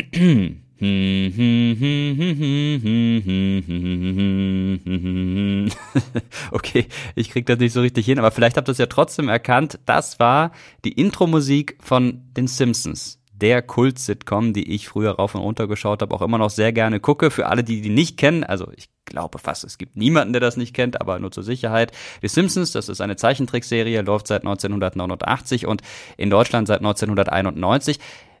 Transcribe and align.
okay, 6.52 6.86
ich 7.14 7.30
krieg 7.30 7.44
das 7.44 7.58
nicht 7.58 7.74
so 7.74 7.82
richtig 7.82 8.06
hin, 8.06 8.18
aber 8.18 8.30
vielleicht 8.30 8.56
habt 8.56 8.68
ihr 8.68 8.72
es 8.72 8.78
ja 8.78 8.86
trotzdem 8.86 9.28
erkannt. 9.28 9.78
Das 9.84 10.18
war 10.18 10.52
die 10.84 10.92
Intro-Musik 10.92 11.76
von 11.82 12.22
den 12.34 12.46
Simpsons 12.46 13.20
der 13.40 13.62
Kult-Sitcom, 13.62 14.52
die 14.52 14.74
ich 14.74 14.88
früher 14.88 15.12
rauf 15.12 15.34
und 15.34 15.40
runter 15.40 15.66
geschaut 15.66 16.02
habe, 16.02 16.14
auch 16.14 16.22
immer 16.22 16.38
noch 16.38 16.50
sehr 16.50 16.72
gerne 16.72 17.00
gucke. 17.00 17.30
Für 17.30 17.46
alle, 17.46 17.64
die 17.64 17.80
die 17.80 17.90
nicht 17.90 18.16
kennen, 18.16 18.44
also 18.44 18.68
ich 18.76 18.88
glaube 19.06 19.38
fast, 19.38 19.64
es 19.64 19.78
gibt 19.78 19.96
niemanden, 19.96 20.32
der 20.32 20.40
das 20.40 20.56
nicht 20.56 20.74
kennt, 20.74 21.00
aber 21.00 21.18
nur 21.18 21.30
zur 21.30 21.42
Sicherheit. 21.42 21.92
Die 22.22 22.28
Simpsons, 22.28 22.72
das 22.72 22.88
ist 22.88 23.00
eine 23.00 23.16
Zeichentrickserie, 23.16 24.02
läuft 24.02 24.26
seit 24.26 24.42
1989 24.42 25.66
und 25.66 25.82
in 26.16 26.30
Deutschland 26.30 26.68
seit 26.68 26.80
1991. 26.80 27.98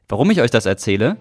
Warum 0.08 0.30
ich 0.30 0.40
euch 0.40 0.50
das 0.50 0.66
erzähle? 0.66 1.16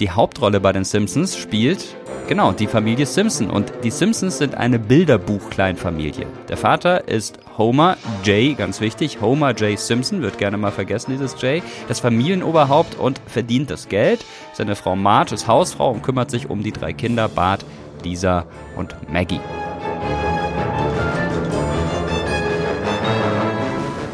Die 0.00 0.10
Hauptrolle 0.10 0.60
bei 0.60 0.72
den 0.72 0.84
Simpsons 0.84 1.36
spielt, 1.36 1.94
genau, 2.26 2.52
die 2.52 2.66
Familie 2.66 3.04
Simpson. 3.04 3.50
Und 3.50 3.70
die 3.84 3.90
Simpsons 3.90 4.38
sind 4.38 4.54
eine 4.54 4.78
Bilderbuch-Kleinfamilie. 4.78 6.26
Der 6.48 6.56
Vater 6.56 7.06
ist 7.06 7.38
Homer 7.58 7.98
J, 8.24 8.56
ganz 8.56 8.80
wichtig, 8.80 9.20
Homer 9.20 9.50
J. 9.50 9.78
Simpson, 9.78 10.22
wird 10.22 10.38
gerne 10.38 10.56
mal 10.56 10.72
vergessen, 10.72 11.10
dieses 11.12 11.40
J, 11.42 11.62
das 11.86 12.00
Familienoberhaupt 12.00 12.98
und 12.98 13.20
verdient 13.26 13.68
das 13.68 13.90
Geld. 13.90 14.24
Seine 14.54 14.74
Frau 14.74 14.96
Marge 14.96 15.34
ist 15.34 15.46
Hausfrau 15.46 15.90
und 15.90 16.02
kümmert 16.02 16.30
sich 16.30 16.48
um 16.48 16.62
die 16.62 16.72
drei 16.72 16.94
Kinder, 16.94 17.28
Bart, 17.28 17.66
Lisa 18.02 18.46
und 18.76 18.96
Maggie. 19.12 19.40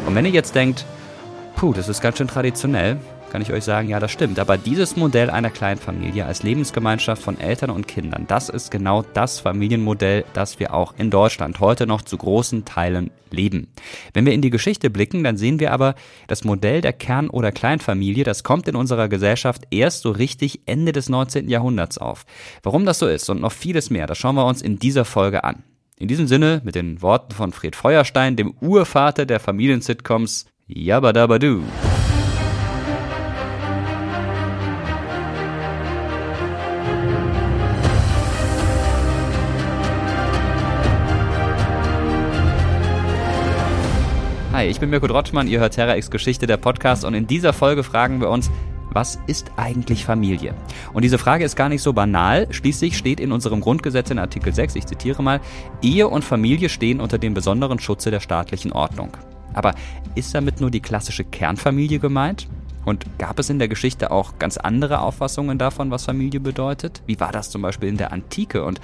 Und 0.05 0.15
wenn 0.15 0.25
ihr 0.25 0.31
jetzt 0.31 0.53
denkt, 0.53 0.85
puh, 1.55 1.71
das 1.71 1.87
ist 1.87 2.01
ganz 2.01 2.17
schön 2.17 2.27
traditionell, 2.27 2.97
kann 3.29 3.41
ich 3.41 3.51
euch 3.51 3.63
sagen, 3.63 3.89
ja, 3.89 3.99
das 3.99 4.11
stimmt. 4.11 4.39
Aber 4.39 4.57
dieses 4.57 4.95
Modell 4.95 5.29
einer 5.29 5.49
Kleinfamilie 5.49 6.25
als 6.25 6.43
Lebensgemeinschaft 6.43 7.21
von 7.21 7.39
Eltern 7.39 7.69
und 7.69 7.87
Kindern, 7.87 8.25
das 8.27 8.49
ist 8.49 8.71
genau 8.71 9.03
das 9.13 9.39
Familienmodell, 9.39 10.25
das 10.33 10.59
wir 10.59 10.73
auch 10.73 10.93
in 10.97 11.09
Deutschland 11.09 11.59
heute 11.59 11.87
noch 11.87 12.01
zu 12.01 12.17
großen 12.17 12.65
Teilen 12.65 13.11
leben. 13.29 13.67
Wenn 14.13 14.25
wir 14.25 14.33
in 14.33 14.41
die 14.41 14.49
Geschichte 14.49 14.89
blicken, 14.89 15.23
dann 15.23 15.37
sehen 15.37 15.59
wir 15.59 15.73
aber, 15.73 15.95
das 16.27 16.43
Modell 16.43 16.81
der 16.81 16.93
Kern- 16.93 17.29
oder 17.29 17.51
Kleinfamilie, 17.51 18.23
das 18.23 18.43
kommt 18.43 18.67
in 18.67 18.75
unserer 18.75 19.09
Gesellschaft 19.09 19.63
erst 19.71 20.01
so 20.01 20.11
richtig 20.11 20.61
Ende 20.65 20.91
des 20.91 21.09
19. 21.09 21.49
Jahrhunderts 21.49 21.97
auf. 21.97 22.25
Warum 22.63 22.85
das 22.85 22.99
so 22.99 23.07
ist 23.07 23.29
und 23.29 23.41
noch 23.41 23.51
vieles 23.51 23.89
mehr, 23.89 24.07
das 24.07 24.17
schauen 24.17 24.35
wir 24.35 24.45
uns 24.45 24.61
in 24.61 24.79
dieser 24.79 25.05
Folge 25.05 25.43
an. 25.43 25.63
In 25.99 26.07
diesem 26.07 26.27
Sinne, 26.27 26.61
mit 26.63 26.75
den 26.75 27.01
Worten 27.01 27.33
von 27.33 27.51
Fred 27.51 27.75
Feuerstein, 27.75 28.35
dem 28.35 28.53
Urvater 28.61 29.25
der 29.25 29.39
Familiensitcoms, 29.39 30.45
Yabadabadu. 30.67 31.63
Hi, 44.57 44.65
ich 44.65 44.79
bin 44.79 44.89
Mirko 44.89 45.05
Drotschmann, 45.05 45.47
ihr 45.47 45.59
hört 45.59 45.75
Terra 45.75 45.95
X 45.97 46.09
Geschichte, 46.09 46.47
der 46.47 46.57
Podcast 46.57 47.05
und 47.05 47.13
in 47.13 47.27
dieser 47.27 47.53
Folge 47.53 47.83
fragen 47.83 48.19
wir 48.19 48.31
uns, 48.31 48.49
was 48.89 49.19
ist 49.27 49.51
eigentlich 49.55 50.03
Familie? 50.03 50.55
Und 50.93 51.03
diese 51.03 51.19
Frage 51.19 51.45
ist 51.45 51.55
gar 51.55 51.69
nicht 51.69 51.83
so 51.83 51.93
banal. 51.93 52.47
Schließlich 52.49 52.97
steht 52.97 53.19
in 53.19 53.31
unserem 53.31 53.61
Grundgesetz 53.61 54.09
in 54.09 54.17
Artikel 54.17 54.51
6, 54.51 54.73
ich 54.73 54.87
zitiere 54.87 55.21
mal, 55.21 55.41
Ehe 55.83 56.07
und 56.07 56.23
Familie 56.23 56.69
stehen 56.69 57.01
unter 57.01 57.19
dem 57.19 57.35
besonderen 57.35 57.77
Schutze 57.77 58.09
der 58.09 58.19
staatlichen 58.19 58.71
Ordnung. 58.71 59.11
Aber 59.53 59.75
ist 60.15 60.33
damit 60.33 60.59
nur 60.59 60.71
die 60.71 60.81
klassische 60.81 61.23
Kernfamilie 61.23 61.99
gemeint? 61.99 62.47
Und 62.87 63.05
gab 63.19 63.37
es 63.37 63.49
in 63.49 63.59
der 63.59 63.67
Geschichte 63.67 64.11
auch 64.11 64.39
ganz 64.39 64.55
andere 64.55 65.01
Auffassungen 65.01 65.57
davon, 65.57 65.91
was 65.91 66.05
Familie 66.05 66.39
bedeutet? 66.39 67.03
Wie 67.05 67.19
war 67.19 67.33
das 67.33 67.49
zum 67.49 67.61
Beispiel 67.61 67.89
in 67.89 67.97
der 67.97 68.13
Antike? 68.13 68.63
Und 68.63 68.79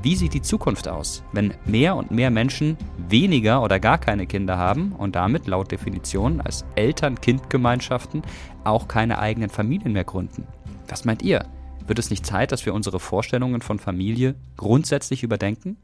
wie 0.00 0.14
sieht 0.14 0.32
die 0.32 0.42
Zukunft 0.42 0.86
aus, 0.86 1.24
wenn 1.32 1.52
mehr 1.64 1.96
und 1.96 2.12
mehr 2.12 2.30
Menschen 2.30 2.76
weniger 3.08 3.60
oder 3.60 3.80
gar 3.80 3.98
keine 3.98 4.28
Kinder 4.28 4.58
haben 4.58 4.92
und 4.92 5.16
damit 5.16 5.48
laut 5.48 5.72
Definition 5.72 6.40
als 6.40 6.64
Eltern-Kind-Gemeinschaften 6.76 8.22
auch 8.62 8.86
keine 8.86 9.18
eigenen 9.18 9.50
Familien 9.50 9.92
mehr 9.92 10.04
gründen? 10.04 10.46
Was 10.86 11.04
meint 11.04 11.22
ihr? 11.22 11.44
Wird 11.84 11.98
es 11.98 12.10
nicht 12.10 12.24
Zeit, 12.24 12.52
dass 12.52 12.64
wir 12.64 12.74
unsere 12.74 13.00
Vorstellungen 13.00 13.60
von 13.60 13.80
Familie 13.80 14.36
grundsätzlich 14.56 15.24
überdenken? 15.24 15.78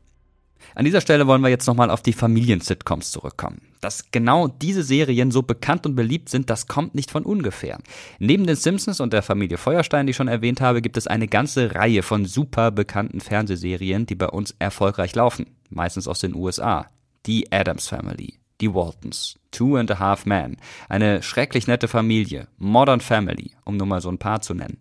An 0.74 0.84
dieser 0.84 1.00
Stelle 1.00 1.26
wollen 1.26 1.42
wir 1.42 1.48
jetzt 1.48 1.66
nochmal 1.66 1.90
auf 1.90 2.02
die 2.02 2.12
Familien-Sitcoms 2.12 3.10
zurückkommen. 3.10 3.60
Dass 3.80 4.10
genau 4.10 4.48
diese 4.48 4.82
Serien 4.82 5.30
so 5.30 5.42
bekannt 5.42 5.86
und 5.86 5.94
beliebt 5.94 6.28
sind, 6.28 6.50
das 6.50 6.66
kommt 6.66 6.94
nicht 6.94 7.10
von 7.10 7.24
ungefähr. 7.24 7.78
Neben 8.18 8.46
den 8.46 8.56
Simpsons 8.56 9.00
und 9.00 9.12
der 9.12 9.22
Familie 9.22 9.58
Feuerstein, 9.58 10.06
die 10.06 10.10
ich 10.10 10.16
schon 10.16 10.28
erwähnt 10.28 10.60
habe, 10.60 10.82
gibt 10.82 10.96
es 10.96 11.06
eine 11.06 11.28
ganze 11.28 11.74
Reihe 11.74 12.02
von 12.02 12.24
super 12.24 12.70
bekannten 12.70 13.20
Fernsehserien, 13.20 14.06
die 14.06 14.14
bei 14.14 14.28
uns 14.28 14.54
erfolgreich 14.58 15.14
laufen. 15.14 15.46
Meistens 15.70 16.08
aus 16.08 16.20
den 16.20 16.34
USA. 16.34 16.86
Die 17.26 17.50
Adams 17.52 17.88
Family, 17.88 18.38
die 18.60 18.72
Waltons, 18.72 19.38
Two 19.50 19.76
and 19.76 19.90
a 19.90 19.98
Half 19.98 20.26
Men, 20.26 20.56
eine 20.88 21.22
schrecklich 21.22 21.66
nette 21.66 21.88
Familie, 21.88 22.48
Modern 22.58 23.00
Family, 23.00 23.52
um 23.64 23.76
nur 23.76 23.86
mal 23.86 24.00
so 24.00 24.10
ein 24.10 24.18
paar 24.18 24.42
zu 24.42 24.54
nennen. 24.54 24.78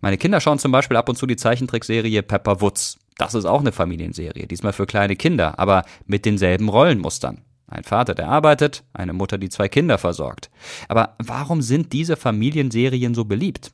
Meine 0.00 0.18
Kinder 0.18 0.40
schauen 0.40 0.58
zum 0.58 0.72
Beispiel 0.72 0.96
ab 0.96 1.08
und 1.08 1.16
zu 1.16 1.26
die 1.26 1.36
Zeichentrickserie 1.36 2.22
Pepper 2.22 2.60
Woods. 2.60 2.98
Das 3.16 3.34
ist 3.34 3.44
auch 3.44 3.60
eine 3.60 3.72
Familienserie, 3.72 4.46
diesmal 4.46 4.72
für 4.72 4.86
kleine 4.86 5.14
Kinder, 5.14 5.58
aber 5.58 5.84
mit 6.06 6.24
denselben 6.24 6.68
Rollenmustern. 6.68 7.42
Ein 7.68 7.84
Vater, 7.84 8.14
der 8.14 8.28
arbeitet, 8.28 8.84
eine 8.92 9.12
Mutter, 9.12 9.38
die 9.38 9.48
zwei 9.48 9.68
Kinder 9.68 9.98
versorgt. 9.98 10.50
Aber 10.88 11.14
warum 11.18 11.62
sind 11.62 11.92
diese 11.92 12.16
Familienserien 12.16 13.14
so 13.14 13.24
beliebt? 13.24 13.72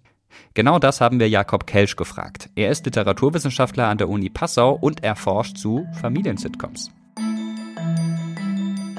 Genau 0.54 0.78
das 0.78 1.00
haben 1.00 1.18
wir 1.18 1.28
Jakob 1.28 1.66
Kelsch 1.66 1.96
gefragt. 1.96 2.50
Er 2.54 2.70
ist 2.70 2.84
Literaturwissenschaftler 2.84 3.88
an 3.88 3.98
der 3.98 4.08
Uni 4.08 4.30
Passau 4.30 4.72
und 4.72 5.02
er 5.02 5.16
forscht 5.16 5.56
zu 5.56 5.86
Familiensitcoms. 6.00 6.90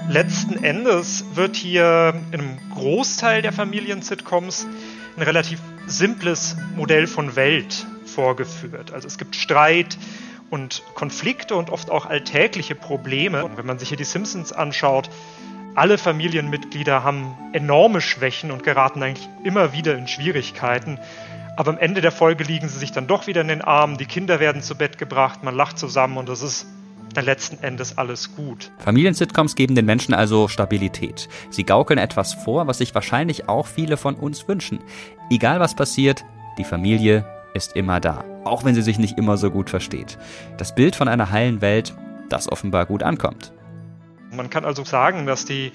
Letzten 0.09 0.61
Endes 0.63 1.23
wird 1.35 1.55
hier 1.55 2.13
in 2.31 2.41
einem 2.41 2.57
Großteil 2.73 3.41
der 3.41 3.53
Familiensitcoms 3.53 4.67
ein 5.15 5.23
relativ 5.23 5.61
simples 5.87 6.57
Modell 6.75 7.07
von 7.07 7.35
Welt 7.35 7.85
vorgeführt. 8.05 8.91
Also 8.91 9.07
es 9.07 9.17
gibt 9.17 9.35
Streit, 9.35 9.97
und 10.51 10.83
Konflikte 10.93 11.55
und 11.55 11.71
oft 11.71 11.89
auch 11.89 12.05
alltägliche 12.05 12.75
Probleme. 12.75 13.43
Und 13.43 13.57
wenn 13.57 13.65
man 13.65 13.79
sich 13.79 13.89
hier 13.89 13.97
die 13.97 14.03
Simpsons 14.03 14.53
anschaut, 14.53 15.09
alle 15.73 15.97
Familienmitglieder 15.97 17.03
haben 17.03 17.33
enorme 17.53 18.01
Schwächen 18.01 18.51
und 18.51 18.61
geraten 18.61 19.01
eigentlich 19.01 19.27
immer 19.43 19.73
wieder 19.73 19.97
in 19.97 20.07
Schwierigkeiten. 20.07 20.99
Aber 21.55 21.71
am 21.71 21.77
Ende 21.77 22.01
der 22.01 22.11
Folge 22.11 22.43
liegen 22.43 22.67
sie 22.67 22.77
sich 22.77 22.91
dann 22.91 23.07
doch 23.07 23.27
wieder 23.27 23.41
in 23.41 23.47
den 23.47 23.61
Armen, 23.61 23.97
die 23.97 24.05
Kinder 24.05 24.39
werden 24.39 24.61
zu 24.61 24.75
Bett 24.75 24.97
gebracht, 24.97 25.43
man 25.43 25.55
lacht 25.55 25.79
zusammen 25.79 26.17
und 26.17 26.27
das 26.27 26.41
ist 26.41 26.67
dann 27.13 27.25
letzten 27.25 27.61
Endes 27.63 27.97
alles 27.97 28.35
gut. 28.35 28.71
Familiensitcoms 28.79 29.55
geben 29.55 29.75
den 29.75 29.85
Menschen 29.85 30.13
also 30.13 30.47
Stabilität. 30.47 31.27
Sie 31.49 31.63
gaukeln 31.63 31.99
etwas 31.99 32.33
vor, 32.33 32.67
was 32.67 32.77
sich 32.77 32.95
wahrscheinlich 32.95 33.49
auch 33.49 33.67
viele 33.67 33.97
von 33.97 34.15
uns 34.15 34.47
wünschen. 34.47 34.79
Egal 35.29 35.59
was 35.59 35.75
passiert, 35.75 36.23
die 36.57 36.63
Familie 36.63 37.25
ist 37.53 37.75
immer 37.75 37.99
da, 37.99 38.23
auch 38.43 38.63
wenn 38.63 38.75
sie 38.75 38.81
sich 38.81 38.99
nicht 38.99 39.17
immer 39.17 39.37
so 39.37 39.51
gut 39.51 39.69
versteht. 39.69 40.17
Das 40.57 40.75
Bild 40.75 40.95
von 40.95 41.07
einer 41.07 41.31
heilen 41.31 41.61
Welt, 41.61 41.93
das 42.29 42.51
offenbar 42.51 42.85
gut 42.85 43.03
ankommt. 43.03 43.51
Man 44.31 44.49
kann 44.49 44.63
also 44.63 44.83
sagen, 44.85 45.25
dass 45.25 45.45
die 45.45 45.71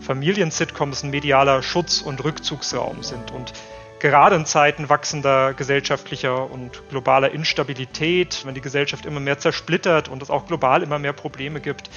Familien-Sitcoms 0.00 1.02
ein 1.02 1.10
medialer 1.10 1.62
Schutz- 1.62 2.02
und 2.02 2.22
Rückzugsraum 2.22 3.02
sind 3.02 3.30
und 3.30 3.54
gerade 3.98 4.36
in 4.36 4.44
Zeiten 4.44 4.90
wachsender 4.90 5.54
gesellschaftlicher 5.54 6.50
und 6.50 6.82
globaler 6.90 7.30
Instabilität, 7.30 8.42
wenn 8.44 8.54
die 8.54 8.60
Gesellschaft 8.60 9.06
immer 9.06 9.20
mehr 9.20 9.38
zersplittert 9.38 10.08
und 10.08 10.22
es 10.22 10.28
auch 10.28 10.46
global 10.46 10.82
immer 10.82 10.98
mehr 10.98 11.14
Probleme 11.14 11.60
gibt, 11.60 11.88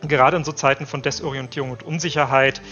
gerade 0.00 0.38
in 0.38 0.44
so 0.44 0.52
Zeiten 0.52 0.86
von 0.86 1.02
Desorientierung 1.02 1.72
und 1.72 1.82
Unsicherheit, 1.82 2.62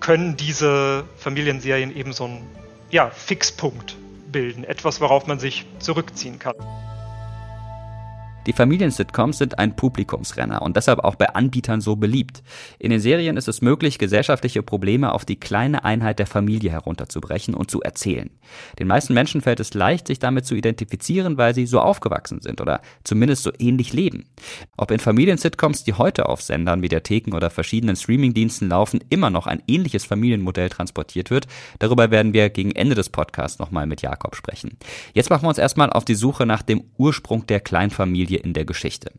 können 0.00 0.36
diese 0.36 1.04
Familienserien 1.16 1.94
eben 1.96 2.12
so 2.12 2.24
ein 2.24 2.46
ja, 2.90 3.10
Fixpunkt 3.10 3.96
bilden, 4.32 4.64
etwas, 4.64 5.00
worauf 5.00 5.26
man 5.26 5.38
sich 5.38 5.66
zurückziehen 5.78 6.38
kann. 6.38 6.54
Die 8.48 8.54
Familiensitcoms 8.54 9.36
sind 9.36 9.58
ein 9.58 9.76
Publikumsrenner 9.76 10.62
und 10.62 10.74
deshalb 10.74 11.00
auch 11.00 11.16
bei 11.16 11.28
Anbietern 11.34 11.82
so 11.82 11.96
beliebt. 11.96 12.42
In 12.78 12.88
den 12.88 12.98
Serien 12.98 13.36
ist 13.36 13.46
es 13.46 13.60
möglich, 13.60 13.98
gesellschaftliche 13.98 14.62
Probleme 14.62 15.12
auf 15.12 15.26
die 15.26 15.38
kleine 15.38 15.84
Einheit 15.84 16.18
der 16.18 16.26
Familie 16.26 16.70
herunterzubrechen 16.70 17.52
und 17.52 17.70
zu 17.70 17.82
erzählen. 17.82 18.30
Den 18.78 18.86
meisten 18.86 19.12
Menschen 19.12 19.42
fällt 19.42 19.60
es 19.60 19.74
leicht, 19.74 20.06
sich 20.06 20.18
damit 20.18 20.46
zu 20.46 20.54
identifizieren, 20.54 21.36
weil 21.36 21.54
sie 21.54 21.66
so 21.66 21.78
aufgewachsen 21.78 22.40
sind 22.40 22.62
oder 22.62 22.80
zumindest 23.04 23.42
so 23.42 23.52
ähnlich 23.58 23.92
leben. 23.92 24.24
Ob 24.78 24.92
in 24.92 24.98
Familiensitcoms, 24.98 25.84
die 25.84 25.92
heute 25.92 26.26
auf 26.26 26.40
Sendern, 26.40 26.80
Mediatheken 26.80 27.34
oder 27.34 27.50
verschiedenen 27.50 27.96
Streamingdiensten 27.96 28.70
laufen, 28.70 29.04
immer 29.10 29.28
noch 29.28 29.46
ein 29.46 29.62
ähnliches 29.68 30.06
Familienmodell 30.06 30.70
transportiert 30.70 31.28
wird, 31.30 31.48
darüber 31.80 32.10
werden 32.10 32.32
wir 32.32 32.48
gegen 32.48 32.72
Ende 32.72 32.94
des 32.94 33.10
Podcasts 33.10 33.58
nochmal 33.58 33.84
mit 33.84 34.00
Jakob 34.00 34.34
sprechen. 34.34 34.78
Jetzt 35.12 35.28
machen 35.28 35.42
wir 35.42 35.50
uns 35.50 35.58
erstmal 35.58 35.90
auf 35.90 36.06
die 36.06 36.14
Suche 36.14 36.46
nach 36.46 36.62
dem 36.62 36.84
Ursprung 36.96 37.44
der 37.44 37.60
Kleinfamilie 37.60 38.37
in 38.38 38.54
der 38.54 38.64
Geschichte 38.64 39.12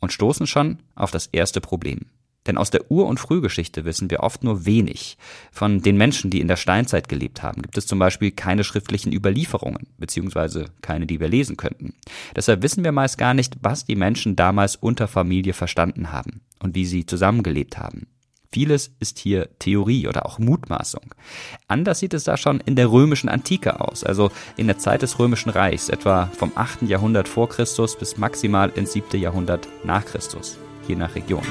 und 0.00 0.12
stoßen 0.12 0.46
schon 0.46 0.78
auf 0.94 1.10
das 1.10 1.26
erste 1.26 1.60
Problem. 1.60 2.06
Denn 2.46 2.58
aus 2.58 2.70
der 2.70 2.90
Ur- 2.90 3.06
und 3.06 3.20
Frühgeschichte 3.20 3.84
wissen 3.84 4.10
wir 4.10 4.20
oft 4.20 4.42
nur 4.42 4.66
wenig. 4.66 5.16
Von 5.52 5.80
den 5.80 5.96
Menschen, 5.96 6.30
die 6.30 6.40
in 6.40 6.48
der 6.48 6.56
Steinzeit 6.56 7.08
gelebt 7.08 7.42
haben, 7.42 7.62
gibt 7.62 7.78
es 7.78 7.86
zum 7.86 7.98
Beispiel 7.98 8.32
keine 8.32 8.64
schriftlichen 8.64 9.12
Überlieferungen, 9.12 9.86
beziehungsweise 9.98 10.66
keine, 10.80 11.06
die 11.06 11.20
wir 11.20 11.28
lesen 11.28 11.56
könnten. 11.56 11.94
Deshalb 12.34 12.62
wissen 12.62 12.82
wir 12.82 12.92
meist 12.92 13.16
gar 13.16 13.34
nicht, 13.34 13.58
was 13.62 13.84
die 13.84 13.94
Menschen 13.94 14.34
damals 14.34 14.76
unter 14.76 15.06
Familie 15.06 15.52
verstanden 15.52 16.10
haben 16.10 16.40
und 16.58 16.74
wie 16.74 16.84
sie 16.84 17.06
zusammengelebt 17.06 17.78
haben. 17.78 18.08
Vieles 18.52 18.94
ist 19.00 19.18
hier 19.18 19.48
Theorie 19.58 20.06
oder 20.06 20.26
auch 20.26 20.38
Mutmaßung. 20.38 21.14
Anders 21.68 22.00
sieht 22.00 22.12
es 22.12 22.24
da 22.24 22.36
schon 22.36 22.60
in 22.60 22.76
der 22.76 22.92
römischen 22.92 23.30
Antike 23.30 23.80
aus, 23.80 24.04
also 24.04 24.30
in 24.58 24.66
der 24.66 24.76
Zeit 24.76 25.00
des 25.00 25.18
römischen 25.18 25.48
Reichs, 25.48 25.88
etwa 25.88 26.30
vom 26.36 26.52
8. 26.54 26.82
Jahrhundert 26.82 27.28
vor 27.28 27.48
Christus 27.48 27.96
bis 27.98 28.18
maximal 28.18 28.70
ins 28.74 28.92
7. 28.92 29.18
Jahrhundert 29.18 29.68
nach 29.84 30.04
Christus, 30.04 30.58
je 30.86 30.96
nach 30.96 31.14
Region. 31.14 31.42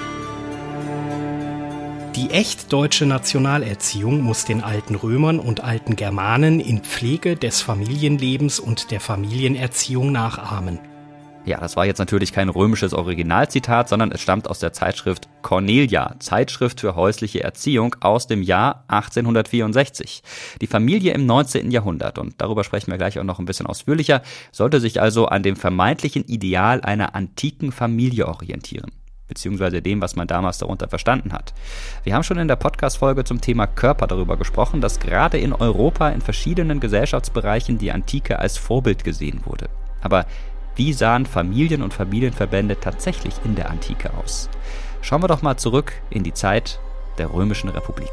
Die 2.16 2.30
echt 2.30 2.72
deutsche 2.72 3.08
Nationalerziehung 3.08 4.22
muss 4.22 4.46
den 4.46 4.62
alten 4.62 4.94
Römern 4.94 5.40
und 5.40 5.64
alten 5.64 5.96
Germanen 5.96 6.60
in 6.60 6.82
Pflege 6.82 7.36
des 7.36 7.62
Familienlebens 7.62 8.60
und 8.60 8.92
der 8.92 9.00
Familienerziehung 9.00 10.12
nachahmen. 10.12 10.91
Ja, 11.44 11.60
das 11.60 11.76
war 11.76 11.88
jetzt 11.88 11.98
natürlich 11.98 12.34
kein 12.34 12.50
römisches 12.50 12.94
Originalzitat, 12.94 13.90
sondern 13.90 14.12
es 14.12 14.22
stammt 14.22 14.48
aus 14.48 14.60
der 14.60 14.74
Zeitschrift 14.74 15.28
Cornelia, 15.42 16.16
Zeitschrift 16.20 16.80
für 16.80 16.96
häusliche 16.96 17.44
Erziehung 17.44 17.96
aus 18.00 18.28
dem 18.28 18.44
Jahr 18.44 18.84
1864. 18.90 20.22
Die 20.62 20.68
Familie 20.68 21.14
im 21.14 21.26
19. 21.26 21.72
Jahrhundert, 21.72 22.20
und 22.20 22.40
darüber 22.40 22.64
sprechen 22.64 22.92
wir 22.92 23.00
gleich 23.00 23.18
auch 23.18 23.24
noch 23.24 23.40
ein 23.40 23.46
bisschen 23.46 23.66
ausführlicher, 23.66 24.22
sollte 24.52 24.80
sich 24.80 25.02
also 25.02 25.26
an 25.26 25.42
dem 25.42 25.56
vermeintlichen 25.56 26.26
Ideal 26.26 26.82
einer 26.82 27.16
antiken 27.16 27.72
Familie 27.72 28.28
orientieren 28.28 28.92
beziehungsweise 29.28 29.82
dem, 29.82 30.02
was 30.02 30.18
man 30.18 30.28
damals 30.28 30.58
darunter 30.58 30.90
verstanden 30.90 31.32
hat. 31.32 31.54
Wir 32.04 32.14
haben 32.14 32.24
schon 32.24 32.38
in 32.38 32.50
der 32.50 32.58
Podcast-Folge 32.58 33.24
zum 33.24 33.40
Thema 33.40 33.66
Körper 33.66 34.06
darüber 34.06 34.36
gesprochen, 34.36 34.82
dass 34.82 35.00
gerade 35.00 35.38
in 35.38 35.54
Europa 35.54 36.10
in 36.10 36.20
verschiedenen 36.20 36.82
Gesellschaftsbereichen 36.82 37.78
die 37.78 37.94
Antike 37.94 38.40
als 38.40 38.58
Vorbild 38.58 39.06
gesehen 39.06 39.40
wurde. 39.46 39.70
Aber 40.02 40.26
wie 40.82 40.94
sahen 40.94 41.28
Familien 41.28 41.84
und 41.84 41.94
Familienverbände 41.94 42.80
tatsächlich 42.80 43.36
in 43.46 43.54
der 43.54 43.70
Antike 43.70 44.16
aus? 44.16 44.50
Schauen 45.04 45.22
wir 45.22 45.28
doch 45.28 45.44
mal 45.44 45.56
zurück 45.56 45.94
in 46.10 46.24
die 46.24 46.34
Zeit 46.34 46.80
der 47.20 47.32
Römischen 47.32 47.70
Republik. 47.70 48.10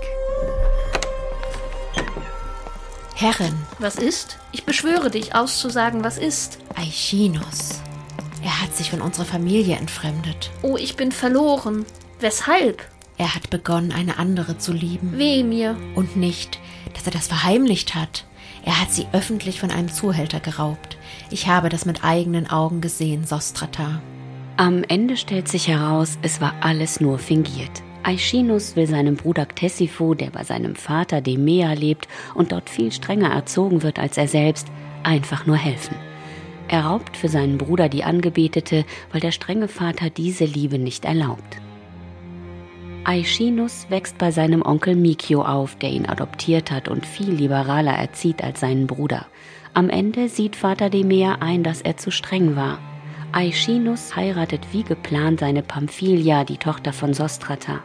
Herrin, 3.14 3.54
was 3.78 3.96
ist? 3.96 4.38
Ich 4.52 4.64
beschwöre 4.64 5.08
dich, 5.08 5.34
auszusagen, 5.34 6.04
was 6.04 6.18
ist. 6.18 6.58
Aichinos. 6.74 7.80
Er 8.44 8.60
hat 8.60 8.76
sich 8.76 8.90
von 8.90 9.00
unserer 9.00 9.24
Familie 9.24 9.76
entfremdet. 9.76 10.50
Oh, 10.60 10.76
ich 10.76 10.94
bin 10.94 11.10
verloren. 11.10 11.86
Weshalb? 12.20 12.86
Er 13.16 13.34
hat 13.34 13.48
begonnen, 13.48 13.92
eine 13.92 14.18
andere 14.18 14.58
zu 14.58 14.74
lieben. 14.74 15.16
Weh 15.16 15.42
mir. 15.42 15.74
Und 15.94 16.18
nicht, 16.18 16.58
dass 16.92 17.06
er 17.06 17.12
das 17.12 17.28
verheimlicht 17.28 17.94
hat. 17.94 18.26
Er 18.62 18.78
hat 18.78 18.92
sie 18.92 19.06
öffentlich 19.14 19.58
von 19.58 19.70
einem 19.70 19.90
Zuhälter 19.90 20.40
geraubt. 20.40 20.97
Ich 21.30 21.46
habe 21.46 21.68
das 21.68 21.84
mit 21.84 22.04
eigenen 22.04 22.48
Augen 22.48 22.80
gesehen, 22.80 23.24
Sostrata. 23.24 24.00
Am 24.56 24.82
Ende 24.82 25.16
stellt 25.16 25.46
sich 25.46 25.68
heraus, 25.68 26.18
es 26.22 26.40
war 26.40 26.54
alles 26.62 27.00
nur 27.00 27.18
fingiert. 27.18 27.82
Aeschinus 28.02 28.76
will 28.76 28.86
seinem 28.86 29.16
Bruder 29.16 29.44
Ctesipho, 29.44 30.14
der 30.14 30.30
bei 30.30 30.42
seinem 30.42 30.74
Vater 30.74 31.20
Demea 31.20 31.74
lebt 31.74 32.08
und 32.34 32.52
dort 32.52 32.70
viel 32.70 32.90
strenger 32.92 33.30
erzogen 33.30 33.82
wird 33.82 33.98
als 33.98 34.16
er 34.16 34.26
selbst, 34.26 34.68
einfach 35.02 35.44
nur 35.44 35.56
helfen. 35.56 35.96
Er 36.68 36.86
raubt 36.86 37.16
für 37.16 37.28
seinen 37.28 37.58
Bruder 37.58 37.90
die 37.90 38.04
Angebetete, 38.04 38.86
weil 39.12 39.20
der 39.20 39.32
strenge 39.32 39.68
Vater 39.68 40.08
diese 40.08 40.46
Liebe 40.46 40.78
nicht 40.78 41.04
erlaubt. 41.04 41.58
Aeschinus 43.04 43.86
wächst 43.90 44.16
bei 44.18 44.30
seinem 44.30 44.62
Onkel 44.62 44.96
Mikio 44.96 45.42
auf, 45.42 45.76
der 45.76 45.90
ihn 45.90 46.06
adoptiert 46.06 46.70
hat 46.70 46.88
und 46.88 47.06
viel 47.06 47.30
liberaler 47.30 47.92
erzieht 47.92 48.42
als 48.42 48.60
seinen 48.60 48.86
Bruder. 48.86 49.26
Am 49.74 49.90
Ende 49.90 50.28
sieht 50.28 50.56
Vater 50.56 50.90
Demea 50.90 51.36
ein, 51.40 51.62
dass 51.62 51.82
er 51.82 51.96
zu 51.96 52.10
streng 52.10 52.56
war. 52.56 52.78
Aeschinus 53.32 54.16
heiratet 54.16 54.60
wie 54.72 54.82
geplant 54.82 55.40
seine 55.40 55.62
Pamphilia, 55.62 56.44
die 56.44 56.56
Tochter 56.56 56.92
von 56.92 57.14
Sostrata. 57.14 57.80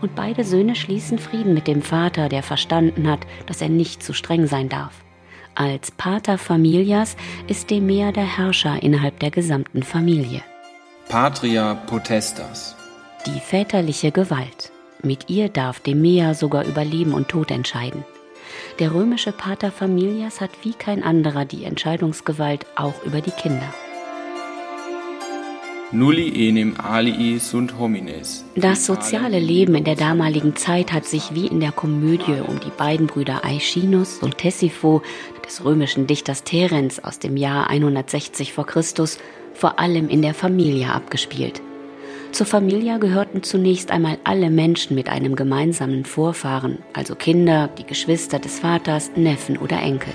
Und 0.00 0.16
beide 0.16 0.42
Söhne 0.44 0.74
schließen 0.74 1.18
Frieden 1.18 1.54
mit 1.54 1.68
dem 1.68 1.80
Vater, 1.80 2.28
der 2.28 2.42
verstanden 2.42 3.08
hat, 3.08 3.20
dass 3.46 3.62
er 3.62 3.68
nicht 3.68 4.02
zu 4.02 4.12
streng 4.12 4.46
sein 4.46 4.68
darf. 4.68 4.92
Als 5.54 5.90
Pater 5.90 6.38
Familias 6.38 7.16
ist 7.46 7.70
Demea 7.70 8.10
der 8.10 8.24
Herrscher 8.24 8.82
innerhalb 8.82 9.20
der 9.20 9.30
gesamten 9.30 9.82
Familie. 9.82 10.42
Patria 11.08 11.74
Potestas. 11.74 12.74
Die 13.26 13.38
väterliche 13.38 14.10
Gewalt. 14.10 14.72
Mit 15.02 15.28
ihr 15.28 15.48
darf 15.48 15.80
Demea 15.80 16.34
sogar 16.34 16.64
über 16.64 16.84
Leben 16.84 17.12
und 17.12 17.28
Tod 17.28 17.50
entscheiden. 17.50 18.04
Der 18.78 18.94
römische 18.94 19.32
Pater 19.32 19.70
Familias 19.70 20.40
hat 20.40 20.50
wie 20.62 20.72
kein 20.72 21.02
anderer 21.02 21.44
die 21.44 21.64
Entscheidungsgewalt 21.64 22.66
auch 22.76 23.02
über 23.04 23.20
die 23.20 23.30
Kinder. 23.30 23.72
Nulli 25.94 26.48
enim 26.48 26.74
alii 26.80 27.38
sunt 27.38 27.78
homines. 27.78 28.46
Das 28.56 28.86
soziale 28.86 29.38
Leben 29.38 29.74
in 29.74 29.84
der 29.84 29.94
damaligen 29.94 30.56
Zeit 30.56 30.90
hat 30.90 31.04
sich 31.04 31.34
wie 31.34 31.46
in 31.46 31.60
der 31.60 31.72
Komödie 31.72 32.40
um 32.46 32.58
die 32.60 32.70
beiden 32.74 33.06
Brüder 33.08 33.44
Aeschinus 33.44 34.20
und 34.22 34.38
Tessipho 34.38 35.02
des 35.46 35.62
römischen 35.66 36.06
Dichters 36.06 36.44
Terens 36.44 37.04
aus 37.04 37.18
dem 37.18 37.36
Jahr 37.36 37.68
160 37.68 38.54
v. 38.54 38.64
Chr. 38.64 38.82
vor 39.52 39.78
allem 39.78 40.08
in 40.08 40.22
der 40.22 40.32
Familie 40.32 40.90
abgespielt. 40.90 41.60
Zur 42.32 42.46
Familie 42.46 42.98
gehörten 42.98 43.42
zunächst 43.42 43.90
einmal 43.90 44.16
alle 44.24 44.48
Menschen 44.48 44.94
mit 44.94 45.10
einem 45.10 45.36
gemeinsamen 45.36 46.06
Vorfahren, 46.06 46.78
also 46.94 47.14
Kinder, 47.14 47.68
die 47.76 47.84
Geschwister 47.84 48.38
des 48.38 48.60
Vaters, 48.60 49.10
Neffen 49.16 49.58
oder 49.58 49.78
Enkel. 49.82 50.14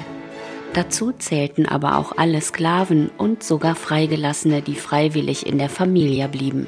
Dazu 0.74 1.12
zählten 1.12 1.68
aber 1.68 1.98
auch 1.98 2.18
alle 2.18 2.42
Sklaven 2.42 3.12
und 3.20 3.44
sogar 3.44 3.76
Freigelassene, 3.76 4.64
die 4.64 4.74
freiwillig 4.74 5.46
in 5.46 5.60
der 5.60 5.70
Familie 5.70 6.28
blieben. 6.28 6.68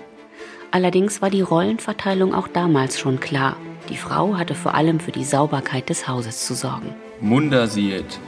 Allerdings 0.70 1.20
war 1.20 1.32
die 1.32 1.42
Rollenverteilung 1.42 2.36
auch 2.36 2.48
damals 2.48 3.00
schon 3.00 3.20
klar. 3.20 3.58
Die 3.90 3.98
Frau 3.98 4.38
hatte 4.38 4.54
vor 4.54 4.76
allem 4.76 5.00
für 5.00 5.12
die 5.12 5.24
Sauberkeit 5.24 5.90
des 5.90 6.08
Hauses 6.08 6.46
zu 6.46 6.54
sorgen. 6.54 6.94
Munda 7.22 7.66
siet. 7.66 8.20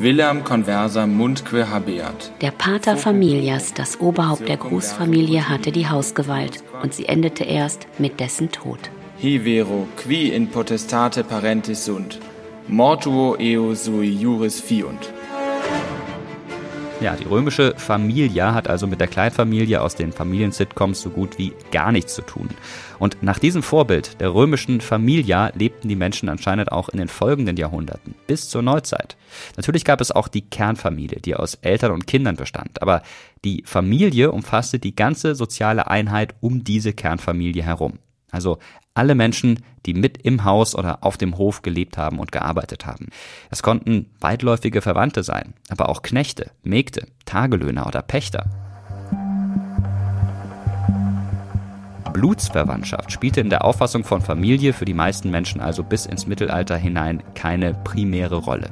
Willam 0.00 0.44
conversa 0.44 1.06
mundque 1.06 1.68
habeat. 1.68 2.32
Der 2.40 2.52
Pater 2.52 2.96
Familias, 2.96 3.74
das 3.74 4.00
Oberhaupt 4.00 4.48
der 4.48 4.56
Großfamilie, 4.56 5.46
hatte 5.46 5.72
die 5.72 5.90
Hausgewalt 5.90 6.64
und 6.82 6.94
sie 6.94 7.04
endete 7.04 7.44
erst 7.44 7.86
mit 7.98 8.18
dessen 8.18 8.50
Tod. 8.50 8.78
Hi 9.22 9.40
vero, 9.44 9.86
qui 9.98 10.30
in 10.32 10.48
potestate 10.48 11.22
parentis 11.22 11.84
sunt. 11.84 12.18
Mortuo 12.66 13.36
eo 13.38 13.74
sui 13.74 14.08
juris 14.08 14.58
fiunt. 14.58 15.12
Ja, 17.00 17.16
die 17.16 17.24
römische 17.24 17.74
Familia 17.78 18.52
hat 18.52 18.68
also 18.68 18.86
mit 18.86 19.00
der 19.00 19.08
Kleinfamilie 19.08 19.80
aus 19.80 19.94
den 19.94 20.12
Familien-Sitcoms 20.12 21.00
so 21.00 21.08
gut 21.08 21.38
wie 21.38 21.54
gar 21.70 21.92
nichts 21.92 22.14
zu 22.14 22.20
tun. 22.20 22.50
Und 22.98 23.22
nach 23.22 23.38
diesem 23.38 23.62
Vorbild 23.62 24.20
der 24.20 24.34
römischen 24.34 24.82
Familia 24.82 25.50
lebten 25.54 25.88
die 25.88 25.96
Menschen 25.96 26.28
anscheinend 26.28 26.70
auch 26.70 26.90
in 26.90 26.98
den 26.98 27.08
folgenden 27.08 27.56
Jahrhunderten, 27.56 28.14
bis 28.26 28.50
zur 28.50 28.60
Neuzeit. 28.60 29.16
Natürlich 29.56 29.86
gab 29.86 30.02
es 30.02 30.12
auch 30.12 30.28
die 30.28 30.42
Kernfamilie, 30.42 31.20
die 31.20 31.34
aus 31.34 31.54
Eltern 31.54 31.92
und 31.92 32.06
Kindern 32.06 32.36
bestand, 32.36 32.82
aber 32.82 33.00
die 33.46 33.62
Familie 33.64 34.30
umfasste 34.30 34.78
die 34.78 34.94
ganze 34.94 35.34
soziale 35.34 35.86
Einheit 35.86 36.34
um 36.40 36.64
diese 36.64 36.92
Kernfamilie 36.92 37.62
herum. 37.62 37.98
Also 38.30 38.58
alle 39.00 39.14
Menschen, 39.14 39.60
die 39.86 39.94
mit 39.94 40.18
im 40.18 40.44
Haus 40.44 40.74
oder 40.74 40.98
auf 41.00 41.16
dem 41.16 41.38
Hof 41.38 41.62
gelebt 41.62 41.96
haben 41.96 42.18
und 42.18 42.32
gearbeitet 42.32 42.84
haben. 42.84 43.08
Es 43.50 43.62
konnten 43.62 44.10
weitläufige 44.20 44.82
Verwandte 44.82 45.22
sein, 45.22 45.54
aber 45.70 45.88
auch 45.88 46.02
Knechte, 46.02 46.50
Mägde, 46.62 47.06
Tagelöhner 47.24 47.86
oder 47.86 48.02
Pächter. 48.02 48.44
Blutsverwandtschaft 52.12 53.10
spielte 53.10 53.40
in 53.40 53.48
der 53.48 53.64
Auffassung 53.64 54.04
von 54.04 54.20
Familie 54.20 54.74
für 54.74 54.84
die 54.84 54.92
meisten 54.92 55.30
Menschen 55.30 55.62
also 55.62 55.82
bis 55.82 56.04
ins 56.04 56.26
Mittelalter 56.26 56.76
hinein 56.76 57.22
keine 57.34 57.72
primäre 57.72 58.36
Rolle. 58.36 58.68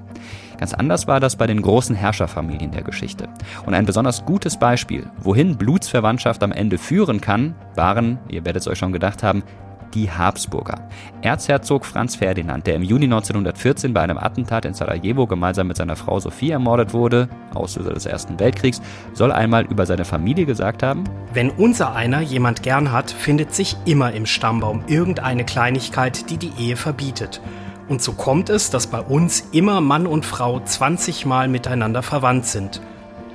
Ganz 0.58 0.74
anders 0.74 1.06
war 1.06 1.20
das 1.20 1.36
bei 1.36 1.46
den 1.46 1.62
großen 1.62 1.96
Herrscherfamilien 1.96 2.72
der 2.72 2.82
Geschichte. 2.82 3.30
Und 3.64 3.72
ein 3.72 3.86
besonders 3.86 4.26
gutes 4.26 4.58
Beispiel, 4.58 5.08
wohin 5.22 5.56
Blutsverwandtschaft 5.56 6.42
am 6.42 6.52
Ende 6.52 6.76
führen 6.76 7.22
kann, 7.22 7.54
waren, 7.76 8.18
ihr 8.28 8.44
werdet 8.44 8.60
es 8.60 8.68
euch 8.68 8.78
schon 8.78 8.92
gedacht 8.92 9.22
haben, 9.22 9.42
die 9.94 10.10
Habsburger. 10.10 10.88
Erzherzog 11.22 11.84
Franz 11.84 12.16
Ferdinand, 12.16 12.66
der 12.66 12.74
im 12.74 12.82
Juni 12.82 13.04
1914 13.04 13.92
bei 13.92 14.02
einem 14.02 14.18
Attentat 14.18 14.64
in 14.64 14.74
Sarajevo 14.74 15.26
gemeinsam 15.26 15.68
mit 15.68 15.76
seiner 15.76 15.96
Frau 15.96 16.20
Sophie 16.20 16.50
ermordet 16.50 16.92
wurde, 16.92 17.28
Auslöser 17.54 17.92
des 17.94 18.06
Ersten 18.06 18.38
Weltkriegs, 18.38 18.80
soll 19.12 19.32
einmal 19.32 19.64
über 19.66 19.86
seine 19.86 20.04
Familie 20.04 20.46
gesagt 20.46 20.82
haben, 20.82 21.04
Wenn 21.32 21.50
unser 21.50 21.94
einer 21.94 22.20
jemand 22.20 22.62
gern 22.62 22.92
hat, 22.92 23.10
findet 23.10 23.54
sich 23.54 23.76
immer 23.84 24.12
im 24.12 24.26
Stammbaum 24.26 24.84
irgendeine 24.86 25.44
Kleinigkeit, 25.44 26.30
die 26.30 26.36
die 26.36 26.52
Ehe 26.58 26.76
verbietet. 26.76 27.40
Und 27.88 28.02
so 28.02 28.12
kommt 28.12 28.50
es, 28.50 28.70
dass 28.70 28.86
bei 28.86 29.00
uns 29.00 29.48
immer 29.52 29.80
Mann 29.80 30.06
und 30.06 30.26
Frau 30.26 30.60
20 30.60 31.24
Mal 31.24 31.48
miteinander 31.48 32.02
verwandt 32.02 32.46
sind. 32.46 32.82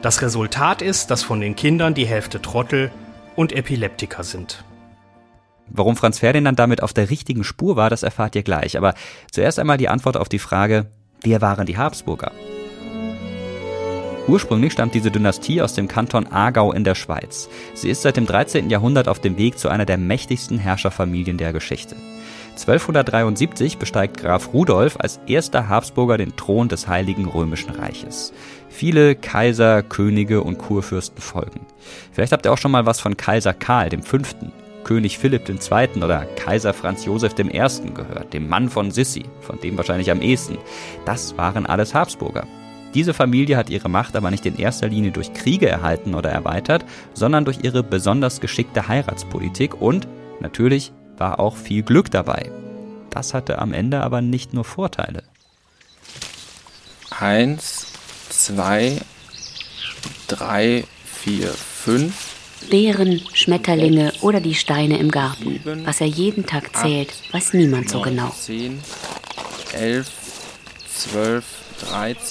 Das 0.03 0.21
Resultat 0.21 0.81
ist, 0.81 1.09
dass 1.09 1.23
von 1.23 1.41
den 1.41 1.55
Kindern 1.55 1.93
die 1.93 2.05
Hälfte 2.05 2.41
Trottel 2.41 2.91
und 3.35 3.51
Epileptiker 3.51 4.23
sind. 4.23 4.63
Warum 5.69 5.95
Franz 5.95 6.19
Ferdinand 6.19 6.59
damit 6.59 6.83
auf 6.83 6.93
der 6.93 7.09
richtigen 7.09 7.43
Spur 7.43 7.75
war, 7.75 7.89
das 7.89 8.03
erfahrt 8.03 8.35
ihr 8.35 8.43
gleich. 8.43 8.77
Aber 8.77 8.93
zuerst 9.31 9.59
einmal 9.59 9.77
die 9.77 9.89
Antwort 9.89 10.17
auf 10.17 10.29
die 10.29 10.39
Frage, 10.39 10.87
wer 11.21 11.41
waren 11.41 11.65
die 11.65 11.77
Habsburger? 11.77 12.31
Ursprünglich 14.27 14.71
stammt 14.71 14.93
diese 14.93 15.11
Dynastie 15.11 15.61
aus 15.61 15.73
dem 15.73 15.89
Kanton 15.89 16.27
Aargau 16.27 16.71
in 16.71 16.85
der 16.85 16.95
Schweiz. 16.95 17.49
Sie 17.73 17.89
ist 17.89 18.03
seit 18.03 18.15
dem 18.15 18.25
13. 18.25 18.69
Jahrhundert 18.69 19.09
auf 19.09 19.19
dem 19.19 19.37
Weg 19.37 19.59
zu 19.59 19.67
einer 19.67 19.85
der 19.85 19.97
mächtigsten 19.97 20.57
Herrscherfamilien 20.59 21.37
der 21.37 21.51
Geschichte. 21.51 21.97
1273 22.51 23.79
besteigt 23.79 24.17
Graf 24.17 24.53
Rudolf 24.53 24.95
als 24.97 25.19
erster 25.27 25.67
Habsburger 25.67 26.17
den 26.17 26.35
Thron 26.37 26.69
des 26.69 26.87
Heiligen 26.87 27.25
Römischen 27.25 27.71
Reiches. 27.71 28.31
Viele 28.69 29.15
Kaiser, 29.15 29.83
Könige 29.83 30.41
und 30.41 30.57
Kurfürsten 30.57 31.21
folgen. 31.21 31.65
Vielleicht 32.13 32.31
habt 32.31 32.45
ihr 32.45 32.53
auch 32.53 32.57
schon 32.57 32.71
mal 32.71 32.85
was 32.85 33.01
von 33.01 33.17
Kaiser 33.17 33.53
Karl 33.53 33.89
V., 34.03 34.19
König 34.83 35.17
Philipp 35.17 35.47
II. 35.47 36.03
oder 36.03 36.25
Kaiser 36.35 36.73
Franz 36.73 37.05
Josef 37.05 37.33
I. 37.37 37.45
gehört, 37.93 38.33
dem 38.33 38.47
Mann 38.47 38.69
von 38.69 38.91
Sissi, 38.91 39.25
von 39.41 39.59
dem 39.59 39.77
wahrscheinlich 39.77 40.11
am 40.11 40.21
ehesten. 40.21 40.57
Das 41.05 41.37
waren 41.37 41.65
alles 41.65 41.93
Habsburger. 41.93 42.47
Diese 42.93 43.13
Familie 43.13 43.57
hat 43.57 43.69
ihre 43.69 43.89
Macht 43.89 44.15
aber 44.15 44.29
nicht 44.29 44.45
in 44.45 44.57
erster 44.57 44.87
Linie 44.87 45.11
durch 45.11 45.33
Kriege 45.33 45.67
erhalten 45.67 46.13
oder 46.13 46.29
erweitert, 46.29 46.85
sondern 47.13 47.43
durch 47.43 47.59
ihre 47.63 47.81
besonders 47.81 48.39
geschickte 48.39 48.87
Heiratspolitik 48.87 49.81
und 49.81 50.07
natürlich 50.41 50.91
war 51.17 51.39
auch 51.39 51.55
viel 51.55 51.81
Glück 51.81 52.11
dabei. 52.11 52.51
Das 53.09 53.33
hatte 53.33 53.59
am 53.59 53.73
Ende 53.73 54.01
aber 54.01 54.21
nicht 54.21 54.53
nur 54.53 54.63
Vorteile. 54.63 55.23
Eins, 57.09 57.87
zwei, 58.29 59.01
drei, 60.27 60.83
vier, 61.05 61.49
fünf. 61.49 62.32
Beeren, 62.63 63.21
Schmetterlinge 63.33 64.13
oder 64.21 64.41
die 64.41 64.55
Steine 64.55 64.97
im 64.97 65.11
Garten. 65.11 65.59
Was 65.85 66.01
er 66.01 66.07
jeden 66.07 66.45
Tag 66.45 66.75
zählt, 66.75 67.13
weiß 67.31 67.53
niemand 67.53 67.89
so 67.89 68.01
genau. 68.01 68.31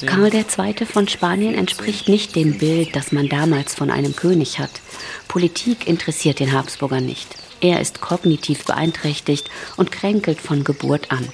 Karl 0.07 0.35
II. 0.35 0.87
von 0.87 1.09
Spanien 1.09 1.55
entspricht 1.55 2.09
nicht 2.09 2.35
dem 2.37 2.59
Bild, 2.59 2.97
das 2.97 3.13
man 3.13 3.29
damals 3.29 3.75
von 3.75 3.91
einem 3.91 4.17
König 4.17 4.59
hat. 4.59 4.81
Politik 5.29 5.87
interessiert 5.87 6.41
den 6.41 6.53
Habsburger 6.53 7.01
nicht. 7.01 7.29
Er 7.61 7.81
ist 7.81 8.01
kognitiv 8.01 8.65
beeinträchtigt 8.65 9.49
und 9.77 9.93
kränkelt 9.93 10.41
von 10.41 10.65
Geburt 10.65 11.13
an. 11.13 11.29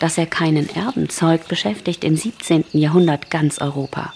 Dass 0.00 0.18
er 0.18 0.26
keinen 0.26 0.68
Erben 0.74 1.08
zeugt, 1.08 1.48
beschäftigt 1.48 2.04
im 2.04 2.16
17. 2.16 2.64
Jahrhundert 2.72 3.30
ganz 3.30 3.58
Europa. 3.58 4.12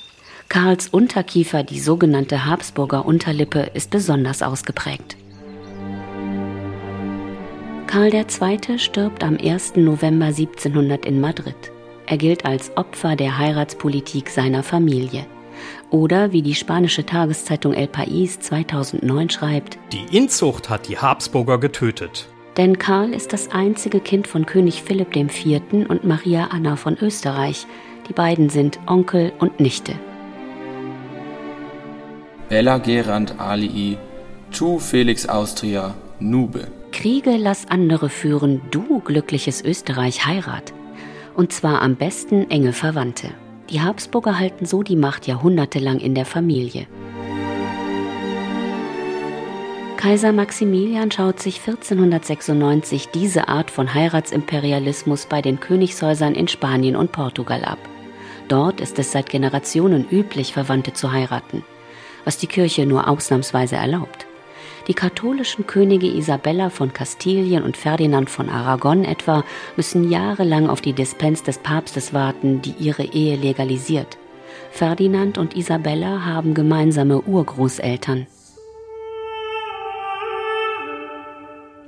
Karls 0.50 0.88
Unterkiefer, 0.88 1.62
die 1.62 1.78
sogenannte 1.78 2.44
Habsburger 2.44 3.06
Unterlippe, 3.06 3.70
ist 3.72 3.92
besonders 3.92 4.42
ausgeprägt. 4.42 5.16
Karl 7.86 8.12
II. 8.12 8.76
stirbt 8.80 9.22
am 9.22 9.38
1. 9.38 9.76
November 9.76 10.26
1700 10.26 11.06
in 11.06 11.20
Madrid. 11.20 11.54
Er 12.06 12.16
gilt 12.16 12.44
als 12.44 12.76
Opfer 12.76 13.14
der 13.14 13.38
Heiratspolitik 13.38 14.28
seiner 14.28 14.64
Familie. 14.64 15.24
Oder 15.90 16.32
wie 16.32 16.42
die 16.42 16.56
spanische 16.56 17.06
Tageszeitung 17.06 17.72
El 17.72 17.86
País 17.86 18.40
2009 18.40 19.30
schreibt, 19.30 19.78
Die 19.92 20.16
Inzucht 20.16 20.68
hat 20.68 20.88
die 20.88 20.98
Habsburger 20.98 21.58
getötet. 21.58 22.26
Denn 22.56 22.76
Karl 22.76 23.14
ist 23.14 23.32
das 23.32 23.52
einzige 23.52 24.00
Kind 24.00 24.26
von 24.26 24.46
König 24.46 24.82
Philipp 24.82 25.14
IV. 25.14 25.62
und 25.88 26.02
Maria 26.02 26.48
Anna 26.50 26.74
von 26.74 26.98
Österreich. 27.00 27.68
Die 28.08 28.12
beiden 28.12 28.50
sind 28.50 28.80
Onkel 28.88 29.32
und 29.38 29.60
Nichte. 29.60 29.94
Bella 32.50 32.78
Gerand 32.78 33.36
alii, 33.38 33.96
tu 34.50 34.80
Felix 34.80 35.24
Austria, 35.26 35.94
nube. 36.18 36.66
Kriege 36.90 37.36
lass 37.36 37.68
andere 37.68 38.08
führen, 38.08 38.60
du 38.72 38.98
glückliches 38.98 39.62
Österreich 39.62 40.26
heirat 40.26 40.74
und 41.36 41.52
zwar 41.52 41.80
am 41.80 41.94
besten 41.94 42.50
enge 42.50 42.72
Verwandte. 42.72 43.28
Die 43.70 43.80
Habsburger 43.80 44.36
halten 44.36 44.66
so 44.66 44.82
die 44.82 44.96
Macht 44.96 45.28
jahrhundertelang 45.28 46.00
in 46.00 46.16
der 46.16 46.26
Familie. 46.26 46.88
Kaiser 49.96 50.32
Maximilian 50.32 51.12
schaut 51.12 51.38
sich 51.38 51.60
1496 51.60 53.10
diese 53.10 53.46
Art 53.46 53.70
von 53.70 53.94
Heiratsimperialismus 53.94 55.26
bei 55.26 55.40
den 55.40 55.60
Königshäusern 55.60 56.34
in 56.34 56.48
Spanien 56.48 56.96
und 56.96 57.12
Portugal 57.12 57.64
ab. 57.64 57.78
Dort 58.48 58.80
ist 58.80 58.98
es 58.98 59.12
seit 59.12 59.28
Generationen 59.28 60.04
üblich, 60.10 60.52
Verwandte 60.52 60.92
zu 60.94 61.12
heiraten, 61.12 61.62
was 62.24 62.36
die 62.38 62.46
Kirche 62.46 62.86
nur 62.86 63.08
ausnahmsweise 63.08 63.76
erlaubt. 63.76 64.26
Die 64.88 64.94
katholischen 64.94 65.66
Könige 65.66 66.06
Isabella 66.06 66.70
von 66.70 66.92
Kastilien 66.92 67.62
und 67.62 67.76
Ferdinand 67.76 68.30
von 68.30 68.48
Aragon 68.48 69.04
etwa 69.04 69.44
müssen 69.76 70.10
jahrelang 70.10 70.68
auf 70.68 70.80
die 70.80 70.94
Dispens 70.94 71.42
des 71.42 71.58
Papstes 71.58 72.12
warten, 72.12 72.62
die 72.62 72.74
ihre 72.78 73.04
Ehe 73.04 73.36
legalisiert. 73.36 74.18
Ferdinand 74.70 75.38
und 75.38 75.56
Isabella 75.56 76.24
haben 76.24 76.54
gemeinsame 76.54 77.20
Urgroßeltern. 77.20 78.26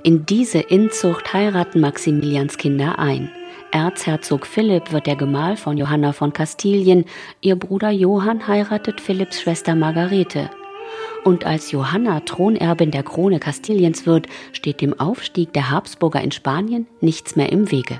In 0.03 0.25
diese 0.25 0.59
Inzucht 0.59 1.33
heiraten 1.33 1.79
Maximilians 1.79 2.57
Kinder 2.57 2.99
ein. 2.99 3.31
Erzherzog 3.73 4.45
Philipp 4.45 4.91
wird 4.91 5.07
der 5.07 5.15
Gemahl 5.15 5.57
von 5.57 5.77
Johanna 5.77 6.13
von 6.13 6.31
Kastilien, 6.31 7.05
ihr 7.41 7.55
Bruder 7.55 7.89
Johann 7.89 8.47
heiratet 8.47 9.01
Philipps 9.01 9.41
Schwester 9.41 9.73
Margarete 9.73 10.51
und 11.23 11.45
als 11.45 11.71
Johanna 11.71 12.19
Thronerbin 12.19 12.91
der 12.91 13.01
Krone 13.01 13.39
Kastiliens 13.39 14.05
wird, 14.05 14.27
steht 14.51 14.81
dem 14.81 14.99
Aufstieg 14.99 15.53
der 15.53 15.71
Habsburger 15.71 16.21
in 16.21 16.31
Spanien 16.31 16.85
nichts 17.01 17.35
mehr 17.35 17.51
im 17.51 17.71
Wege. 17.71 17.99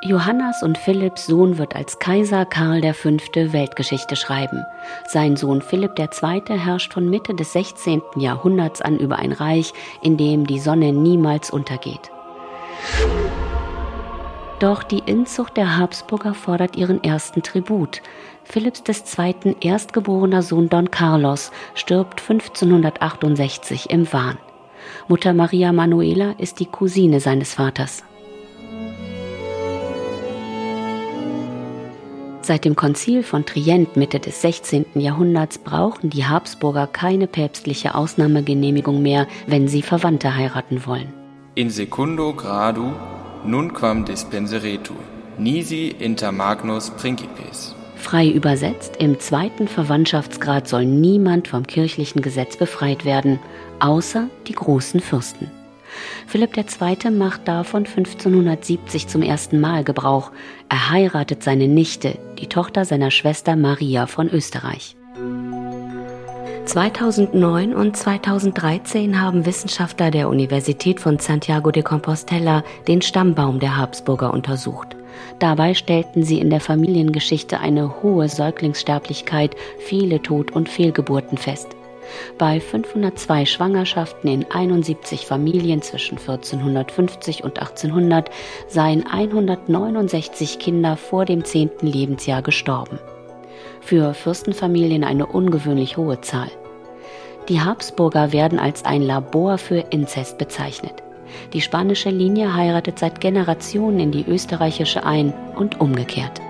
Johannas 0.00 0.62
und 0.62 0.78
Philipps 0.78 1.26
Sohn 1.26 1.58
wird 1.58 1.74
als 1.74 1.98
Kaiser 1.98 2.46
Karl 2.46 2.94
V. 2.94 3.10
Weltgeschichte 3.34 4.14
schreiben. 4.14 4.64
Sein 5.06 5.36
Sohn 5.36 5.60
Philipp 5.60 5.98
II. 5.98 6.56
herrscht 6.56 6.94
von 6.94 7.10
Mitte 7.10 7.34
des 7.34 7.52
16. 7.52 8.00
Jahrhunderts 8.16 8.80
an 8.80 8.98
über 8.98 9.18
ein 9.18 9.32
Reich, 9.32 9.74
in 10.00 10.16
dem 10.16 10.46
die 10.46 10.60
Sonne 10.60 10.92
niemals 10.92 11.50
untergeht. 11.50 12.10
Doch 14.58 14.82
die 14.82 15.02
Inzucht 15.06 15.56
der 15.56 15.78
Habsburger 15.78 16.34
fordert 16.34 16.76
ihren 16.76 17.02
ersten 17.04 17.42
Tribut. 17.42 18.02
Philipps 18.42 18.82
II. 19.18 19.56
erstgeborener 19.60 20.42
Sohn 20.42 20.68
Don 20.68 20.90
Carlos 20.90 21.52
stirbt 21.74 22.20
1568 22.20 23.90
im 23.90 24.12
Wahn. 24.12 24.38
Mutter 25.06 25.32
Maria 25.32 25.72
Manuela 25.72 26.34
ist 26.38 26.58
die 26.58 26.66
Cousine 26.66 27.20
seines 27.20 27.54
Vaters. 27.54 28.02
Seit 32.42 32.64
dem 32.64 32.76
Konzil 32.76 33.22
von 33.22 33.44
Trient 33.44 33.96
Mitte 33.96 34.18
des 34.20 34.40
16. 34.40 34.86
Jahrhunderts 34.94 35.58
brauchen 35.58 36.08
die 36.08 36.24
Habsburger 36.24 36.86
keine 36.86 37.26
päpstliche 37.26 37.94
Ausnahmegenehmigung 37.94 39.02
mehr, 39.02 39.26
wenn 39.46 39.68
sie 39.68 39.82
Verwandte 39.82 40.34
heiraten 40.34 40.86
wollen. 40.86 41.17
In 41.58 41.70
secundo 41.70 42.34
gradu 42.34 42.92
nunquam 43.44 44.04
dispenseretur, 44.04 44.94
nisi 45.38 45.88
inter 45.98 46.30
magnus 46.30 46.88
principes. 46.90 47.74
Frei 47.96 48.28
übersetzt, 48.28 48.98
im 49.00 49.18
zweiten 49.18 49.66
Verwandtschaftsgrad 49.66 50.68
soll 50.68 50.84
niemand 50.84 51.48
vom 51.48 51.66
kirchlichen 51.66 52.22
Gesetz 52.22 52.56
befreit 52.56 53.04
werden, 53.04 53.40
außer 53.80 54.28
die 54.46 54.52
großen 54.52 55.00
Fürsten. 55.00 55.50
Philipp 56.28 56.56
II. 56.56 57.10
macht 57.10 57.48
davon 57.48 57.86
1570 57.86 59.08
zum 59.08 59.22
ersten 59.22 59.58
Mal 59.58 59.82
Gebrauch. 59.82 60.30
Er 60.68 60.90
heiratet 60.90 61.42
seine 61.42 61.66
Nichte, 61.66 62.20
die 62.38 62.46
Tochter 62.46 62.84
seiner 62.84 63.10
Schwester 63.10 63.56
Maria 63.56 64.06
von 64.06 64.30
Österreich. 64.30 64.94
2009 66.68 67.74
und 67.74 67.96
2013 67.96 69.22
haben 69.22 69.46
Wissenschaftler 69.46 70.10
der 70.10 70.28
Universität 70.28 71.00
von 71.00 71.18
Santiago 71.18 71.70
de 71.70 71.82
Compostela 71.82 72.62
den 72.86 73.00
Stammbaum 73.00 73.58
der 73.58 73.78
Habsburger 73.78 74.34
untersucht. 74.34 74.94
Dabei 75.38 75.72
stellten 75.72 76.24
sie 76.24 76.38
in 76.38 76.50
der 76.50 76.60
Familiengeschichte 76.60 77.58
eine 77.60 78.02
hohe 78.02 78.28
Säuglingssterblichkeit, 78.28 79.56
viele 79.78 80.20
Tod- 80.20 80.50
und 80.50 80.68
Fehlgeburten 80.68 81.38
fest. 81.38 81.68
Bei 82.36 82.60
502 82.60 83.46
Schwangerschaften 83.46 84.28
in 84.28 84.44
71 84.50 85.24
Familien 85.24 85.80
zwischen 85.80 86.18
1450 86.18 87.44
und 87.44 87.58
1800 87.58 88.28
seien 88.68 89.06
169 89.06 90.58
Kinder 90.58 90.98
vor 90.98 91.24
dem 91.24 91.46
10. 91.46 91.70
Lebensjahr 91.80 92.42
gestorben. 92.42 92.98
Für 93.80 94.14
Fürstenfamilien 94.14 95.04
eine 95.04 95.26
ungewöhnlich 95.26 95.96
hohe 95.96 96.20
Zahl. 96.20 96.50
Die 97.48 97.60
Habsburger 97.60 98.32
werden 98.32 98.58
als 98.58 98.84
ein 98.84 99.02
Labor 99.02 99.58
für 99.58 99.84
Inzest 99.90 100.38
bezeichnet. 100.38 101.02
Die 101.52 101.60
spanische 101.60 102.10
Linie 102.10 102.54
heiratet 102.54 102.98
seit 102.98 103.20
Generationen 103.20 104.00
in 104.00 104.12
die 104.12 104.24
österreichische 104.26 105.04
ein 105.04 105.32
und 105.56 105.80
umgekehrt. 105.80 106.40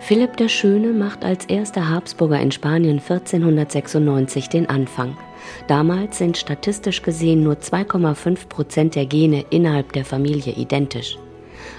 Philipp 0.00 0.36
der 0.36 0.48
Schöne 0.48 0.92
macht 0.92 1.24
als 1.24 1.46
erster 1.46 1.88
Habsburger 1.90 2.40
in 2.40 2.52
Spanien 2.52 3.00
1496 3.00 4.48
den 4.48 4.68
Anfang. 4.68 5.16
Damals 5.66 6.18
sind 6.18 6.36
statistisch 6.36 7.02
gesehen 7.02 7.42
nur 7.42 7.54
2,5 7.54 8.48
Prozent 8.48 8.94
der 8.94 9.06
Gene 9.06 9.44
innerhalb 9.50 9.92
der 9.92 10.04
Familie 10.04 10.52
identisch. 10.52 11.18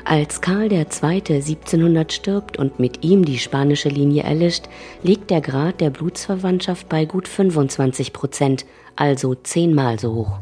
Als 0.06 0.42
Karl 0.42 0.72
II. 0.72 0.84
1700 0.84 2.14
stirbt 2.14 2.58
und 2.58 2.80
mit 2.80 3.04
ihm 3.04 3.26
die 3.26 3.40
spanische 3.40 3.90
Linie 3.90 4.24
erlischt, 4.24 4.66
liegt 5.04 5.30
der 5.30 5.42
Grad 5.42 5.82
der 5.82 5.90
Blutsverwandtschaft 5.90 6.88
bei 6.90 7.06
gut 7.06 7.28
25 7.28 8.14
Prozent, 8.14 8.66
also 8.96 9.36
zehnmal 9.36 10.00
so 10.00 10.14
hoch. 10.14 10.40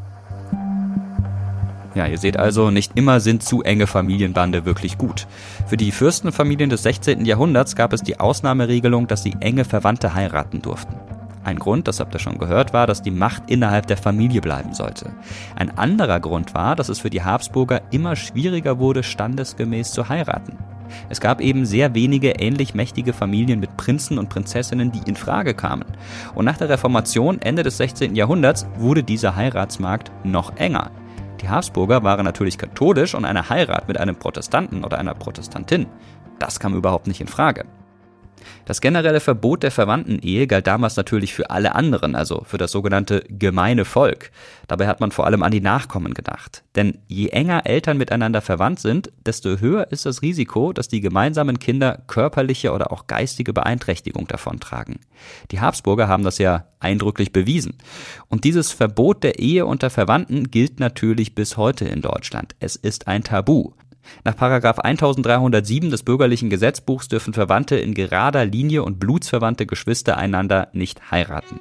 Ja, 1.96 2.08
ihr 2.08 2.18
seht 2.18 2.38
also, 2.38 2.72
nicht 2.72 2.92
immer 2.96 3.22
sind 3.22 3.42
zu 3.42 3.64
enge 3.64 3.88
Familienbande 3.88 4.66
wirklich 4.66 4.98
gut. 4.98 5.28
Für 5.66 5.78
die 5.78 5.92
Fürstenfamilien 5.92 6.70
des 6.70 6.84
16. 6.84 7.24
Jahrhunderts 7.24 7.76
gab 7.78 7.94
es 7.94 8.04
die 8.04 8.20
Ausnahmeregelung, 8.20 9.08
dass 9.08 9.24
sie 9.24 9.34
enge 9.40 9.64
Verwandte 9.64 10.14
heiraten 10.14 10.62
durften. 10.62 10.96
Ein 11.46 11.60
Grund, 11.60 11.88
das 11.88 12.00
habt 12.00 12.14
ihr 12.16 12.20
schon 12.20 12.40
gehört, 12.40 12.74
war, 12.74 12.88
dass 12.88 13.04
die 13.04 13.12
Macht 13.12 13.44
innerhalb 13.48 13.86
der 13.86 13.98
Familie 13.98 14.42
bleiben 14.42 14.74
sollte. 14.74 15.14
Ein 15.56 15.78
anderer 15.78 16.20
Grund 16.20 16.56
war, 16.56 16.76
dass 16.76 16.90
es 16.90 17.00
für 17.00 17.12
die 17.12 17.24
Habsburger 17.24 17.82
immer 17.92 18.16
schwieriger 18.16 18.80
wurde, 18.80 19.04
standesgemäß 19.04 19.92
zu 19.92 20.10
heiraten. 20.10 20.58
Es 21.08 21.22
gab 21.22 21.42
eben 21.42 21.66
sehr 21.66 21.94
wenige 21.94 22.32
ähnlich 22.32 22.74
mächtige 22.74 23.14
Familien 23.14 23.60
mit 23.60 23.78
Prinzen 23.78 24.18
und 24.18 24.30
Prinzessinnen, 24.30 24.92
die 24.92 25.08
in 25.08 25.16
Frage 25.16 25.54
kamen. 25.54 25.86
Und 26.34 26.46
nach 26.46 26.58
der 26.58 26.70
Reformation 26.70 27.40
Ende 27.42 27.62
des 27.62 27.78
16. 27.78 28.16
Jahrhunderts 28.16 28.66
wurde 28.78 29.04
dieser 29.04 29.36
Heiratsmarkt 29.36 30.12
noch 30.24 30.58
enger. 30.58 30.90
Die 31.42 31.50
Habsburger 31.50 32.04
waren 32.04 32.26
natürlich 32.26 32.58
katholisch 32.58 33.14
und 33.14 33.24
eine 33.24 33.50
Heirat 33.50 33.88
mit 33.88 34.00
einem 34.00 34.16
Protestanten 34.16 34.84
oder 34.84 34.98
einer 34.98 35.14
Protestantin, 35.14 35.86
das 36.40 36.60
kam 36.60 36.76
überhaupt 36.76 37.08
nicht 37.08 37.22
in 37.22 37.28
Frage. 37.28 37.66
Das 38.66 38.82
generelle 38.82 39.20
Verbot 39.20 39.64
der 39.64 39.72
Verwandtenehe 39.72 40.48
galt 40.48 40.68
damals 40.68 40.96
natürlich 40.96 41.34
für 41.34 41.50
alle 41.50 41.76
anderen, 41.76 42.16
also 42.16 42.44
für 42.46 42.58
das 42.58 42.72
sogenannte 42.72 43.24
gemeine 43.30 43.86
Volk. 43.86 44.32
Dabei 44.68 44.88
hat 44.88 45.00
man 45.00 45.12
vor 45.12 45.26
allem 45.26 45.44
an 45.44 45.52
die 45.52 45.62
Nachkommen 45.62 46.14
gedacht. 46.14 46.64
Denn 46.76 46.98
je 47.08 47.28
enger 47.30 47.66
Eltern 47.66 47.98
miteinander 47.98 48.42
verwandt 48.42 48.80
sind, 48.80 49.12
desto 49.26 49.60
höher 49.60 49.92
ist 49.92 50.06
das 50.06 50.22
Risiko, 50.22 50.74
dass 50.74 50.88
die 50.88 51.02
gemeinsamen 51.02 51.60
Kinder 51.60 52.04
körperliche 52.08 52.72
oder 52.72 52.92
auch 52.92 53.08
geistige 53.08 53.54
Beeinträchtigung 53.54 54.28
davontragen. 54.28 55.00
Die 55.52 55.62
Habsburger 55.62 56.08
haben 56.08 56.24
das 56.24 56.38
ja 56.38 56.66
eindrücklich 56.80 57.32
bewiesen. 57.32 57.78
Und 58.28 58.44
dieses 58.44 58.72
Verbot 58.72 59.24
der 59.24 59.40
Ehe 59.40 59.66
unter 59.66 59.90
Verwandten 59.90 60.52
gilt 60.52 60.80
natürlich 60.80 61.36
bis 61.36 61.58
heute 61.58 61.86
in 61.86 62.02
Deutschland. 62.02 62.56
Es 62.60 62.76
ist 62.76 63.08
ein 63.08 63.24
Tabu. 63.24 63.72
Nach 64.24 64.36
1307 64.40 65.90
des 65.90 66.04
bürgerlichen 66.04 66.50
Gesetzbuchs 66.50 67.08
dürfen 67.08 67.34
Verwandte 67.34 67.78
in 67.78 67.94
gerader 67.94 68.46
Linie 68.46 68.84
und 68.84 69.00
blutsverwandte 69.00 69.66
Geschwister 69.66 70.18
einander 70.18 70.70
nicht 70.74 71.12
heiraten. 71.12 71.60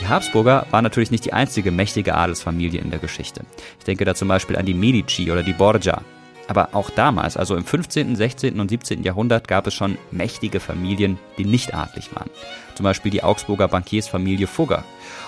Die 0.00 0.08
Habsburger 0.08 0.66
waren 0.72 0.82
natürlich 0.82 1.12
nicht 1.12 1.24
die 1.24 1.32
einzige 1.32 1.70
mächtige 1.70 2.16
Adelsfamilie 2.16 2.80
in 2.80 2.90
der 2.90 2.98
Geschichte. 2.98 3.42
Ich 3.78 3.84
denke 3.84 4.04
da 4.04 4.16
zum 4.16 4.26
Beispiel 4.26 4.56
an 4.56 4.66
die 4.66 4.74
Medici 4.74 5.30
oder 5.30 5.44
die 5.44 5.52
Borgia. 5.52 6.02
Aber 6.48 6.70
auch 6.72 6.90
damals, 6.90 7.36
also 7.36 7.54
im 7.54 7.64
15., 7.64 8.16
16. 8.16 8.58
und 8.58 8.68
17. 8.68 9.04
Jahrhundert, 9.04 9.46
gab 9.46 9.66
es 9.68 9.74
schon 9.74 9.96
mächtige 10.10 10.58
Familien, 10.58 11.18
die 11.38 11.44
nicht 11.44 11.72
adlig 11.72 12.14
waren. 12.14 12.30
Zum 12.74 12.82
Beispiel 12.82 13.12
die 13.12 13.22
Augsburger 13.22 13.68
Bankiersfamilie 13.68 14.48
Fugger 14.48 14.84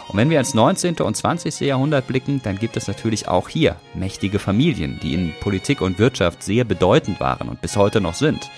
und 0.08 0.18
wenn 0.18 0.30
wir 0.30 0.38
ins 0.38 0.54
19. 0.54 0.96
und 0.96 1.16
20. 1.16 1.60
Jahrhundert 1.60 2.06
blicken, 2.06 2.40
dann 2.42 2.58
gibt 2.58 2.76
es 2.76 2.86
natürlich 2.86 3.28
auch 3.28 3.48
hier 3.48 3.76
mächtige 3.94 4.38
Familien, 4.38 5.00
die 5.02 5.14
in 5.14 5.32
Politik 5.40 5.80
und 5.80 5.98
Wirtschaft 5.98 6.42
sehr 6.42 6.64
bedeutend 6.64 7.20
waren 7.20 7.48
und 7.48 7.60
bis 7.60 7.76
heute 7.76 8.00
noch 8.00 8.14
sind. 8.14 8.50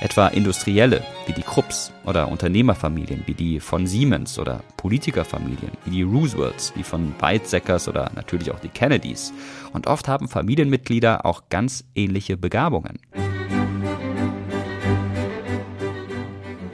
Etwa 0.00 0.26
Industrielle 0.28 1.04
wie 1.26 1.32
die 1.32 1.42
Krupps 1.42 1.92
oder 2.04 2.28
Unternehmerfamilien 2.28 3.22
wie 3.26 3.34
die 3.34 3.60
von 3.60 3.86
Siemens 3.86 4.36
oder 4.38 4.60
Politikerfamilien 4.76 5.70
wie 5.84 5.90
die 5.90 6.02
Roosevelts, 6.02 6.72
die 6.76 6.82
von 6.82 7.14
Weizsäckers 7.20 7.86
oder 7.88 8.10
natürlich 8.16 8.50
auch 8.50 8.58
die 8.58 8.68
Kennedys. 8.68 9.32
Und 9.72 9.86
oft 9.86 10.08
haben 10.08 10.28
Familienmitglieder 10.28 11.24
auch 11.24 11.44
ganz 11.50 11.84
ähnliche 11.94 12.36
Begabungen. 12.36 12.98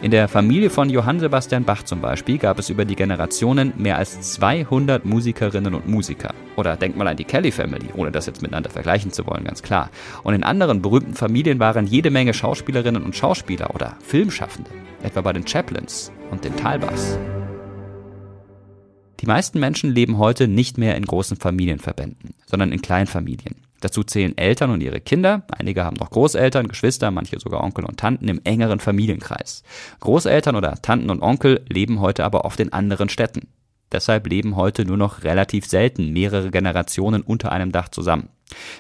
In 0.09 0.13
der 0.13 0.27
Familie 0.27 0.71
von 0.71 0.89
Johann 0.89 1.21
Sebastian 1.21 1.65
Bach 1.65 1.83
zum 1.83 2.01
Beispiel 2.01 2.39
gab 2.39 2.59
es 2.59 2.71
über 2.71 2.87
die 2.87 2.97
Generationen 2.97 3.75
mehr 3.77 3.99
als 3.99 4.19
200 4.37 5.05
Musikerinnen 5.05 5.75
und 5.75 5.87
Musiker. 5.87 6.33
Oder 6.57 6.77
denkt 6.77 6.97
mal 6.97 7.07
an 7.07 7.19
die 7.19 7.25
Kelly 7.25 7.53
Family, 7.53 7.89
ohne 7.95 8.11
das 8.11 8.25
jetzt 8.25 8.41
miteinander 8.41 8.71
vergleichen 8.71 9.13
zu 9.13 9.27
wollen, 9.27 9.45
ganz 9.45 9.63
klar. 9.63 9.91
Und 10.23 10.33
in 10.33 10.45
anderen 10.45 10.81
berühmten 10.81 11.13
Familien 11.13 11.59
waren 11.59 11.87
jede 11.87 12.11
Menge 12.11 12.33
Schauspielerinnen 12.33 13.03
und 13.03 13.17
Schauspieler 13.17 13.75
oder 13.75 13.99
Filmschaffende, 14.03 14.71
etwa 15.03 15.21
bei 15.21 15.35
den 15.35 15.47
Chaplins 15.47 16.11
und 16.31 16.43
den 16.43 16.57
Talbachs. 16.57 17.19
Die 19.21 19.27
meisten 19.27 19.61
Menschen 19.61 19.91
leben 19.91 20.17
heute 20.17 20.49
nicht 20.49 20.79
mehr 20.79 20.97
in 20.97 21.05
großen 21.05 21.37
Familienverbänden, 21.37 22.33
sondern 22.47 22.73
in 22.73 22.81
Kleinfamilien. 22.81 23.68
Dazu 23.81 24.03
zählen 24.03 24.37
Eltern 24.37 24.71
und 24.71 24.81
ihre 24.81 25.01
Kinder, 25.01 25.43
einige 25.57 25.85
haben 25.85 25.97
noch 25.97 26.11
Großeltern, 26.11 26.69
Geschwister, 26.69 27.11
manche 27.11 27.39
sogar 27.39 27.63
Onkel 27.63 27.85
und 27.85 27.99
Tanten 27.99 28.29
im 28.29 28.41
engeren 28.45 28.81
Familienkreis. 28.81 29.63
Großeltern 30.01 30.57
oder 30.57 30.75
Tanten 30.83 31.11
und 31.11 31.23
Onkel 31.23 31.65
leben 31.69 32.01
heute 32.01 32.25
aber 32.25 32.45
oft 32.45 32.59
in 32.61 32.73
anderen 32.73 33.09
Städten. 33.09 33.49
Deshalb 33.91 34.27
leben 34.27 34.57
heute 34.57 34.85
nur 34.85 34.97
noch 34.97 35.23
relativ 35.25 35.67
selten 35.67 36.13
mehrere 36.13 36.51
Generationen 36.51 37.23
unter 37.23 37.53
einem 37.53 37.73
Dach 37.73 37.89
zusammen. 37.89 38.29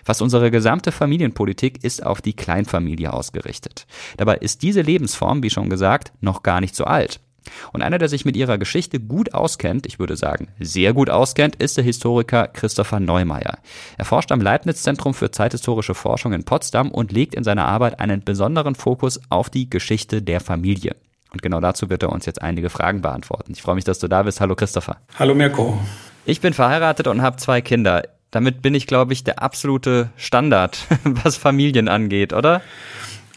Fast 0.04 0.22
unsere 0.22 0.50
gesamte 0.50 0.92
Familienpolitik 0.92 1.84
ist 1.84 2.04
auf 2.04 2.20
die 2.20 2.34
Kleinfamilie 2.34 3.12
ausgerichtet. 3.12 3.86
Dabei 4.16 4.36
ist 4.36 4.62
diese 4.62 4.82
Lebensform, 4.82 5.42
wie 5.42 5.50
schon 5.50 5.70
gesagt, 5.70 6.12
noch 6.20 6.42
gar 6.42 6.60
nicht 6.60 6.74
so 6.74 6.84
alt. 6.84 7.20
Und 7.72 7.82
einer, 7.82 7.98
der 7.98 8.08
sich 8.08 8.24
mit 8.24 8.36
ihrer 8.36 8.58
Geschichte 8.58 9.00
gut 9.00 9.34
auskennt, 9.34 9.86
ich 9.86 9.98
würde 9.98 10.16
sagen 10.16 10.48
sehr 10.58 10.92
gut 10.92 11.10
auskennt, 11.10 11.56
ist 11.56 11.76
der 11.76 11.84
Historiker 11.84 12.48
Christopher 12.48 13.00
Neumeier. 13.00 13.58
Er 13.96 14.04
forscht 14.04 14.32
am 14.32 14.40
Leibniz-Zentrum 14.40 15.14
für 15.14 15.30
zeithistorische 15.30 15.94
Forschung 15.94 16.32
in 16.32 16.44
Potsdam 16.44 16.90
und 16.90 17.12
legt 17.12 17.34
in 17.34 17.44
seiner 17.44 17.66
Arbeit 17.66 18.00
einen 18.00 18.24
besonderen 18.24 18.74
Fokus 18.74 19.20
auf 19.28 19.50
die 19.50 19.68
Geschichte 19.68 20.22
der 20.22 20.40
Familie. 20.40 20.96
Und 21.32 21.42
genau 21.42 21.60
dazu 21.60 21.90
wird 21.90 22.02
er 22.02 22.10
uns 22.10 22.26
jetzt 22.26 22.40
einige 22.40 22.70
Fragen 22.70 23.02
beantworten. 23.02 23.52
Ich 23.52 23.62
freue 23.62 23.74
mich, 23.74 23.84
dass 23.84 23.98
du 23.98 24.08
da 24.08 24.22
bist. 24.22 24.40
Hallo 24.40 24.54
Christopher. 24.54 24.96
Hallo 25.18 25.34
Mirko. 25.34 25.78
Ich 26.24 26.40
bin 26.40 26.54
verheiratet 26.54 27.06
und 27.06 27.22
habe 27.22 27.36
zwei 27.36 27.60
Kinder. 27.60 28.02
Damit 28.30 28.60
bin 28.60 28.74
ich, 28.74 28.86
glaube 28.86 29.12
ich, 29.12 29.24
der 29.24 29.42
absolute 29.42 30.10
Standard, 30.16 30.86
was 31.04 31.36
Familien 31.36 31.88
angeht, 31.88 32.32
oder? 32.32 32.62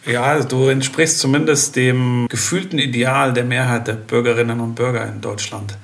Ja, 0.05 0.39
du 0.39 0.67
entsprichst 0.67 1.19
zumindest 1.19 1.75
dem 1.75 2.27
gefühlten 2.27 2.79
Ideal 2.79 3.33
der 3.33 3.43
Mehrheit 3.43 3.87
der 3.87 3.93
Bürgerinnen 3.93 4.59
und 4.59 4.73
Bürger 4.73 5.07
in 5.07 5.21
Deutschland. 5.21 5.77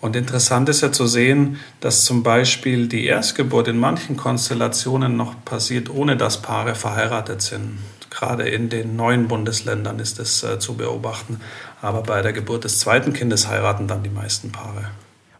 Und 0.00 0.14
interessant 0.14 0.68
ist 0.68 0.82
ja 0.82 0.92
zu 0.92 1.08
sehen, 1.08 1.58
dass 1.80 2.04
zum 2.04 2.22
Beispiel 2.22 2.86
die 2.86 3.06
Erstgeburt 3.06 3.66
in 3.66 3.78
manchen 3.78 4.16
Konstellationen 4.16 5.16
noch 5.16 5.44
passiert, 5.44 5.90
ohne 5.90 6.16
dass 6.16 6.40
Paare 6.40 6.76
verheiratet 6.76 7.42
sind. 7.42 7.78
Gerade 8.10 8.48
in 8.48 8.68
den 8.68 8.94
neuen 8.94 9.26
Bundesländern 9.26 9.98
ist 9.98 10.20
es 10.20 10.44
äh, 10.44 10.60
zu 10.60 10.76
beobachten. 10.76 11.40
Aber 11.82 12.02
bei 12.02 12.22
der 12.22 12.32
Geburt 12.32 12.64
des 12.64 12.78
zweiten 12.78 13.12
Kindes 13.12 13.48
heiraten 13.48 13.88
dann 13.88 14.04
die 14.04 14.08
meisten 14.08 14.52
Paare. 14.52 14.90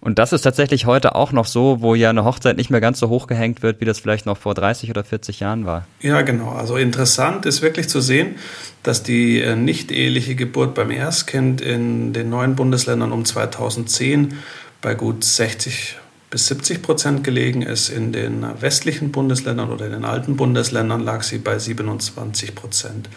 Und 0.01 0.19
das 0.19 0.33
ist 0.33 0.43
tatsächlich 0.43 0.87
heute 0.87 1.15
auch 1.15 1.33
noch 1.33 1.47
so, 1.47 1.81
wo 1.81 1.95
ja 1.95 2.11
eine 2.11 2.25
Hochzeit 2.25 2.57
nicht 2.57 2.71
mehr 2.71 2.81
ganz 2.81 3.01
so 3.01 3.09
hoch 3.09 3.27
gehängt 3.27 3.63
wird, 3.63 3.81
wie 3.81 3.85
das 3.85 3.99
vielleicht 3.99 4.27
noch 4.27 4.39
vor 4.39 4.55
30 4.55 4.91
oder 4.91 5.03
40 5.05 5.41
Jahren 5.41 5.67
war. 5.67 5.87
Ja, 6.01 6.23
genau. 6.23 6.51
Also 6.51 6.77
interessant 6.77 7.47
ist 7.47 7.63
wirklich 7.63 7.89
zu 7.89 8.01
sehen, 8.01 8.37
dass 8.83 9.03
die 9.03 9.41
äh, 9.41 9.57
nicht-eheliche 9.57 10.37
Geburt 10.37 10.75
beim 10.75 10.91
Erstkind 10.91 11.61
in 11.61 12.13
den 12.13 12.31
neuen 12.31 12.55
Bundesländern 12.55 13.13
um 13.13 13.25
2010 13.25 14.35
bei 14.81 14.95
gut 14.95 15.25
60 15.25 15.97
bis 16.31 16.47
70 16.47 16.83
Prozent 16.83 17.25
gelegen 17.25 17.63
ist. 17.63 17.89
In 17.89 18.13
den 18.13 18.47
westlichen 18.61 19.11
Bundesländern 19.11 19.71
oder 19.71 19.87
in 19.87 19.93
den 19.93 20.05
alten 20.05 20.37
Bundesländern 20.37 21.01
lag 21.01 21.23
sie 21.23 21.39
bei 21.39 21.59
27 21.59 22.55
Prozent. 22.55 23.09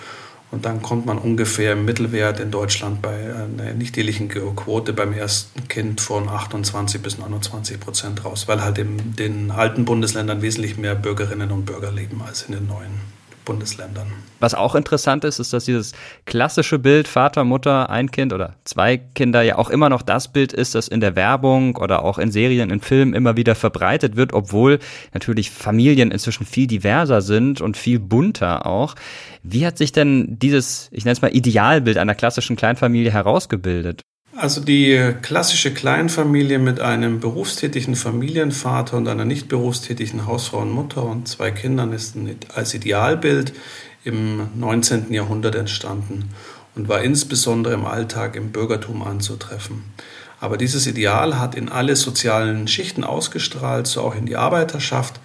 Und 0.52 0.66
dann 0.66 0.82
kommt 0.82 1.06
man 1.06 1.18
ungefähr 1.18 1.74
im 1.74 1.86
Mittelwert 1.86 2.42
in 2.42 2.52
Deutschland 2.52 3.02
bei 3.02 3.34
einer 3.34 3.74
nicht-ehelichen 3.74 4.28
Quote 4.28 4.92
beim 4.92 5.14
ersten 5.14 5.68
Kind 5.70 6.02
von 6.02 6.28
28 6.28 7.02
bis 7.02 7.18
29 7.18 7.80
Prozent 7.80 8.26
raus, 8.26 8.50
weil 8.50 8.62
halt 8.62 8.78
in 8.78 9.16
den 9.16 9.50
alten 9.52 9.86
Bundesländern 9.86 10.42
wesentlich 10.42 10.78
mehr 10.78 10.96
Bürgerinnen 10.96 11.52
und 11.52 11.66
Bürger 11.66 11.92
leben 11.92 12.22
als 12.22 12.44
in 12.44 12.54
den 12.54 12.68
neuen. 12.68 13.21
Bundesländern. 13.52 14.08
Was 14.40 14.54
auch 14.56 14.76
interessant 14.76 15.24
ist, 15.24 15.40
ist, 15.40 15.54
dass 15.54 15.66
dieses 15.66 15.94
klassische 16.26 16.80
Bild 16.80 17.08
Vater, 17.08 17.44
Mutter, 17.44 17.90
ein 17.90 18.10
Kind 18.10 18.34
oder 18.34 18.56
zwei 18.64 18.98
Kinder 18.98 19.42
ja 19.42 19.58
auch 19.58 19.70
immer 19.70 19.90
noch 19.90 20.02
das 20.02 20.32
Bild 20.32 20.54
ist, 20.54 20.74
das 20.74 20.88
in 20.88 21.00
der 21.00 21.16
Werbung 21.16 21.76
oder 21.76 22.04
auch 22.04 22.18
in 22.18 22.32
Serien, 22.32 22.70
in 22.70 22.80
Filmen 22.80 23.14
immer 23.14 23.38
wieder 23.38 23.54
verbreitet 23.56 24.16
wird, 24.16 24.34
obwohl 24.34 24.80
natürlich 25.14 25.52
Familien 25.52 26.12
inzwischen 26.12 26.46
viel 26.46 26.68
diverser 26.68 27.22
sind 27.22 27.62
und 27.62 27.78
viel 27.78 28.00
bunter 28.00 28.66
auch. 28.66 28.96
Wie 29.44 29.66
hat 29.66 29.78
sich 29.78 29.92
denn 29.92 30.40
dieses, 30.40 30.90
ich 30.92 31.06
nenne 31.06 31.14
es 31.14 31.22
mal 31.22 31.36
Idealbild 31.36 31.98
einer 31.98 32.16
klassischen 32.16 32.56
Kleinfamilie 32.56 33.12
herausgebildet? 33.12 34.02
Also 34.36 34.62
die 34.62 35.14
klassische 35.22 35.74
Kleinfamilie 35.74 36.58
mit 36.58 36.80
einem 36.80 37.20
berufstätigen 37.20 37.96
Familienvater 37.96 38.96
und 38.96 39.10
einer 39.10 39.26
nicht 39.26 39.50
berufstätigen 39.50 40.26
Hausfrau 40.26 40.60
und 40.60 40.72
Mutter 40.72 41.04
und 41.04 41.28
zwei 41.28 41.52
Kindern 41.52 41.92
ist 41.92 42.16
als 42.56 42.74
Idealbild 42.74 43.52
im 44.06 44.50
19. 44.56 45.12
Jahrhundert 45.12 45.56
entstanden 45.56 46.30
und 46.76 46.88
war 46.88 47.02
insbesondere 47.02 47.74
im 47.74 47.86
Alltag 47.86 48.38
im 48.38 48.54
Bürgertum 48.54 49.04
anzutreffen. 49.04 49.84
Aber 50.40 50.58
dieses 50.58 50.88
Ideal 50.88 51.38
hat 51.38 51.54
in 51.54 51.68
alle 51.68 51.98
sozialen 51.98 52.70
Schichten 52.70 53.04
ausgestrahlt, 53.04 53.86
so 53.86 54.02
auch 54.02 54.16
in 54.16 54.26
die 54.26 54.38
Arbeiterschaft. 54.38 55.20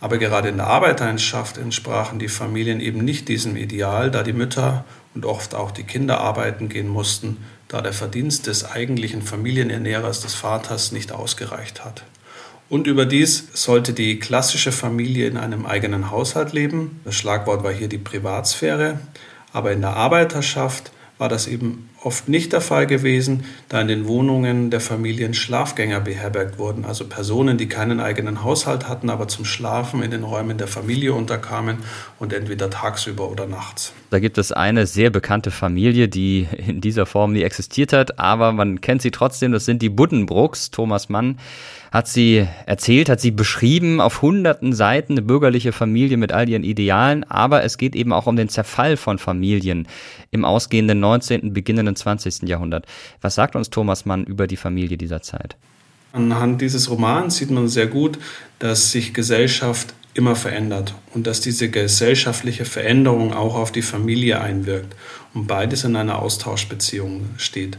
Aber 0.00 0.18
gerade 0.18 0.48
in 0.48 0.58
der 0.58 0.68
Arbeiterschaft 0.68 1.58
entsprachen 1.58 2.20
die 2.20 2.28
Familien 2.28 2.80
eben 2.80 3.04
nicht 3.04 3.28
diesem 3.28 3.56
Ideal, 3.56 4.12
da 4.12 4.22
die 4.22 4.32
Mütter 4.32 4.84
und 5.14 5.26
oft 5.26 5.54
auch 5.54 5.72
die 5.72 5.82
Kinder 5.82 6.20
arbeiten 6.20 6.68
gehen 6.68 6.88
mussten, 6.88 7.38
da 7.74 7.82
der 7.82 7.92
Verdienst 7.92 8.46
des 8.46 8.64
eigentlichen 8.64 9.20
Familienernährers 9.20 10.20
des 10.20 10.32
Vaters 10.32 10.92
nicht 10.92 11.10
ausgereicht 11.10 11.84
hat. 11.84 12.04
Und 12.68 12.86
überdies 12.86 13.48
sollte 13.52 13.92
die 13.92 14.20
klassische 14.20 14.70
Familie 14.70 15.26
in 15.26 15.36
einem 15.36 15.66
eigenen 15.66 16.12
Haushalt 16.12 16.52
leben. 16.52 17.00
Das 17.04 17.16
Schlagwort 17.16 17.64
war 17.64 17.72
hier 17.72 17.88
die 17.88 17.98
Privatsphäre. 17.98 19.00
Aber 19.52 19.72
in 19.72 19.80
der 19.80 19.96
Arbeiterschaft 19.96 20.92
war 21.16 21.28
das 21.28 21.46
eben 21.46 21.90
oft 22.02 22.28
nicht 22.28 22.52
der 22.52 22.60
Fall 22.60 22.86
gewesen, 22.86 23.44
da 23.68 23.80
in 23.80 23.88
den 23.88 24.08
Wohnungen 24.08 24.70
der 24.70 24.80
Familien 24.80 25.32
Schlafgänger 25.32 26.00
beherbergt 26.00 26.58
wurden, 26.58 26.84
also 26.84 27.06
Personen, 27.06 27.56
die 27.56 27.68
keinen 27.68 28.00
eigenen 28.00 28.42
Haushalt 28.42 28.88
hatten, 28.88 29.08
aber 29.10 29.28
zum 29.28 29.44
Schlafen 29.44 30.02
in 30.02 30.10
den 30.10 30.24
Räumen 30.24 30.58
der 30.58 30.66
Familie 30.66 31.14
unterkamen 31.14 31.78
und 32.18 32.32
entweder 32.32 32.68
tagsüber 32.68 33.30
oder 33.30 33.46
nachts. 33.46 33.92
Da 34.10 34.18
gibt 34.18 34.38
es 34.38 34.50
eine 34.50 34.86
sehr 34.86 35.10
bekannte 35.10 35.50
Familie, 35.50 36.08
die 36.08 36.48
in 36.66 36.80
dieser 36.80 37.06
Form 37.06 37.32
nie 37.32 37.42
existiert 37.42 37.92
hat, 37.92 38.18
aber 38.18 38.52
man 38.52 38.80
kennt 38.80 39.00
sie 39.00 39.10
trotzdem, 39.12 39.52
das 39.52 39.64
sind 39.64 39.82
die 39.82 39.90
Buddenbrooks, 39.90 40.72
Thomas 40.72 41.08
Mann 41.08 41.38
hat 41.94 42.08
sie 42.08 42.44
erzählt, 42.66 43.08
hat 43.08 43.20
sie 43.20 43.30
beschrieben 43.30 44.00
auf 44.00 44.20
hunderten 44.20 44.72
Seiten 44.72 45.12
eine 45.12 45.22
bürgerliche 45.22 45.70
Familie 45.70 46.16
mit 46.16 46.32
all 46.32 46.48
ihren 46.48 46.64
Idealen, 46.64 47.22
aber 47.22 47.62
es 47.62 47.78
geht 47.78 47.94
eben 47.94 48.12
auch 48.12 48.26
um 48.26 48.34
den 48.34 48.48
Zerfall 48.48 48.96
von 48.96 49.18
Familien 49.18 49.86
im 50.32 50.44
ausgehenden 50.44 50.98
19., 50.98 51.52
beginnenden 51.52 51.94
20. 51.94 52.48
Jahrhundert. 52.48 52.86
Was 53.20 53.36
sagt 53.36 53.54
uns 53.54 53.70
Thomas 53.70 54.06
Mann 54.06 54.24
über 54.24 54.48
die 54.48 54.56
Familie 54.56 54.98
dieser 54.98 55.22
Zeit? 55.22 55.54
Anhand 56.12 56.60
dieses 56.62 56.90
Romans 56.90 57.36
sieht 57.36 57.52
man 57.52 57.68
sehr 57.68 57.86
gut, 57.86 58.18
dass 58.58 58.90
sich 58.90 59.14
Gesellschaft 59.14 59.94
immer 60.14 60.34
verändert 60.34 60.96
und 61.14 61.28
dass 61.28 61.42
diese 61.42 61.70
gesellschaftliche 61.70 62.64
Veränderung 62.64 63.32
auch 63.32 63.54
auf 63.54 63.70
die 63.70 63.82
Familie 63.82 64.40
einwirkt 64.40 64.96
und 65.32 65.46
beides 65.46 65.84
in 65.84 65.94
einer 65.94 66.18
Austauschbeziehung 66.18 67.26
steht. 67.36 67.78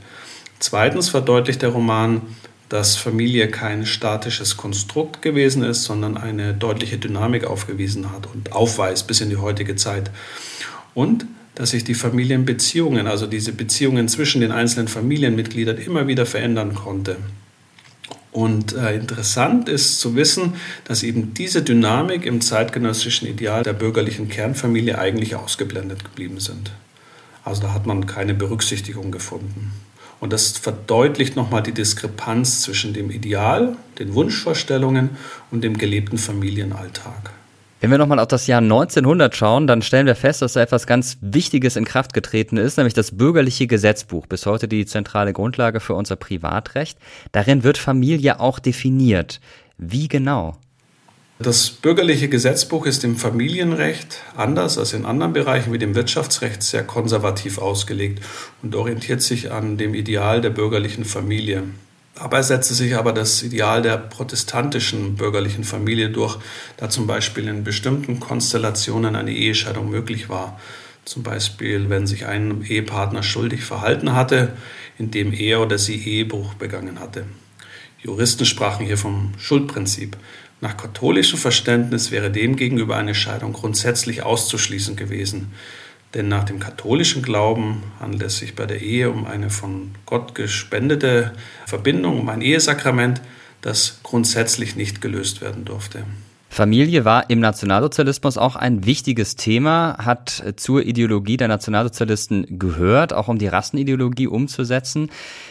Zweitens 0.60 1.10
verdeutlicht 1.10 1.62
der 1.64 1.70
Roman, 1.70 2.22
dass 2.70 2.96
Familie 2.96 3.50
kein 3.50 3.86
statisches 3.86 4.58
Konstrukt 4.58 5.22
gewesen 5.22 5.64
ist, 5.64 5.84
sondern 5.84 6.18
eine 6.18 6.54
deutliche 6.54 6.98
Dynamik 6.98 7.46
aufgewiesen 7.46 8.12
hat 8.12 8.28
und 8.34 8.54
aufweist 8.54 9.08
bis 9.08 9.22
in 9.22 9.30
die 9.30 9.38
heutige 9.38 9.76
Zeit. 9.76 10.12
Und 10.94 11.26
dass 11.54 11.72
sich 11.72 11.84
die 11.84 11.94
Familienbeziehungen, 11.94 13.08
also 13.08 13.28
diese 13.28 13.54
Beziehungen 13.54 14.08
zwischen 14.10 14.42
den 14.42 14.52
einzelnen 14.52 14.88
Familienmitgliedern 14.88 15.78
immer 15.78 16.08
wieder 16.08 16.26
verändern 16.26 16.76
konnte. 16.76 17.18
Und 18.36 18.74
äh, 18.74 18.96
interessant 18.96 19.70
ist 19.70 20.02
zu 20.02 20.18
wissen, 20.18 20.56
dass 20.84 21.04
eben 21.04 21.34
diese 21.34 21.62
Dynamik 21.62 22.26
im 22.26 22.42
zeitgenössischen 22.42 23.30
Ideal 23.30 23.64
der 23.64 23.72
bürgerlichen 23.72 24.28
Kernfamilie 24.28 25.00
eigentlich 25.00 25.36
ausgeblendet 25.36 26.04
geblieben 26.04 26.42
sind. 26.42 26.72
Also 27.46 27.62
da 27.62 27.74
hat 27.74 27.86
man 27.86 28.06
keine 28.06 28.34
Berücksichtigung 28.34 29.12
gefunden. 29.12 29.72
Und 30.20 30.34
das 30.34 30.58
verdeutlicht 30.58 31.36
nochmal 31.36 31.64
die 31.64 31.74
Diskrepanz 31.74 32.62
zwischen 32.62 32.94
dem 32.94 33.12
Ideal, 33.12 33.76
den 34.00 34.14
Wunschvorstellungen 34.14 35.12
und 35.52 35.64
dem 35.64 35.78
gelebten 35.78 36.18
Familienalltag. 36.18 37.32
Wenn 37.82 37.92
wir 37.92 37.98
nochmal 37.98 38.20
auf 38.20 38.28
das 38.28 38.48
Jahr 38.48 38.62
1900 38.62 39.36
schauen, 39.36 39.68
dann 39.68 39.82
stellen 39.82 40.08
wir 40.08 40.16
fest, 40.16 40.42
dass 40.42 40.54
da 40.54 40.62
etwas 40.62 40.88
ganz 40.88 41.18
Wichtiges 41.22 41.76
in 41.76 41.86
Kraft 41.86 42.14
getreten 42.14 42.58
ist, 42.58 42.78
nämlich 42.78 42.94
das 42.94 43.16
bürgerliche 43.16 43.68
Gesetzbuch, 43.68 44.26
bis 44.26 44.46
heute 44.46 44.68
die 44.68 44.86
zentrale 44.86 45.34
Grundlage 45.34 45.80
für 45.80 45.94
unser 45.94 46.16
Privatrecht. 46.16 46.98
Darin 47.32 47.64
wird 47.64 47.78
Familie 47.78 48.40
auch 48.40 48.60
definiert. 48.60 49.42
Wie 49.78 50.08
genau? 50.08 50.58
Das 51.38 51.70
bürgerliche 51.70 52.30
Gesetzbuch 52.30 52.86
ist 52.86 53.04
im 53.04 53.18
Familienrecht 53.18 54.22
anders 54.38 54.78
als 54.78 54.94
in 54.94 55.04
anderen 55.06 55.34
Bereichen 55.34 55.74
wie 55.74 55.78
dem 55.78 55.94
Wirtschaftsrecht 55.94 56.64
sehr 56.64 56.84
konservativ 56.84 57.58
ausgelegt 57.58 58.24
und 58.64 58.74
orientiert 58.74 59.22
sich 59.22 59.52
an 59.52 59.78
dem 59.78 59.96
Ideal 59.96 60.40
der 60.40 60.52
bürgerlichen 60.52 61.04
Familie. 61.04 61.64
Dabei 62.16 62.42
setzte 62.42 62.74
sich 62.74 62.96
aber 62.96 63.12
das 63.12 63.44
Ideal 63.44 63.82
der 63.82 63.98
protestantischen 63.98 65.16
bürgerlichen 65.16 65.66
Familie 65.66 66.10
durch, 66.10 66.38
da 66.78 66.90
zum 66.90 67.06
Beispiel 67.06 67.50
in 67.50 67.66
bestimmten 67.66 68.22
Konstellationen 68.22 69.18
eine 69.18 69.34
Ehescheidung 69.34 69.90
möglich 69.90 70.30
war. 70.30 70.58
Zum 71.04 71.24
Beispiel, 71.24 71.90
wenn 71.90 72.08
sich 72.08 72.26
ein 72.26 72.64
Ehepartner 72.64 73.24
schuldig 73.24 73.66
verhalten 73.66 74.16
hatte, 74.16 74.54
indem 74.98 75.34
er 75.34 75.60
oder 75.60 75.78
sie 75.78 75.98
Ehebruch 75.98 76.54
begangen 76.54 77.02
hatte. 77.02 77.26
Juristen 78.02 78.46
sprachen 78.46 78.86
hier 78.86 78.98
vom 78.98 79.34
Schuldprinzip. 79.38 80.16
Nach 80.62 80.78
katholischem 80.78 81.38
Verständnis 81.38 82.12
wäre 82.12 82.32
demgegenüber 82.32 82.96
eine 82.96 83.14
Scheidung 83.14 83.54
grundsätzlich 83.54 84.24
auszuschließen 84.24 84.96
gewesen. 84.96 85.52
Denn 86.14 86.30
nach 86.30 86.46
dem 86.46 86.60
katholischen 86.60 87.22
Glauben 87.22 87.84
handelt 88.00 88.24
es 88.24 88.38
sich 88.38 88.56
bei 88.56 88.66
der 88.66 88.82
Ehe 88.82 89.12
um 89.12 89.26
eine 89.26 89.50
von 89.50 89.92
Gott 90.06 90.34
gespendete 90.34 91.34
Verbindung, 91.66 92.22
um 92.22 92.30
ein 92.30 92.42
Ehesakrament, 92.42 93.22
das 93.62 94.00
grundsätzlich 94.02 94.76
nicht 94.78 95.02
gelöst 95.02 95.42
werden 95.42 95.66
durfte. 95.66 96.06
Familie 96.56 97.04
war 97.04 97.30
im 97.30 97.42
Nationalsozialismus 97.42 98.38
auch 98.38 98.56
ein 98.56 98.86
wichtiges 98.86 99.36
Thema, 99.36 99.98
hat 99.98 100.42
zur 100.56 100.86
Ideologie 100.86 101.36
der 101.36 101.50
Nationalsozialisten 101.50 102.58
gehört, 102.58 103.12
auch 103.12 103.28
um 103.28 103.38
die 103.38 103.48
Rassenideologie 103.48 104.28
umzusetzen. 104.28 105.10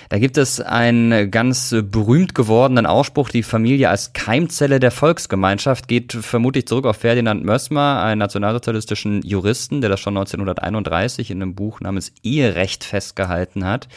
Da 0.09 0.19
gibt 0.19 0.38
es 0.38 0.62
einen 0.62 1.31
ganz 1.31 1.77
berühmt 1.79 2.35
gewordenen 2.35 2.87
Ausspruch, 2.87 3.29
die 3.29 3.43
Familie 3.43 3.90
als 3.90 4.14
Keimzelle 4.14 4.81
der 4.81 4.90
Volksgemeinschaft, 4.90 5.88
geht 5.88 6.14
vermutlich 6.14 6.67
zurück 6.67 6.87
auf 6.87 6.97
Ferdinand 6.97 7.45
Mössmer, 7.45 8.03
einen 8.03 8.21
nationalsozialistischen 8.21 9.21
Juristen, 9.21 9.83
der 9.83 9.90
das 9.90 10.01
schon 10.01 10.17
1931 10.17 11.31
in 11.31 11.43
einem 11.43 11.55
Buch 11.55 11.81
namens 11.81 12.12
Eherecht 12.23 12.83
festgehalten 12.83 13.67
hat. 13.67 13.88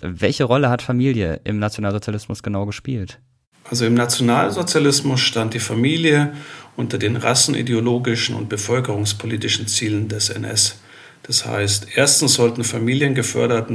Welche 0.00 0.44
Rolle 0.44 0.70
hat 0.70 0.80
Familie 0.80 1.42
im 1.44 1.58
Nationalsozialismus 1.58 2.42
genau 2.42 2.64
gespielt? 2.64 3.20
Also 3.70 3.84
im 3.84 3.94
Nationalsozialismus 3.94 5.20
stand 5.20 5.54
die 5.54 5.60
Familie 5.60 6.32
unter 6.76 6.96
den 6.96 7.16
rassenideologischen 7.16 8.34
und 8.34 8.48
bevölkerungspolitischen 8.48 9.66
Zielen 9.66 10.08
des 10.08 10.30
NS. 10.30 10.80
Das 11.24 11.44
heißt, 11.44 11.88
erstens 11.94 12.34
sollten 12.34 12.64
Familien 12.64 13.14
gefördert 13.14 13.70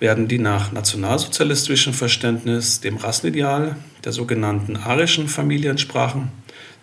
werden, 0.00 0.26
die 0.26 0.38
nach 0.38 0.72
nationalsozialistischem 0.72 1.92
Verständnis 1.92 2.80
dem 2.80 2.96
Rassenideal 2.96 3.76
der 4.04 4.12
sogenannten 4.12 4.76
arischen 4.76 5.28
Familie 5.28 5.70
entsprachen. 5.70 6.32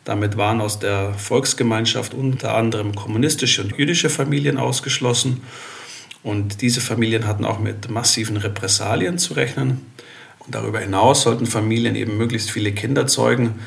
Damit 0.05 0.37
waren 0.37 0.61
aus 0.61 0.79
der 0.79 1.13
Volksgemeinschaft 1.15 2.13
unter 2.13 2.55
anderem 2.55 2.95
kommunistische 2.95 3.63
und 3.63 3.75
jüdische 3.75 4.09
Familien 4.09 4.57
ausgeschlossen. 4.57 5.41
Und 6.23 6.61
diese 6.61 6.79
Familien 6.79 7.27
hatten 7.27 7.43
auch 7.43 7.59
mit 7.59 7.89
massiven 7.89 8.37
Repressalien 8.37 9.17
zu 9.17 9.33
rechnen. 9.33 9.81
Und 10.45 10.55
darüber 10.55 10.79
hinaus 10.79 11.23
sollten 11.23 11.45
Familien 11.45 11.95
eben 11.95 12.17
möglichst 12.17 12.51
viele 12.51 12.71
Kinder 12.71 13.07
zeugen. 13.07 13.59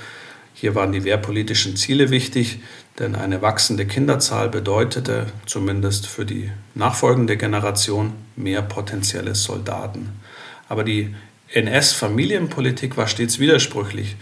Hier 0.54 0.74
waren 0.74 0.92
die 0.92 1.04
wehrpolitischen 1.04 1.76
Ziele 1.76 2.10
wichtig, 2.10 2.60
denn 2.98 3.14
eine 3.14 3.42
wachsende 3.42 3.86
Kinderzahl 3.86 4.48
bedeutete, 4.48 5.26
zumindest 5.46 6.06
für 6.06 6.24
die 6.24 6.50
nachfolgende 6.74 7.36
Generation, 7.36 8.12
mehr 8.34 8.62
potenzielle 8.62 9.34
Soldaten. 9.34 10.20
Aber 10.68 10.84
die 10.84 11.14
NS-Familienpolitik 11.52 12.96
war 12.96 13.06
stets 13.06 13.38
widersprüchlich. 13.38 14.16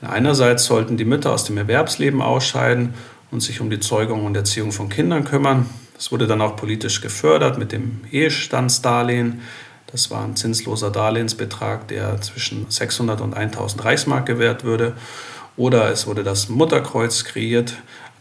Einerseits 0.00 0.64
sollten 0.64 0.96
die 0.96 1.04
Mütter 1.04 1.32
aus 1.32 1.44
dem 1.44 1.58
Erwerbsleben 1.58 2.22
ausscheiden 2.22 2.94
und 3.30 3.40
sich 3.40 3.60
um 3.60 3.68
die 3.68 3.80
Zeugung 3.80 4.24
und 4.24 4.36
Erziehung 4.36 4.72
von 4.72 4.88
Kindern 4.88 5.24
kümmern. 5.24 5.66
Das 5.94 6.12
wurde 6.12 6.26
dann 6.26 6.40
auch 6.40 6.56
politisch 6.56 7.00
gefördert 7.00 7.58
mit 7.58 7.72
dem 7.72 8.00
Ehestandsdarlehen. 8.10 9.42
Das 9.90 10.10
war 10.10 10.22
ein 10.22 10.36
zinsloser 10.36 10.90
Darlehensbetrag, 10.90 11.88
der 11.88 12.20
zwischen 12.20 12.66
600 12.70 13.20
und 13.20 13.34
1000 13.34 13.84
Reichsmark 13.84 14.26
gewährt 14.26 14.64
würde. 14.64 14.94
Oder 15.56 15.90
es 15.90 16.06
wurde 16.06 16.22
das 16.22 16.48
Mutterkreuz 16.48 17.24
kreiert. 17.24 17.74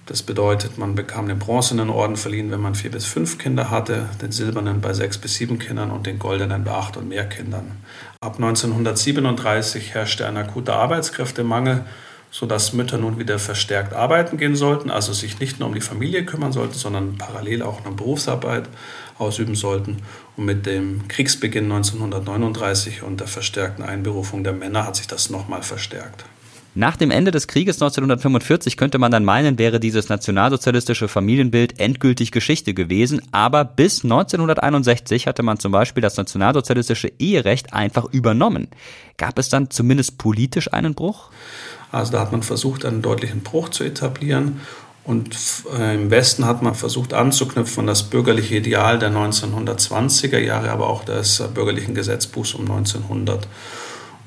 Das 0.06 0.24
bedeutet, 0.24 0.78
man 0.78 0.96
bekam 0.96 1.28
den 1.28 1.38
bronzenen 1.38 1.90
Orden 1.90 2.16
verliehen, 2.16 2.50
wenn 2.50 2.62
man 2.62 2.76
vier 2.76 2.90
bis 2.90 3.04
fünf 3.04 3.38
Kinder 3.38 3.70
hatte, 3.70 4.06
den 4.22 4.32
silbernen 4.32 4.80
bei 4.80 4.94
sechs 4.94 5.18
bis 5.18 5.36
sieben 5.36 5.60
Kindern 5.60 5.92
und 5.92 6.08
den 6.08 6.18
goldenen 6.18 6.64
bei 6.64 6.72
acht 6.72 6.96
und 6.96 7.10
mehr 7.10 7.26
Kindern. 7.26 7.74
Ab 8.22 8.36
1937 8.36 9.94
herrschte 9.94 10.26
ein 10.26 10.38
akuter 10.38 10.76
Arbeitskräftemangel, 10.76 11.84
sodass 12.32 12.72
Mütter 12.72 12.98
nun 12.98 13.20
wieder 13.20 13.38
verstärkt 13.38 13.94
arbeiten 13.94 14.38
gehen 14.38 14.56
sollten, 14.56 14.90
also 14.90 15.12
sich 15.12 15.40
nicht 15.42 15.60
nur 15.60 15.68
um 15.68 15.76
die 15.76 15.82
Familie 15.82 16.26
kümmern 16.26 16.54
sollten, 16.54 16.76
sondern 16.76 17.18
parallel 17.18 17.62
auch 17.62 17.86
eine 17.86 17.94
Berufsarbeit 17.94 18.70
ausüben 19.20 19.56
sollten. 19.56 19.98
Und 20.36 20.46
mit 20.46 20.66
dem 20.66 21.08
Kriegsbeginn 21.08 21.66
1939 21.66 23.04
und 23.04 23.20
der 23.20 23.28
verstärkten 23.28 23.84
Einberufung 23.84 24.44
der 24.44 24.54
Männer 24.54 24.86
hat 24.86 24.96
sich 24.96 25.08
das 25.08 25.30
nochmal 25.30 25.64
verstärkt. 25.64 26.26
Nach 26.78 26.96
dem 26.96 27.10
Ende 27.10 27.32
des 27.32 27.48
Krieges 27.48 27.82
1945 27.82 28.78
könnte 28.78 29.00
man 29.00 29.12
dann 29.12 29.26
meinen, 29.26 29.58
wäre 29.58 29.80
dieses 29.80 30.10
nationalsozialistische 30.10 31.08
Familienbild 31.08 31.80
endgültig 31.80 32.32
Geschichte 32.32 32.76
gewesen, 32.76 33.20
aber 33.32 33.66
bis 33.66 34.04
1961 34.04 35.26
hatte 35.26 35.42
man 35.42 35.58
zum 35.58 35.72
Beispiel 35.72 36.02
das 36.02 36.18
nationalsozialistische 36.18 37.12
Eherecht 37.18 37.74
einfach 37.74 38.06
übernommen. 38.14 38.68
Gab 39.18 39.40
es 39.40 39.50
dann 39.50 39.72
zumindest 39.72 40.20
politisch 40.20 40.72
einen 40.72 40.94
Bruch? 40.94 41.32
Also 41.92 42.12
da 42.12 42.20
hat 42.20 42.32
man 42.32 42.44
versucht, 42.44 42.86
einen 42.86 43.02
deutlichen 43.02 43.42
Bruch 43.42 43.70
zu 43.70 43.84
etablieren 43.84 44.62
und 45.08 45.38
äh, 45.74 45.96
im 45.96 46.12
Westen 46.12 46.46
hat 46.46 46.62
man 46.62 46.76
versucht 46.76 47.14
anzuknüpfen 47.14 47.80
an 47.82 47.88
das 47.88 48.04
bürgerliche 48.04 48.58
Ideal 48.58 49.00
der 49.00 49.10
1920er 49.10 50.38
Jahre, 50.38 50.70
aber 50.70 50.90
auch 50.90 51.06
des 51.06 51.42
bürgerlichen 51.54 51.96
Gesetzbuchs 51.96 52.54
um 52.54 52.70
1900. 52.70 53.48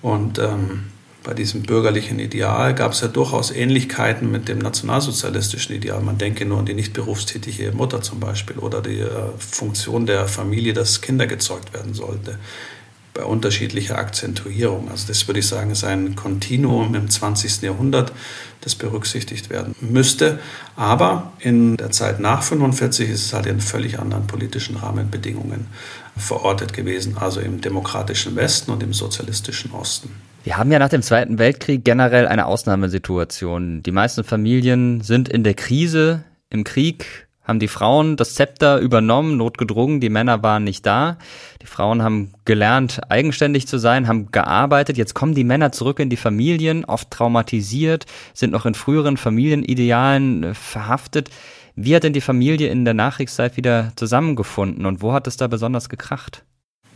Und 0.01 0.38
ähm, 0.38 0.85
bei 1.23 1.35
diesem 1.35 1.64
bürgerlichen 1.64 2.19
Ideal 2.19 2.75
gab 2.75 2.93
es 2.93 3.03
ja 3.03 3.09
durchaus 3.09 3.51
Ähnlichkeiten 3.51 4.33
mit 4.33 4.49
dem 4.49 4.59
nationalsozialistischen 4.59 5.77
Ideal. 5.77 6.01
Man 6.01 6.16
denke 6.16 6.47
nur 6.47 6.61
an 6.61 6.64
die 6.64 6.73
nicht 6.73 6.95
berufstätige 6.95 7.73
Mutter 7.73 8.01
zum 8.01 8.19
Beispiel 8.19 8.57
oder 8.57 8.81
die 8.81 9.01
äh, 9.01 9.11
Funktion 9.37 10.07
der 10.07 10.27
Familie, 10.29 10.73
dass 10.73 11.03
Kinder 11.03 11.27
gezeugt 11.27 11.75
werden 11.75 11.93
sollte 11.93 12.38
bei 13.20 13.26
unterschiedlicher 13.26 13.98
Akzentuierung. 13.98 14.90
Also 14.90 15.06
das 15.09 15.28
würde 15.28 15.40
ich 15.40 15.46
sagen, 15.46 15.70
ist 15.70 15.85
ein 15.85 16.16
Kontinuum 16.16 16.94
im 16.94 17.11
20. 17.11 17.61
Jahrhundert, 17.61 18.12
das 18.62 18.74
berücksichtigt 18.74 19.50
werden 19.50 19.74
müsste. 19.80 20.38
Aber 20.74 21.33
in 21.38 21.76
der 21.76 21.90
Zeit 21.90 22.18
nach 22.18 22.42
45 22.42 23.11
ist 23.11 23.26
es 23.26 23.33
halt 23.35 23.44
in 23.44 23.61
völlig 23.61 23.98
anderen 23.98 24.26
politischen 24.26 24.76
Rahmenbedingungen 24.76 25.66
verortet 26.16 26.72
gewesen, 26.72 27.18
also 27.18 27.40
im 27.40 27.61
demokratischen 27.61 28.37
Westen 28.37 28.70
und 28.70 28.83
im 28.83 28.94
sozialistischen 28.94 29.72
Osten. 29.72 30.11
Wir 30.42 30.56
haben 30.56 30.72
ja 30.72 30.78
nach 30.78 30.88
dem 30.88 31.02
Zweiten 31.02 31.38
Weltkrieg 31.38 31.85
generell 31.85 32.26
eine 32.26 32.46
Ausnahmesituation. 32.46 33.83
Die 33.83 33.92
meisten 33.92 34.24
Familien 34.24 35.02
sind 35.02 35.28
in 35.28 35.44
der 35.44 35.52
Krise, 35.52 36.24
im 36.48 36.64
Krieg, 36.64 37.28
haben 37.42 37.59
die 37.59 37.68
Frauen 37.68 38.16
das 38.16 38.35
Zepter 38.35 38.79
übernommen, 38.79 39.37
notgedrungen, 39.37 40.00
die 40.00 40.11
Männer 40.11 40.42
waren 40.42 40.64
nicht 40.64 40.85
da. 40.87 41.18
Die 41.62 41.66
Frauen 41.66 42.03
haben 42.03 42.33
gelernt, 42.44 43.00
eigenständig 43.09 43.66
zu 43.66 43.79
sein, 43.79 44.09
haben 44.09 44.31
gearbeitet. 44.31 44.96
Jetzt 44.96 45.14
kommen 45.14 45.35
die 45.35 45.44
Männer 45.44 45.72
zurück 45.72 45.98
in 45.98 46.11
die 46.11 46.16
Familien, 46.16 46.85
oft 46.85 47.11
traumatisiert, 47.11 48.07
sind 48.35 48.53
noch 48.53 48.66
in 48.66 48.74
früheren 48.74 49.16
Familienidealen 49.16 50.44
äh, 50.44 50.55
verhaftet. 50.55 51.31
Wie 51.74 51.96
hat 51.96 52.05
denn 52.05 52.12
die 52.12 52.20
Familie 52.20 52.68
in 52.68 52.85
der 52.85 52.94
Nachkriegszeit 52.94 53.57
wieder 53.57 53.92
zusammengefunden 53.96 54.87
und 54.87 55.03
wo 55.03 55.12
hat 55.12 55.26
es 55.26 55.37
da 55.37 55.46
besonders 55.46 55.88
gekracht? 55.88 56.44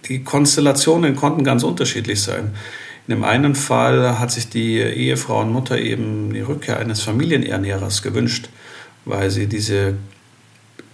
Die 0.09 0.22
Konstellationen 0.22 1.16
konnten 1.16 1.44
ganz 1.44 1.62
unterschiedlich 1.62 2.20
sein. 2.20 2.54
In 3.07 3.14
dem 3.14 3.24
einen 3.24 3.54
Fall 3.54 4.18
hat 4.18 4.30
sich 4.30 4.48
die 4.50 4.78
Ehefrau 4.78 5.40
und 5.40 5.52
Mutter 5.52 5.78
eben 5.78 6.33
die 6.33 6.40
Rückkehr 6.40 6.78
eines 6.78 7.02
Familienernährers 7.02 8.02
gewünscht, 8.02 8.48
weil 9.04 9.30
sie 9.30 9.46
diese 9.46 9.94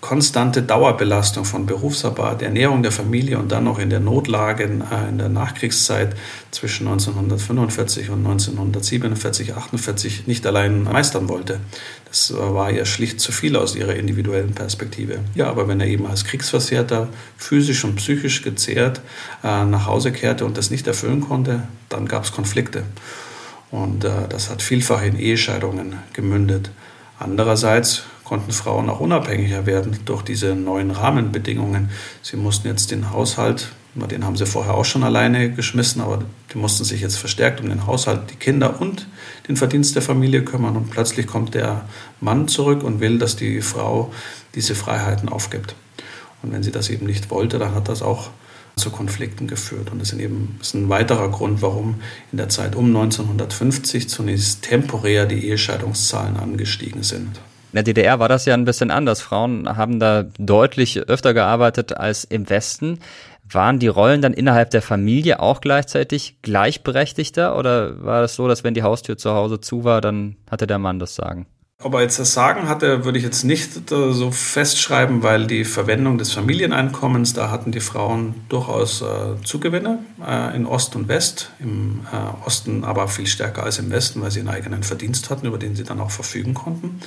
konstante 0.00 0.62
Dauerbelastung 0.62 1.44
von 1.44 1.66
Berufsarbeit, 1.66 2.42
Ernährung 2.42 2.82
der 2.82 2.92
Familie 2.92 3.38
und 3.38 3.52
dann 3.52 3.64
noch 3.64 3.78
in 3.78 3.90
der 3.90 4.00
Notlage 4.00 4.64
äh, 4.64 5.08
in 5.08 5.18
der 5.18 5.28
Nachkriegszeit 5.28 6.16
zwischen 6.50 6.88
1945 6.88 8.10
und 8.10 8.26
1947, 8.26 9.54
48 9.54 10.26
nicht 10.26 10.46
allein 10.46 10.84
meistern 10.84 11.28
wollte. 11.28 11.60
Das 12.06 12.32
war 12.34 12.70
ihr 12.70 12.86
schlicht 12.86 13.20
zu 13.20 13.30
viel 13.30 13.56
aus 13.56 13.76
ihrer 13.76 13.94
individuellen 13.94 14.52
Perspektive. 14.54 15.20
Ja, 15.34 15.48
aber 15.48 15.68
wenn 15.68 15.80
er 15.80 15.86
eben 15.86 16.06
als 16.06 16.24
Kriegsversehrter 16.24 17.08
physisch 17.36 17.84
und 17.84 17.96
psychisch 17.96 18.42
gezehrt 18.42 19.00
äh, 19.44 19.64
nach 19.64 19.86
Hause 19.86 20.12
kehrte 20.12 20.44
und 20.44 20.56
das 20.56 20.70
nicht 20.70 20.86
erfüllen 20.86 21.20
konnte, 21.20 21.64
dann 21.88 22.08
gab 22.08 22.24
es 22.24 22.32
Konflikte. 22.32 22.84
Und 23.70 24.04
äh, 24.04 24.10
das 24.28 24.50
hat 24.50 24.62
vielfach 24.62 25.02
in 25.02 25.18
Ehescheidungen 25.18 25.98
gemündet. 26.12 26.70
Andererseits 27.18 28.04
konnten 28.30 28.52
Frauen 28.52 28.88
auch 28.88 29.00
unabhängiger 29.00 29.66
werden 29.66 29.98
durch 30.04 30.22
diese 30.22 30.54
neuen 30.54 30.92
Rahmenbedingungen. 30.92 31.90
Sie 32.22 32.36
mussten 32.36 32.68
jetzt 32.68 32.92
den 32.92 33.10
Haushalt, 33.10 33.72
den 33.96 34.24
haben 34.24 34.36
sie 34.36 34.46
vorher 34.46 34.74
auch 34.74 34.84
schon 34.84 35.02
alleine 35.02 35.50
geschmissen, 35.50 36.00
aber 36.00 36.22
die 36.54 36.58
mussten 36.58 36.84
sich 36.84 37.00
jetzt 37.00 37.16
verstärkt 37.16 37.60
um 37.60 37.68
den 37.68 37.88
Haushalt, 37.88 38.30
die 38.30 38.36
Kinder 38.36 38.80
und 38.80 39.08
den 39.48 39.56
Verdienst 39.56 39.96
der 39.96 40.02
Familie 40.02 40.44
kümmern. 40.44 40.76
Und 40.76 40.90
plötzlich 40.90 41.26
kommt 41.26 41.56
der 41.56 41.86
Mann 42.20 42.46
zurück 42.46 42.84
und 42.84 43.00
will, 43.00 43.18
dass 43.18 43.34
die 43.34 43.62
Frau 43.62 44.12
diese 44.54 44.76
Freiheiten 44.76 45.28
aufgibt. 45.28 45.74
Und 46.44 46.52
wenn 46.52 46.62
sie 46.62 46.70
das 46.70 46.88
eben 46.88 47.06
nicht 47.06 47.32
wollte, 47.32 47.58
dann 47.58 47.74
hat 47.74 47.88
das 47.88 48.00
auch 48.00 48.30
zu 48.76 48.90
Konflikten 48.90 49.48
geführt. 49.48 49.90
Und 49.90 50.00
das 50.00 50.12
ist 50.12 50.20
eben 50.20 50.56
ist 50.60 50.74
ein 50.74 50.88
weiterer 50.88 51.32
Grund, 51.32 51.62
warum 51.62 51.96
in 52.30 52.38
der 52.38 52.48
Zeit 52.48 52.76
um 52.76 52.86
1950 52.86 54.08
zunächst 54.08 54.62
temporär 54.62 55.26
die 55.26 55.48
Ehescheidungszahlen 55.48 56.36
angestiegen 56.36 57.02
sind. 57.02 57.40
In 57.72 57.76
der 57.76 57.82
DDR 57.84 58.18
war 58.18 58.28
das 58.28 58.46
ja 58.46 58.54
ein 58.54 58.64
bisschen 58.64 58.90
anders. 58.90 59.20
Frauen 59.20 59.76
haben 59.76 60.00
da 60.00 60.24
deutlich 60.38 60.98
öfter 60.98 61.34
gearbeitet 61.34 61.96
als 61.96 62.24
im 62.24 62.50
Westen. 62.50 62.98
Waren 63.48 63.78
die 63.78 63.86
Rollen 63.86 64.22
dann 64.22 64.32
innerhalb 64.32 64.70
der 64.70 64.82
Familie 64.82 65.40
auch 65.40 65.60
gleichzeitig 65.60 66.38
gleichberechtigter 66.42 67.56
oder 67.56 68.04
war 68.04 68.22
das 68.22 68.34
so, 68.34 68.48
dass 68.48 68.64
wenn 68.64 68.74
die 68.74 68.82
Haustür 68.82 69.16
zu 69.18 69.32
Hause 69.32 69.60
zu 69.60 69.84
war, 69.84 70.00
dann 70.00 70.36
hatte 70.50 70.66
der 70.66 70.78
Mann 70.78 70.98
das 70.98 71.14
Sagen? 71.14 71.46
Ob 71.82 71.94
er 71.94 72.02
jetzt 72.02 72.18
das 72.18 72.34
Sagen 72.34 72.68
hatte, 72.68 73.06
würde 73.06 73.18
ich 73.18 73.24
jetzt 73.24 73.42
nicht 73.42 73.88
so 73.88 74.30
festschreiben, 74.30 75.22
weil 75.22 75.46
die 75.46 75.64
Verwendung 75.64 76.18
des 76.18 76.30
Familieneinkommens, 76.32 77.32
da 77.32 77.50
hatten 77.50 77.72
die 77.72 77.80
Frauen 77.80 78.34
durchaus 78.50 79.00
äh, 79.00 79.42
Zugewinne 79.44 80.00
äh, 80.26 80.54
in 80.54 80.66
Ost 80.66 80.94
und 80.94 81.08
West. 81.08 81.52
Im 81.58 82.00
äh, 82.12 82.46
Osten 82.46 82.84
aber 82.84 83.08
viel 83.08 83.26
stärker 83.26 83.62
als 83.62 83.78
im 83.78 83.90
Westen, 83.90 84.20
weil 84.20 84.30
sie 84.30 84.40
einen 84.40 84.50
eigenen 84.50 84.82
Verdienst 84.82 85.30
hatten, 85.30 85.46
über 85.46 85.56
den 85.56 85.74
sie 85.74 85.84
dann 85.84 86.00
auch 86.00 86.10
verfügen 86.10 86.52
konnten 86.52 87.00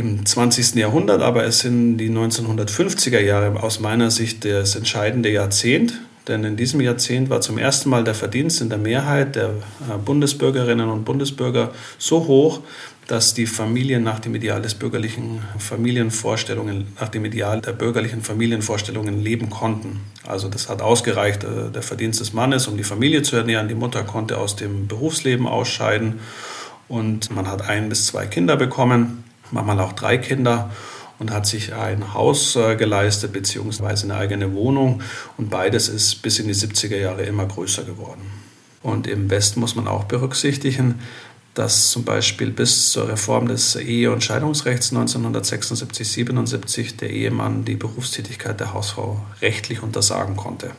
im 0.00 0.24
20. 0.24 0.76
Jahrhundert, 0.76 1.20
aber 1.20 1.44
es 1.44 1.58
sind 1.60 1.98
die 1.98 2.08
1950er 2.08 3.20
Jahre 3.20 3.62
aus 3.62 3.80
meiner 3.80 4.10
Sicht 4.10 4.46
das 4.46 4.74
entscheidende 4.74 5.30
Jahrzehnt. 5.30 6.00
Denn 6.26 6.42
in 6.44 6.56
diesem 6.56 6.80
Jahrzehnt 6.80 7.28
war 7.28 7.40
zum 7.42 7.58
ersten 7.58 7.90
Mal 7.90 8.04
der 8.04 8.14
Verdienst 8.14 8.62
in 8.62 8.70
der 8.70 8.78
Mehrheit 8.78 9.36
der 9.36 9.48
äh, 9.48 9.98
Bundesbürgerinnen 10.02 10.88
und 10.88 11.04
Bundesbürger 11.04 11.72
so 11.98 12.26
hoch, 12.26 12.60
dass 13.08 13.34
die 13.34 13.46
Familien 13.46 14.02
nach 14.02 14.20
dem 14.20 14.34
Ideal 14.34 14.62
des 14.62 14.74
bürgerlichen 14.74 15.42
Familienvorstellungen, 15.58 16.86
nach 16.98 17.08
dem 17.08 17.24
Ideal 17.24 17.60
der 17.60 17.72
bürgerlichen 17.72 18.22
Familienvorstellungen 18.22 19.20
leben 19.20 19.50
konnten. 19.50 20.00
Also 20.26 20.48
das 20.48 20.68
hat 20.68 20.80
ausgereicht, 20.80 21.44
äh, 21.44 21.70
der 21.74 21.82
Verdienst 21.82 22.20
des 22.20 22.32
Mannes, 22.32 22.68
um 22.68 22.76
die 22.78 22.84
Familie 22.84 23.22
zu 23.22 23.36
ernähren. 23.36 23.68
Die 23.68 23.74
Mutter 23.74 24.02
konnte 24.04 24.38
aus 24.38 24.56
dem 24.56 24.86
Berufsleben 24.86 25.46
ausscheiden 25.46 26.20
und 26.88 27.30
man 27.34 27.48
hat 27.48 27.68
ein 27.68 27.90
bis 27.90 28.06
zwei 28.06 28.26
Kinder 28.26 28.56
bekommen 28.56 29.24
manchmal 29.52 29.80
auch 29.80 29.92
drei 29.92 30.18
Kinder 30.18 30.70
und 31.18 31.30
hat 31.30 31.46
sich 31.46 31.74
ein 31.74 32.14
Haus 32.14 32.56
äh, 32.56 32.76
geleistet 32.76 33.32
beziehungsweise 33.32 34.04
eine 34.04 34.16
eigene 34.16 34.54
Wohnung 34.54 35.02
und 35.36 35.50
beides 35.50 35.88
ist 35.88 36.22
bis 36.22 36.38
in 36.38 36.48
die 36.48 36.54
70er 36.54 36.96
Jahre 36.96 37.22
immer 37.22 37.46
größer 37.46 37.84
geworden. 37.84 38.22
Und 38.82 39.06
im 39.06 39.28
Westen 39.28 39.60
muss 39.60 39.76
man 39.76 39.86
auch 39.86 40.04
berücksichtigen, 40.04 41.00
dass 41.54 41.90
zum 41.90 42.04
Beispiel 42.04 42.50
bis 42.50 42.92
zur 42.92 43.08
Reform 43.08 43.48
des 43.48 43.76
Ehe- 43.76 44.12
und 44.12 44.24
Scheidungsrechts 44.24 44.92
1976, 44.92 46.10
77 46.10 46.96
der 46.96 47.10
Ehemann 47.10 47.64
die 47.64 47.74
Berufstätigkeit 47.74 48.58
der 48.60 48.72
Hausfrau 48.72 49.20
rechtlich 49.42 49.82
untersagen 49.82 50.36
konnte. 50.36 50.70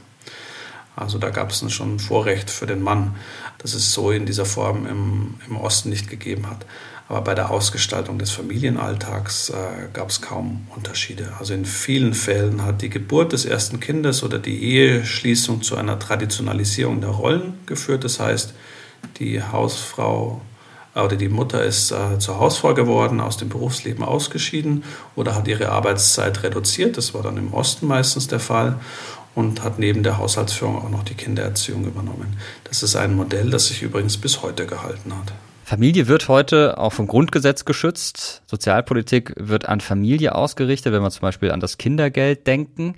Also 0.96 1.18
da 1.18 1.30
gab 1.30 1.52
es 1.52 1.72
schon 1.72 1.96
ein 1.96 2.00
Vorrecht 2.00 2.50
für 2.50 2.68
den 2.68 2.82
Mann, 2.82 3.16
das 3.60 3.74
es 3.74 3.94
so 3.94 4.12
in 4.12 4.26
dieser 4.26 4.46
Form 4.46 4.88
im, 4.88 5.36
im 5.48 5.58
Osten 5.58 5.90
nicht 5.90 6.10
gegeben 6.10 6.50
hat. 6.50 6.66
Aber 7.12 7.20
bei 7.20 7.36
der 7.36 7.52
Ausgestaltung 7.52 8.20
des 8.20 8.32
Familienalltags 8.32 9.50
äh, 9.50 9.54
gab 9.92 10.12
es 10.12 10.22
kaum 10.22 10.66
Unterschiede. 10.74 11.34
Also 11.40 11.54
in 11.54 11.66
vielen 11.66 12.14
Fällen 12.14 12.64
hat 12.64 12.82
die 12.82 12.90
Geburt 12.90 13.34
des 13.34 13.44
ersten 13.44 13.82
Kindes 13.82 14.24
oder 14.24 14.40
die 14.40 14.64
Eheschließung 14.64 15.62
zu 15.62 15.76
einer 15.76 16.00
Traditionalisierung 16.00 17.02
der 17.02 17.10
Rollen 17.10 17.56
geführt. 17.66 18.06
Das 18.06 18.22
heißt, 18.22 18.54
die 19.20 19.44
Hausfrau 19.44 20.40
oder 20.96 21.18
die 21.18 21.28
Mutter 21.28 21.62
ist 21.66 21.92
äh, 21.92 22.18
zur 22.18 22.40
Hausfrau 22.40 22.74
geworden, 22.74 23.20
aus 23.20 23.36
dem 23.36 23.50
Berufsleben 23.50 24.06
ausgeschieden 24.06 24.86
oder 25.18 25.36
hat 25.36 25.50
ihre 25.50 25.68
Arbeitszeit 25.68 26.44
reduziert. 26.44 26.96
Das 26.96 27.14
war 27.14 27.24
dann 27.24 27.36
im 27.36 27.54
Osten 27.54 27.88
meistens 27.88 28.30
der 28.30 28.40
Fall 28.40 28.80
und 29.36 29.66
hat 29.66 29.80
neben 29.80 30.04
der 30.04 30.18
Haushaltsführung 30.18 30.78
auch 30.78 30.90
noch 30.90 31.04
die 31.04 31.16
Kindererziehung 31.16 31.84
übernommen. 31.84 32.38
Das 32.64 32.84
ist 32.84 32.96
ein 32.96 33.18
Modell, 33.18 33.50
das 33.50 33.68
sich 33.68 33.82
übrigens 33.82 34.16
bis 34.16 34.42
heute 34.44 34.66
gehalten 34.66 35.14
hat. 35.14 35.34
Familie 35.72 36.10
wird 36.10 36.28
heute 36.28 36.78
auch 36.80 36.92
vom 36.92 37.08
Grundgesetz 37.08 37.64
geschützt. 37.64 38.42
Sozialpolitik 38.46 39.34
wird 39.38 39.70
an 39.70 39.80
Familie 39.80 40.36
ausgerichtet, 40.36 40.92
wenn 40.92 41.02
wir 41.02 41.12
zum 41.12 41.22
Beispiel 41.22 41.50
an 41.50 41.62
das 41.62 41.78
Kindergeld 41.78 42.46
denken. 42.46 42.96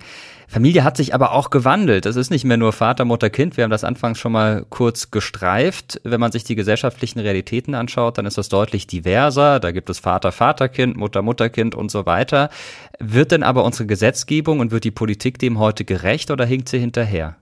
Familie 0.48 0.82
hat 0.82 0.96
sich 0.96 1.14
aber 1.14 1.30
auch 1.30 1.50
gewandelt. 1.50 2.04
Es 2.04 2.16
ist 2.16 2.30
nicht 2.30 2.44
mehr 2.44 2.56
nur 2.56 2.72
Vater, 2.72 3.04
Mutter, 3.04 3.30
Kind. 3.30 3.56
Wir 3.56 3.62
haben 3.62 3.70
das 3.70 3.84
anfangs 3.84 4.18
schon 4.18 4.32
mal 4.32 4.66
kurz 4.70 5.12
gestreift. 5.12 6.00
Wenn 6.02 6.18
man 6.18 6.32
sich 6.32 6.42
die 6.42 6.56
gesellschaftlichen 6.56 7.20
Realitäten 7.20 7.76
anschaut, 7.76 8.18
dann 8.18 8.26
ist 8.26 8.38
das 8.38 8.48
deutlich 8.48 8.88
diverser. 8.88 9.60
Da 9.60 9.70
gibt 9.70 9.88
es 9.88 10.00
Vater, 10.00 10.32
Vaterkind, 10.32 10.96
Mutter, 10.96 11.22
Mutterkind 11.22 11.76
und 11.76 11.92
so 11.92 12.06
weiter. 12.06 12.50
Wird 12.98 13.30
denn 13.30 13.44
aber 13.44 13.62
unsere 13.62 13.86
Gesetzgebung 13.86 14.58
und 14.58 14.72
wird 14.72 14.82
die 14.82 14.90
Politik 14.90 15.38
dem 15.38 15.60
heute 15.60 15.84
gerecht 15.84 16.32
oder 16.32 16.44
hinkt 16.44 16.68
sie 16.68 16.80
hinterher? 16.80 17.36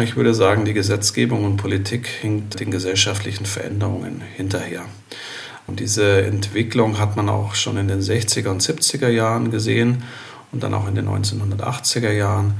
Ich 0.00 0.16
würde 0.16 0.32
sagen, 0.32 0.64
die 0.64 0.72
Gesetzgebung 0.72 1.44
und 1.44 1.58
Politik 1.58 2.06
hinkt 2.06 2.60
den 2.60 2.70
gesellschaftlichen 2.70 3.44
Veränderungen 3.44 4.22
hinterher. 4.36 4.86
Und 5.66 5.80
diese 5.80 6.22
Entwicklung 6.22 6.98
hat 6.98 7.16
man 7.16 7.28
auch 7.28 7.54
schon 7.54 7.76
in 7.76 7.88
den 7.88 8.00
60er 8.00 8.48
und 8.48 8.62
70er 8.62 9.08
Jahren 9.08 9.50
gesehen 9.50 10.02
und 10.50 10.62
dann 10.62 10.72
auch 10.72 10.88
in 10.88 10.94
den 10.94 11.08
1980er 11.08 12.10
Jahren. 12.10 12.54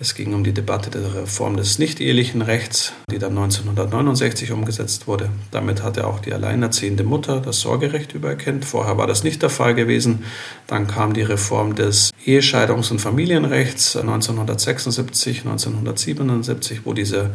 Es 0.00 0.14
ging 0.14 0.32
um 0.32 0.44
die 0.44 0.52
Debatte 0.52 0.90
der 0.90 1.12
Reform 1.12 1.56
des 1.56 1.80
nicht-ehelichen 1.80 2.40
Rechts, 2.40 2.92
die 3.10 3.18
dann 3.18 3.36
1969 3.36 4.52
umgesetzt 4.52 5.08
wurde. 5.08 5.28
Damit 5.50 5.82
hatte 5.82 6.06
auch 6.06 6.20
die 6.20 6.32
alleinerziehende 6.32 7.02
Mutter 7.02 7.40
das 7.40 7.58
Sorgerecht 7.60 8.14
übererkennt. 8.14 8.64
Vorher 8.64 8.96
war 8.96 9.08
das 9.08 9.24
nicht 9.24 9.42
der 9.42 9.50
Fall 9.50 9.74
gewesen. 9.74 10.22
Dann 10.68 10.86
kam 10.86 11.14
die 11.14 11.22
Reform 11.22 11.74
des 11.74 12.12
Ehescheidungs- 12.24 12.92
und 12.92 13.00
Familienrechts 13.00 13.96
1976, 13.96 15.40
1977, 15.40 16.82
wo 16.84 16.92
diese 16.92 17.30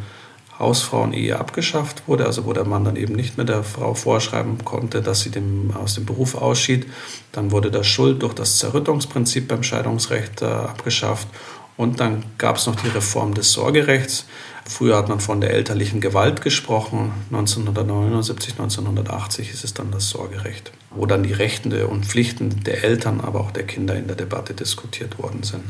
Hausfrauen-Ehe 0.58 1.38
abgeschafft 1.38 2.04
wurde, 2.08 2.26
also 2.26 2.46
wo 2.46 2.54
der 2.54 2.64
Mann 2.64 2.86
dann 2.86 2.96
eben 2.96 3.16
nicht 3.16 3.36
mehr 3.36 3.46
der 3.46 3.64
Frau 3.64 3.94
vorschreiben 3.94 4.64
konnte, 4.64 5.02
dass 5.02 5.20
sie 5.20 5.32
dem, 5.32 5.76
aus 5.76 5.96
dem 5.96 6.06
Beruf 6.06 6.36
ausschied. 6.36 6.86
Dann 7.34 7.52
wurde 7.52 7.72
das 7.72 7.88
Schuld 7.88 8.22
durch 8.22 8.36
das 8.36 8.58
Zerrüttungsprinzip 8.60 9.50
beim 9.50 9.64
Scheidungsrecht 9.64 10.42
äh, 10.42 10.46
abgeschafft 10.46 11.28
und 11.78 12.00
dann 12.00 12.24
gab 12.38 12.58
es 12.58 12.68
noch 12.68 12.76
die 12.76 12.90
Reform 12.90 13.34
des 13.34 13.52
Sorgerechts. 13.52 14.26
Früher 14.66 14.96
hat 14.98 15.10
man 15.10 15.20
von 15.20 15.42
der 15.42 15.52
elterlichen 15.52 16.00
Gewalt 16.00 16.42
gesprochen. 16.42 17.12
1979, 17.32 18.54
1980 18.54 19.52
ist 19.52 19.64
es 19.64 19.74
dann 19.74 19.92
das 19.92 20.10
Sorgerecht, 20.10 20.72
wo 20.92 21.06
dann 21.06 21.24
die 21.24 21.34
Rechte 21.34 21.88
und 21.88 22.06
Pflichten 22.06 22.64
der 22.64 22.84
Eltern, 22.84 23.20
aber 23.22 23.42
auch 23.42 23.52
der 23.52 23.64
Kinder 23.64 23.96
in 23.96 24.08
der 24.08 24.16
Debatte 24.16 24.54
diskutiert 24.54 25.20
worden 25.20 25.44
sind. 25.44 25.64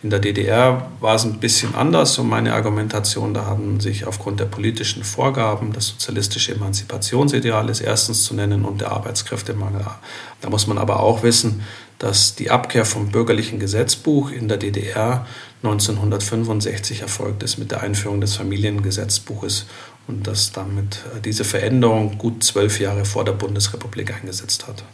In 0.00 0.10
der 0.10 0.20
DDR 0.20 0.92
war 1.00 1.16
es 1.16 1.24
ein 1.24 1.40
bisschen 1.40 1.74
anders 1.74 2.18
und 2.18 2.28
meine 2.28 2.54
Argumentation, 2.54 3.34
da 3.34 3.46
haben 3.46 3.80
sich 3.80 4.06
aufgrund 4.06 4.38
der 4.38 4.44
politischen 4.44 5.02
Vorgaben 5.02 5.72
das 5.72 5.88
sozialistische 5.88 6.54
Emanzipationsideal 6.54 7.68
ist 7.68 7.80
erstens 7.80 8.22
zu 8.22 8.34
nennen 8.34 8.64
und 8.64 8.80
der 8.80 8.92
Arbeitskräftemangel. 8.92 9.84
Da 10.40 10.50
muss 10.50 10.68
man 10.68 10.78
aber 10.78 11.00
auch 11.00 11.24
wissen, 11.24 11.64
dass 11.98 12.34
die 12.34 12.50
Abkehr 12.50 12.84
vom 12.84 13.10
bürgerlichen 13.10 13.58
Gesetzbuch 13.58 14.30
in 14.30 14.48
der 14.48 14.56
DDR 14.56 15.26
1965 15.62 17.02
erfolgt 17.02 17.42
ist 17.42 17.58
mit 17.58 17.70
der 17.70 17.82
Einführung 17.82 18.20
des 18.20 18.36
Familiengesetzbuches 18.36 19.66
und 20.06 20.26
dass 20.26 20.52
damit 20.52 21.00
diese 21.24 21.44
Veränderung 21.44 22.16
gut 22.18 22.44
zwölf 22.44 22.80
Jahre 22.80 23.04
vor 23.04 23.24
der 23.24 23.32
Bundesrepublik 23.32 24.14
eingesetzt 24.14 24.66
hat. 24.68 24.84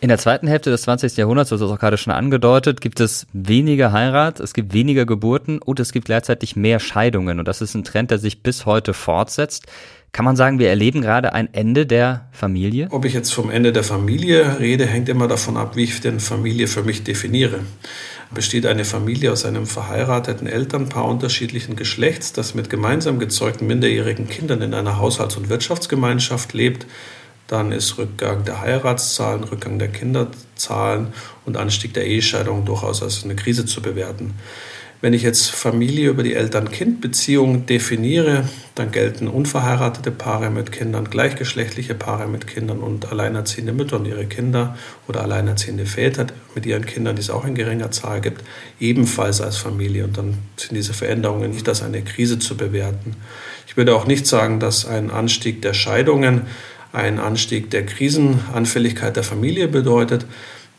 In 0.00 0.08
der 0.08 0.18
zweiten 0.18 0.48
Hälfte 0.48 0.70
des 0.70 0.82
20. 0.82 1.16
Jahrhunderts, 1.16 1.50
das 1.50 1.60
ist 1.60 1.70
auch 1.70 1.78
gerade 1.78 1.96
schon 1.96 2.12
angedeutet, 2.12 2.80
gibt 2.80 2.98
es 2.98 3.26
weniger 3.32 3.92
Heirat, 3.92 4.40
es 4.40 4.52
gibt 4.52 4.72
weniger 4.74 5.06
Geburten 5.06 5.60
und 5.60 5.78
es 5.78 5.92
gibt 5.92 6.06
gleichzeitig 6.06 6.56
mehr 6.56 6.80
Scheidungen. 6.80 7.38
Und 7.38 7.46
das 7.46 7.60
ist 7.60 7.74
ein 7.74 7.84
Trend, 7.84 8.10
der 8.10 8.18
sich 8.18 8.42
bis 8.42 8.66
heute 8.66 8.94
fortsetzt. 8.94 9.66
Kann 10.14 10.26
man 10.26 10.36
sagen, 10.36 10.58
wir 10.58 10.68
erleben 10.68 11.00
gerade 11.00 11.32
ein 11.32 11.54
Ende 11.54 11.86
der 11.86 12.28
Familie? 12.32 12.88
Ob 12.90 13.06
ich 13.06 13.14
jetzt 13.14 13.32
vom 13.32 13.50
Ende 13.50 13.72
der 13.72 13.82
Familie 13.82 14.58
rede, 14.60 14.84
hängt 14.84 15.08
immer 15.08 15.26
davon 15.26 15.56
ab, 15.56 15.74
wie 15.74 15.84
ich 15.84 16.02
denn 16.02 16.20
Familie 16.20 16.66
für 16.66 16.82
mich 16.82 17.02
definiere. 17.02 17.60
Besteht 18.30 18.66
eine 18.66 18.84
Familie 18.84 19.32
aus 19.32 19.46
einem 19.46 19.66
verheirateten 19.66 20.46
Elternpaar 20.46 21.06
unterschiedlichen 21.06 21.76
Geschlechts, 21.76 22.34
das 22.34 22.54
mit 22.54 22.68
gemeinsam 22.68 23.18
gezeugten 23.18 23.66
minderjährigen 23.66 24.28
Kindern 24.28 24.60
in 24.60 24.74
einer 24.74 24.98
Haushalts- 24.98 25.38
und 25.38 25.48
Wirtschaftsgemeinschaft 25.48 26.52
lebt, 26.52 26.86
dann 27.46 27.72
ist 27.72 27.96
Rückgang 27.96 28.44
der 28.44 28.60
Heiratszahlen, 28.60 29.44
Rückgang 29.44 29.78
der 29.78 29.88
Kinderzahlen 29.88 31.08
und 31.46 31.56
Anstieg 31.56 31.94
der 31.94 32.06
Ehescheidung 32.06 32.66
durchaus 32.66 33.02
als 33.02 33.24
eine 33.24 33.34
Krise 33.34 33.64
zu 33.64 33.80
bewerten. 33.80 34.34
Wenn 35.02 35.14
ich 35.14 35.24
jetzt 35.24 35.50
Familie 35.50 36.10
über 36.10 36.22
die 36.22 36.34
Eltern-Kind-Beziehung 36.34 37.66
definiere, 37.66 38.48
dann 38.76 38.92
gelten 38.92 39.26
unverheiratete 39.26 40.12
Paare 40.12 40.48
mit 40.48 40.70
Kindern, 40.70 41.10
gleichgeschlechtliche 41.10 41.96
Paare 41.96 42.28
mit 42.28 42.46
Kindern 42.46 42.78
und 42.78 43.10
alleinerziehende 43.10 43.72
Mütter 43.72 43.96
und 43.96 44.06
ihre 44.06 44.26
Kinder 44.26 44.78
oder 45.08 45.22
alleinerziehende 45.22 45.86
Väter 45.86 46.28
mit 46.54 46.66
ihren 46.66 46.86
Kindern, 46.86 47.16
die 47.16 47.22
es 47.22 47.30
auch 47.30 47.44
in 47.44 47.56
geringer 47.56 47.90
Zahl 47.90 48.20
gibt, 48.20 48.44
ebenfalls 48.78 49.40
als 49.40 49.56
Familie. 49.56 50.04
Und 50.04 50.18
dann 50.18 50.38
sind 50.54 50.76
diese 50.76 50.94
Veränderungen 50.94 51.50
nicht 51.50 51.68
als 51.68 51.82
eine 51.82 52.02
Krise 52.02 52.38
zu 52.38 52.56
bewerten. 52.56 53.16
Ich 53.66 53.76
würde 53.76 53.96
auch 53.96 54.06
nicht 54.06 54.28
sagen, 54.28 54.60
dass 54.60 54.86
ein 54.86 55.10
Anstieg 55.10 55.62
der 55.62 55.74
Scheidungen 55.74 56.42
ein 56.92 57.18
Anstieg 57.18 57.70
der 57.70 57.84
Krisenanfälligkeit 57.86 59.16
der 59.16 59.24
Familie 59.24 59.66
bedeutet, 59.66 60.26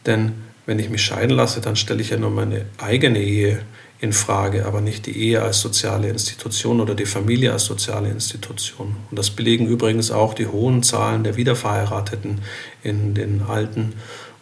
denn 0.05 0.31
wenn 0.65 0.79
ich 0.79 0.89
mich 0.89 1.03
scheiden 1.03 1.35
lasse, 1.35 1.59
dann 1.59 1.75
stelle 1.75 1.99
ich 1.99 2.11
ja 2.11 2.17
nur 2.17 2.29
meine 2.29 2.63
eigene 2.77 3.19
Ehe 3.19 3.59
in 4.03 4.11
Frage, 4.11 4.65
aber 4.65 4.81
nicht 4.81 5.05
die 5.05 5.17
Ehe 5.17 5.41
als 5.41 5.61
soziale 5.61 6.09
Institution 6.09 6.81
oder 6.81 6.93
die 6.93 7.05
Familie 7.05 7.53
als 7.53 7.63
soziale 7.63 8.09
Institution. 8.09 8.97
Und 9.09 9.17
das 9.17 9.29
belegen 9.29 9.65
übrigens 9.65 10.11
auch 10.11 10.33
die 10.33 10.45
hohen 10.45 10.83
Zahlen 10.83 11.23
der 11.23 11.37
Wiederverheirateten 11.37 12.41
in 12.83 13.13
den 13.13 13.43
alten 13.47 13.93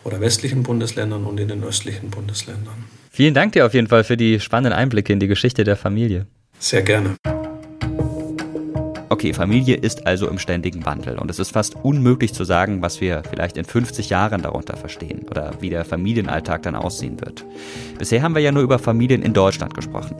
oder 0.04 0.20
westlichen 0.20 0.64
Bundesländern 0.64 1.26
und 1.26 1.40
in 1.40 1.48
den 1.48 1.64
östlichen 1.64 2.10
Bundesländern. 2.10 2.86
Vielen 3.12 3.36
Dank 3.36 3.54
dir 3.54 3.68
auf 3.68 3.76
jeden 3.76 3.88
Fall 3.88 4.04
für 4.04 4.18
die 4.18 4.40
spannenden 4.40 4.74
Einblicke 4.74 5.14
in 5.14 5.20
die 5.20 5.28
Geschichte 5.28 5.64
der 5.64 5.76
Familie. 5.76 6.26
Sehr 6.58 6.82
gerne. 6.82 7.16
Okay, 9.22 9.34
Familie 9.34 9.76
ist 9.76 10.08
also 10.08 10.28
im 10.28 10.40
ständigen 10.40 10.84
Wandel 10.84 11.20
und 11.20 11.30
es 11.30 11.38
ist 11.38 11.52
fast 11.52 11.76
unmöglich 11.84 12.34
zu 12.34 12.44
sagen, 12.44 12.82
was 12.82 13.02
wir 13.02 13.22
vielleicht 13.30 13.56
in 13.56 13.66
50 13.66 14.10
Jahren 14.10 14.42
darunter 14.42 14.76
verstehen 14.76 15.28
oder 15.30 15.52
wie 15.60 15.70
der 15.70 15.86
Familienalltag 15.86 16.64
dann 16.64 16.74
aussehen 16.74 17.22
wird. 17.22 17.46
Bisher 18.00 18.24
haben 18.24 18.34
wir 18.34 18.42
ja 18.42 18.52
nur 18.52 18.64
über 18.64 18.80
Familien 18.80 19.22
in 19.22 19.34
Deutschland 19.34 19.76
gesprochen. 19.76 20.16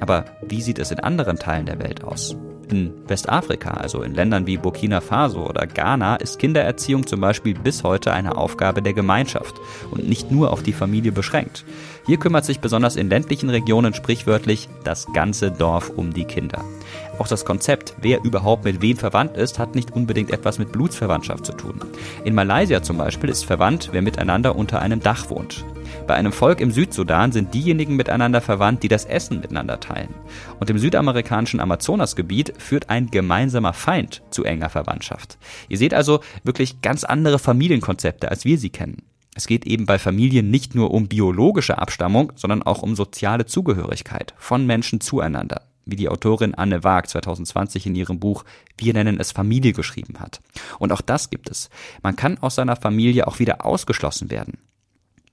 Aber 0.00 0.26
wie 0.46 0.60
sieht 0.60 0.78
es 0.78 0.90
in 0.90 1.00
anderen 1.00 1.38
Teilen 1.38 1.64
der 1.64 1.78
Welt 1.78 2.04
aus? 2.04 2.36
In 2.68 2.92
Westafrika, 3.08 3.70
also 3.70 4.02
in 4.02 4.14
Ländern 4.14 4.46
wie 4.46 4.58
Burkina 4.58 5.00
Faso 5.00 5.48
oder 5.48 5.66
Ghana, 5.66 6.16
ist 6.16 6.38
Kindererziehung 6.38 7.06
zum 7.06 7.22
Beispiel 7.22 7.54
bis 7.54 7.82
heute 7.84 8.12
eine 8.12 8.36
Aufgabe 8.36 8.82
der 8.82 8.92
Gemeinschaft 8.92 9.54
und 9.90 10.06
nicht 10.06 10.30
nur 10.30 10.52
auf 10.52 10.62
die 10.62 10.74
Familie 10.74 11.12
beschränkt. 11.12 11.64
Hier 12.04 12.18
kümmert 12.18 12.44
sich 12.44 12.60
besonders 12.60 12.96
in 12.96 13.08
ländlichen 13.08 13.48
Regionen 13.48 13.94
sprichwörtlich 13.94 14.68
das 14.84 15.06
ganze 15.14 15.50
Dorf 15.50 15.88
um 15.88 16.12
die 16.12 16.24
Kinder. 16.24 16.62
Auch 17.22 17.28
das 17.28 17.44
Konzept, 17.44 17.94
wer 18.00 18.24
überhaupt 18.24 18.64
mit 18.64 18.82
wem 18.82 18.96
verwandt 18.96 19.36
ist, 19.36 19.60
hat 19.60 19.76
nicht 19.76 19.92
unbedingt 19.92 20.32
etwas 20.32 20.58
mit 20.58 20.72
Blutsverwandtschaft 20.72 21.46
zu 21.46 21.52
tun. 21.52 21.78
In 22.24 22.34
Malaysia 22.34 22.82
zum 22.82 22.98
Beispiel 22.98 23.30
ist 23.30 23.44
verwandt, 23.44 23.90
wer 23.92 24.02
miteinander 24.02 24.56
unter 24.56 24.82
einem 24.82 24.98
Dach 24.98 25.30
wohnt. 25.30 25.64
Bei 26.08 26.14
einem 26.14 26.32
Volk 26.32 26.60
im 26.60 26.72
Südsudan 26.72 27.30
sind 27.30 27.54
diejenigen 27.54 27.94
miteinander 27.94 28.40
verwandt, 28.40 28.82
die 28.82 28.88
das 28.88 29.04
Essen 29.04 29.40
miteinander 29.40 29.78
teilen. 29.78 30.12
Und 30.58 30.68
im 30.68 30.78
südamerikanischen 30.78 31.60
Amazonasgebiet 31.60 32.54
führt 32.58 32.90
ein 32.90 33.08
gemeinsamer 33.08 33.72
Feind 33.72 34.22
zu 34.30 34.42
enger 34.42 34.68
Verwandtschaft. 34.68 35.38
Ihr 35.68 35.78
seht 35.78 35.94
also 35.94 36.22
wirklich 36.42 36.82
ganz 36.82 37.04
andere 37.04 37.38
Familienkonzepte, 37.38 38.32
als 38.32 38.44
wir 38.44 38.58
sie 38.58 38.70
kennen. 38.70 39.02
Es 39.36 39.46
geht 39.46 39.64
eben 39.64 39.86
bei 39.86 40.00
Familien 40.00 40.50
nicht 40.50 40.74
nur 40.74 40.90
um 40.90 41.06
biologische 41.06 41.78
Abstammung, 41.78 42.32
sondern 42.34 42.64
auch 42.64 42.82
um 42.82 42.96
soziale 42.96 43.46
Zugehörigkeit 43.46 44.34
von 44.38 44.66
Menschen 44.66 45.00
zueinander 45.00 45.62
wie 45.84 45.96
die 45.96 46.08
Autorin 46.08 46.54
Anne 46.54 46.84
Waag 46.84 47.08
2020 47.08 47.86
in 47.86 47.94
ihrem 47.94 48.18
Buch 48.18 48.44
Wir 48.78 48.92
nennen 48.92 49.18
es 49.20 49.32
Familie 49.32 49.72
geschrieben 49.72 50.20
hat. 50.20 50.40
Und 50.78 50.92
auch 50.92 51.00
das 51.00 51.30
gibt 51.30 51.50
es. 51.50 51.70
Man 52.02 52.16
kann 52.16 52.38
aus 52.38 52.54
seiner 52.54 52.76
Familie 52.76 53.26
auch 53.26 53.38
wieder 53.38 53.64
ausgeschlossen 53.64 54.30
werden. 54.30 54.58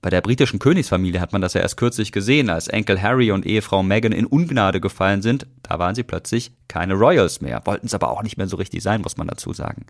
Bei 0.02 0.08
der 0.08 0.22
britischen 0.22 0.58
Königsfamilie 0.58 1.20
hat 1.20 1.32
man 1.32 1.42
das 1.42 1.52
ja 1.52 1.60
erst 1.60 1.76
kürzlich 1.76 2.10
gesehen, 2.10 2.48
als 2.48 2.68
Enkel 2.68 3.02
Harry 3.02 3.32
und 3.32 3.44
Ehefrau 3.44 3.82
Meghan 3.82 4.12
in 4.12 4.24
Ungnade 4.24 4.80
gefallen 4.80 5.20
sind. 5.20 5.46
Da 5.62 5.78
waren 5.78 5.94
sie 5.94 6.04
plötzlich 6.04 6.52
keine 6.68 6.94
Royals 6.94 7.42
mehr, 7.42 7.60
wollten 7.66 7.86
es 7.86 7.94
aber 7.94 8.10
auch 8.10 8.22
nicht 8.22 8.38
mehr 8.38 8.46
so 8.46 8.56
richtig 8.56 8.82
sein, 8.82 9.02
muss 9.02 9.18
man 9.18 9.28
dazu 9.28 9.52
sagen. 9.52 9.84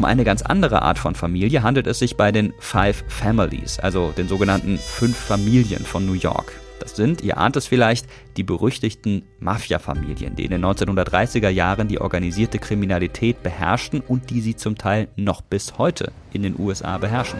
Um 0.00 0.06
eine 0.06 0.24
ganz 0.24 0.40
andere 0.40 0.80
Art 0.80 0.98
von 0.98 1.14
Familie 1.14 1.62
handelt 1.62 1.86
es 1.86 1.98
sich 1.98 2.16
bei 2.16 2.32
den 2.32 2.54
Five 2.58 3.04
Families, 3.08 3.78
also 3.78 4.14
den 4.16 4.28
sogenannten 4.28 4.78
Fünf 4.78 5.14
Familien 5.14 5.84
von 5.84 6.06
New 6.06 6.14
York. 6.14 6.52
Das 6.78 6.96
sind, 6.96 7.20
ihr 7.20 7.36
ahnt 7.36 7.56
es 7.56 7.66
vielleicht, 7.66 8.06
die 8.38 8.42
berüchtigten 8.42 9.24
Mafia-Familien, 9.40 10.36
die 10.36 10.46
in 10.46 10.52
den 10.52 10.64
1930er 10.64 11.50
Jahren 11.50 11.86
die 11.86 12.00
organisierte 12.00 12.58
Kriminalität 12.58 13.42
beherrschten 13.42 14.00
und 14.00 14.30
die 14.30 14.40
sie 14.40 14.56
zum 14.56 14.78
Teil 14.78 15.08
noch 15.16 15.42
bis 15.42 15.76
heute 15.76 16.12
in 16.32 16.44
den 16.44 16.58
USA 16.58 16.96
beherrschen. 16.96 17.38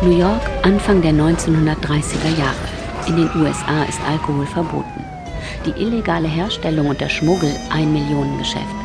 New 0.00 0.18
York, 0.18 0.40
Anfang 0.62 1.02
der 1.02 1.12
1930er 1.12 2.38
Jahre. 2.38 3.06
In 3.06 3.16
den 3.16 3.28
USA 3.36 3.84
ist 3.84 4.00
Alkohol 4.08 4.46
verboten. 4.46 5.04
Die 5.66 5.78
illegale 5.82 6.28
Herstellung 6.28 6.86
und 6.86 7.02
der 7.02 7.10
Schmuggel 7.10 7.54
ein 7.68 7.92
Millionengeschäft. 7.92 8.83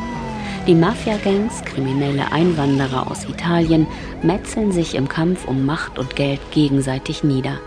Die 0.66 0.74
Mafia-Gangs, 0.74 1.64
kriminelle 1.64 2.30
Einwanderer 2.32 3.10
aus 3.10 3.24
Italien, 3.24 3.86
metzeln 4.22 4.72
sich 4.72 4.94
im 4.94 5.08
Kampf 5.08 5.48
um 5.48 5.64
Macht 5.64 5.98
und 5.98 6.14
Geld 6.16 6.38
gegenseitig 6.50 7.24
nieder. 7.24 7.58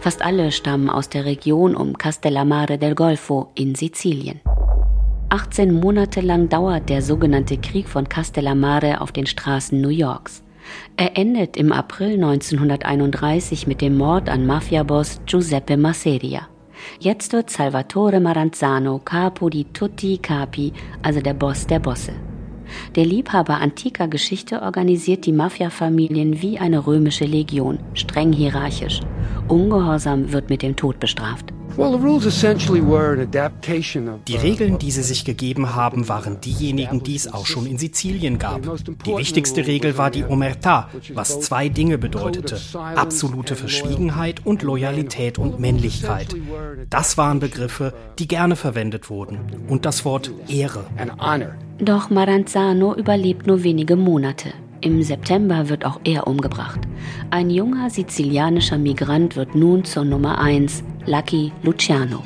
Fast 0.00 0.22
alle 0.22 0.50
stammen 0.50 0.88
aus 0.88 1.10
der 1.10 1.26
Region 1.26 1.76
um 1.76 1.98
Castellammare 1.98 2.78
del 2.78 2.94
Golfo 2.94 3.50
in 3.54 3.74
Sizilien. 3.74 4.40
18 5.28 5.72
Monate 5.72 6.22
lang 6.22 6.48
dauert 6.48 6.88
der 6.88 7.02
sogenannte 7.02 7.58
Krieg 7.58 7.86
von 7.88 8.08
Castellammare 8.08 9.02
auf 9.02 9.12
den 9.12 9.26
Straßen 9.26 9.78
New 9.78 9.90
Yorks. 9.90 10.42
Er 10.96 11.18
endet 11.18 11.58
im 11.58 11.72
April 11.72 12.14
1931 12.14 13.66
mit 13.66 13.82
dem 13.82 13.98
Mord 13.98 14.30
an 14.30 14.46
Mafiaboss 14.46 15.20
Giuseppe 15.26 15.76
Masseria. 15.76 16.48
Jetzt 16.98 17.34
wird 17.34 17.50
Salvatore 17.50 18.18
Maranzano 18.18 18.98
Capo 19.04 19.50
di 19.50 19.64
tutti 19.64 20.16
capi, 20.16 20.72
also 21.02 21.20
der 21.20 21.34
Boss 21.34 21.66
der 21.66 21.78
Bosse. 21.78 22.29
Der 22.96 23.04
Liebhaber 23.04 23.60
antiker 23.60 24.08
Geschichte 24.08 24.62
organisiert 24.62 25.26
die 25.26 25.32
Mafia-Familien 25.32 26.42
wie 26.42 26.58
eine 26.58 26.86
römische 26.86 27.24
Legion, 27.24 27.78
streng 27.94 28.32
hierarchisch. 28.32 29.00
Ungehorsam 29.48 30.32
wird 30.32 30.50
mit 30.50 30.62
dem 30.62 30.76
Tod 30.76 31.00
bestraft. 31.00 31.52
Die 34.28 34.36
Regeln, 34.36 34.78
die 34.78 34.90
sie 34.90 35.02
sich 35.02 35.24
gegeben 35.24 35.74
haben, 35.74 36.08
waren 36.10 36.38
diejenigen, 36.40 37.02
die 37.02 37.16
es 37.16 37.32
auch 37.32 37.46
schon 37.46 37.64
in 37.64 37.78
Sizilien 37.78 38.38
gab. 38.38 38.60
Die 39.06 39.16
wichtigste 39.16 39.66
Regel 39.66 39.96
war 39.96 40.10
die 40.10 40.24
Omertà, 40.24 40.88
was 41.14 41.40
zwei 41.40 41.70
Dinge 41.70 41.96
bedeutete. 41.96 42.60
Absolute 42.96 43.56
Verschwiegenheit 43.56 44.44
und 44.44 44.62
Loyalität 44.62 45.38
und 45.38 45.58
Männlichkeit. 45.58 46.36
Das 46.90 47.16
waren 47.16 47.40
Begriffe, 47.40 47.94
die 48.18 48.28
gerne 48.28 48.56
verwendet 48.56 49.08
wurden. 49.08 49.38
Und 49.68 49.86
das 49.86 50.04
Wort 50.04 50.32
Ehre. 50.48 50.84
Doch 51.78 52.10
Maranzano 52.10 52.94
überlebt 52.94 53.46
nur 53.46 53.62
wenige 53.62 53.96
Monate. 53.96 54.52
Im 54.82 55.02
September 55.02 55.68
wird 55.68 55.84
auch 55.84 56.00
er 56.04 56.26
umgebracht. 56.26 56.80
Ein 57.30 57.50
junger 57.50 57.90
sizilianischer 57.90 58.78
Migrant 58.78 59.36
wird 59.36 59.54
nun 59.54 59.84
zur 59.84 60.04
Nummer 60.04 60.38
1, 60.38 60.82
Lucky 61.04 61.52
Luciano. 61.62 62.22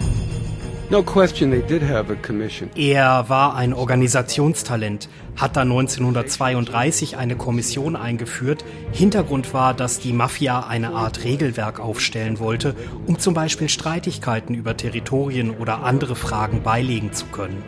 Er 2.76 3.28
war 3.28 3.56
ein 3.56 3.74
Organisationstalent, 3.74 5.08
hat 5.34 5.56
dann 5.56 5.72
1932 5.72 7.16
eine 7.16 7.34
Kommission 7.34 7.96
eingeführt. 7.96 8.64
Hintergrund 8.92 9.52
war, 9.52 9.74
dass 9.74 9.98
die 9.98 10.12
Mafia 10.12 10.60
eine 10.68 10.90
Art 10.90 11.24
Regelwerk 11.24 11.80
aufstellen 11.80 12.38
wollte, 12.38 12.76
um 13.06 13.18
zum 13.18 13.34
Beispiel 13.34 13.68
Streitigkeiten 13.68 14.54
über 14.54 14.76
Territorien 14.76 15.50
oder 15.50 15.82
andere 15.82 16.14
Fragen 16.14 16.62
beilegen 16.62 17.12
zu 17.12 17.26
können. 17.26 17.64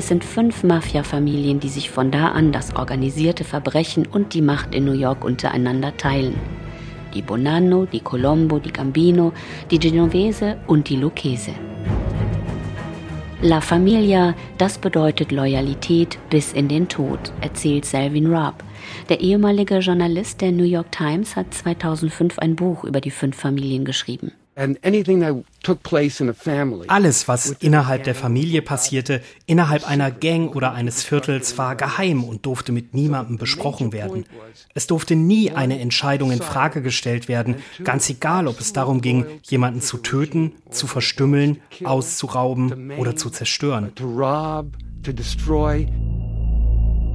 Es 0.00 0.08
sind 0.08 0.24
fünf 0.24 0.62
Mafia-Familien, 0.62 1.60
die 1.60 1.68
sich 1.68 1.90
von 1.90 2.10
da 2.10 2.28
an 2.28 2.52
das 2.52 2.74
organisierte 2.74 3.44
Verbrechen 3.44 4.06
und 4.06 4.32
die 4.32 4.40
Macht 4.40 4.74
in 4.74 4.86
New 4.86 4.94
York 4.94 5.22
untereinander 5.22 5.94
teilen. 5.94 6.36
Die 7.12 7.20
Bonanno, 7.20 7.84
die 7.84 8.00
Colombo, 8.00 8.58
die 8.60 8.72
Gambino, 8.72 9.34
die 9.70 9.78
Genovese 9.78 10.56
und 10.66 10.88
die 10.88 10.96
Lucchese. 10.96 11.50
La 13.42 13.60
Familia, 13.60 14.34
das 14.56 14.78
bedeutet 14.78 15.32
Loyalität 15.32 16.18
bis 16.30 16.54
in 16.54 16.68
den 16.68 16.88
Tod, 16.88 17.30
erzählt 17.42 17.84
Selvin 17.84 18.32
Raab. 18.32 18.64
Der 19.10 19.20
ehemalige 19.20 19.80
Journalist 19.80 20.40
der 20.40 20.52
New 20.52 20.64
York 20.64 20.92
Times 20.92 21.36
hat 21.36 21.52
2005 21.52 22.38
ein 22.38 22.56
Buch 22.56 22.84
über 22.84 23.02
die 23.02 23.10
fünf 23.10 23.36
Familien 23.36 23.84
geschrieben. 23.84 24.32
Alles, 26.88 27.28
was 27.28 27.50
innerhalb 27.60 28.04
der 28.04 28.14
Familie 28.14 28.62
passierte, 28.62 29.22
innerhalb 29.46 29.88
einer 29.88 30.10
Gang 30.10 30.54
oder 30.54 30.72
eines 30.72 31.02
Viertels, 31.02 31.56
war 31.56 31.76
geheim 31.76 32.24
und 32.24 32.44
durfte 32.46 32.72
mit 32.72 32.92
niemandem 32.92 33.38
besprochen 33.38 33.92
werden. 33.92 34.26
Es 34.74 34.86
durfte 34.86 35.14
nie 35.14 35.50
eine 35.52 35.78
Entscheidung 35.80 36.30
in 36.30 36.40
Frage 36.40 36.82
gestellt 36.82 37.28
werden, 37.28 37.56
ganz 37.84 38.10
egal, 38.10 38.48
ob 38.48 38.60
es 38.60 38.72
darum 38.72 39.00
ging, 39.00 39.24
jemanden 39.42 39.80
zu 39.80 39.98
töten, 39.98 40.52
zu 40.70 40.86
verstümmeln, 40.86 41.60
auszurauben 41.84 42.92
oder 42.98 43.16
zu 43.16 43.30
zerstören. 43.30 43.92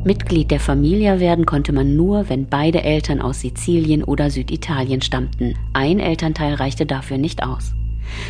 Mitglied 0.06 0.52
der 0.52 0.60
Familie 0.60 1.20
werden 1.20 1.48
konnte 1.48 1.74
man 1.74 1.96
nur, 1.96 2.30
wenn 2.30 2.46
beide 2.46 2.84
Eltern 2.84 3.22
aus 3.22 3.42
Sizilien 3.42 4.04
oder 4.04 4.30
Süditalien 4.30 5.02
stammten. 5.02 5.56
Ein 5.74 6.00
Elternteil 6.00 6.54
reichte 6.54 6.86
dafür 6.86 7.18
nicht 7.18 7.42
aus. 7.42 7.74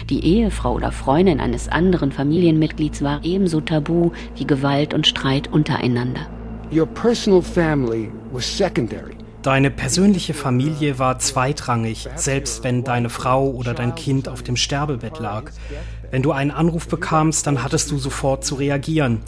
Die 0.09 0.23
Ehefrau 0.23 0.73
oder 0.73 0.93
Freundin 0.93 1.41
eines 1.41 1.67
anderen 1.67 2.13
Familienmitglieds 2.13 3.01
war 3.01 3.25
ebenso 3.25 3.59
tabu 3.59 4.11
wie 4.37 4.47
Gewalt 4.47 4.93
und 4.93 5.05
Streit 5.05 5.51
untereinander. 5.51 6.21
Your 6.71 6.85
personal 6.85 7.41
family 7.41 8.09
was 8.31 8.57
secondary. 8.57 9.17
Deine 9.41 9.69
persönliche 9.69 10.33
Familie 10.33 10.97
war 10.97 11.19
zweitrangig, 11.19 12.07
selbst 12.15 12.63
wenn 12.63 12.83
deine 12.83 13.09
Frau 13.09 13.51
oder 13.51 13.75
dein 13.75 13.93
Kind 13.93 14.27
auf 14.27 14.41
dem 14.41 14.55
Sterbebett 14.55 15.19
lag. 15.19 15.51
Wenn 16.09 16.23
du 16.23 16.31
einen 16.31 16.49
Anruf 16.49 16.87
bekamst, 16.87 17.45
dann 17.45 17.61
hattest 17.61 17.91
du 17.91 17.97
sofort 17.97 18.43
zu 18.43 18.55
reagieren. 18.55 19.19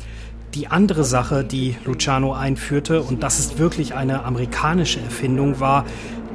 Die 0.54 0.68
andere 0.68 1.04
Sache, 1.04 1.44
die 1.44 1.76
Luciano 1.86 2.34
einführte, 2.34 3.02
und 3.02 3.22
das 3.24 3.40
ist 3.40 3.60
wirklich 3.60 3.96
eine 3.96 4.24
amerikanische 4.24 5.00
Erfindung, 5.00 5.60
war, 5.60 5.86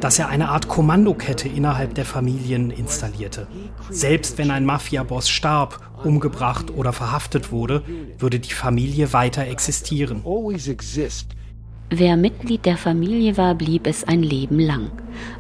dass 0.01 0.19
er 0.19 0.29
eine 0.29 0.49
Art 0.49 0.69
Kommandokette 0.69 1.49
innerhalb 1.49 1.95
der 1.95 2.05
Familien 2.05 2.71
installierte. 2.71 3.47
Selbst 3.89 4.37
wenn 4.37 4.51
ein 4.51 4.65
Mafiaboss 4.65 5.29
starb, 5.29 5.81
umgebracht 6.05 6.71
oder 6.71 6.93
verhaftet 6.93 7.53
wurde, 7.53 7.83
würde 8.19 8.41
die 8.41 8.53
Familie 8.53 9.13
weiter 9.13 9.47
existieren. 9.47 10.23
Wer 11.91 12.17
Mitglied 12.17 12.65
der 12.65 12.77
Familie 12.77 13.37
war, 13.37 13.55
blieb 13.55 13.87
es 13.87 14.03
ein 14.05 14.23
Leben 14.23 14.59
lang. 14.59 14.91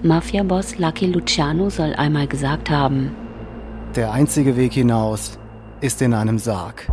Mafiaboss 0.03 0.79
Lucky 0.79 1.07
Luciano 1.07 1.71
soll 1.71 1.95
einmal 1.95 2.27
gesagt 2.27 2.71
haben, 2.71 3.11
der 3.97 4.13
einzige 4.13 4.57
Weg 4.57 4.73
hinaus 4.73 5.39
ist 5.83 6.01
in 6.01 6.15
einem 6.15 6.39
Sarg. 6.39 6.89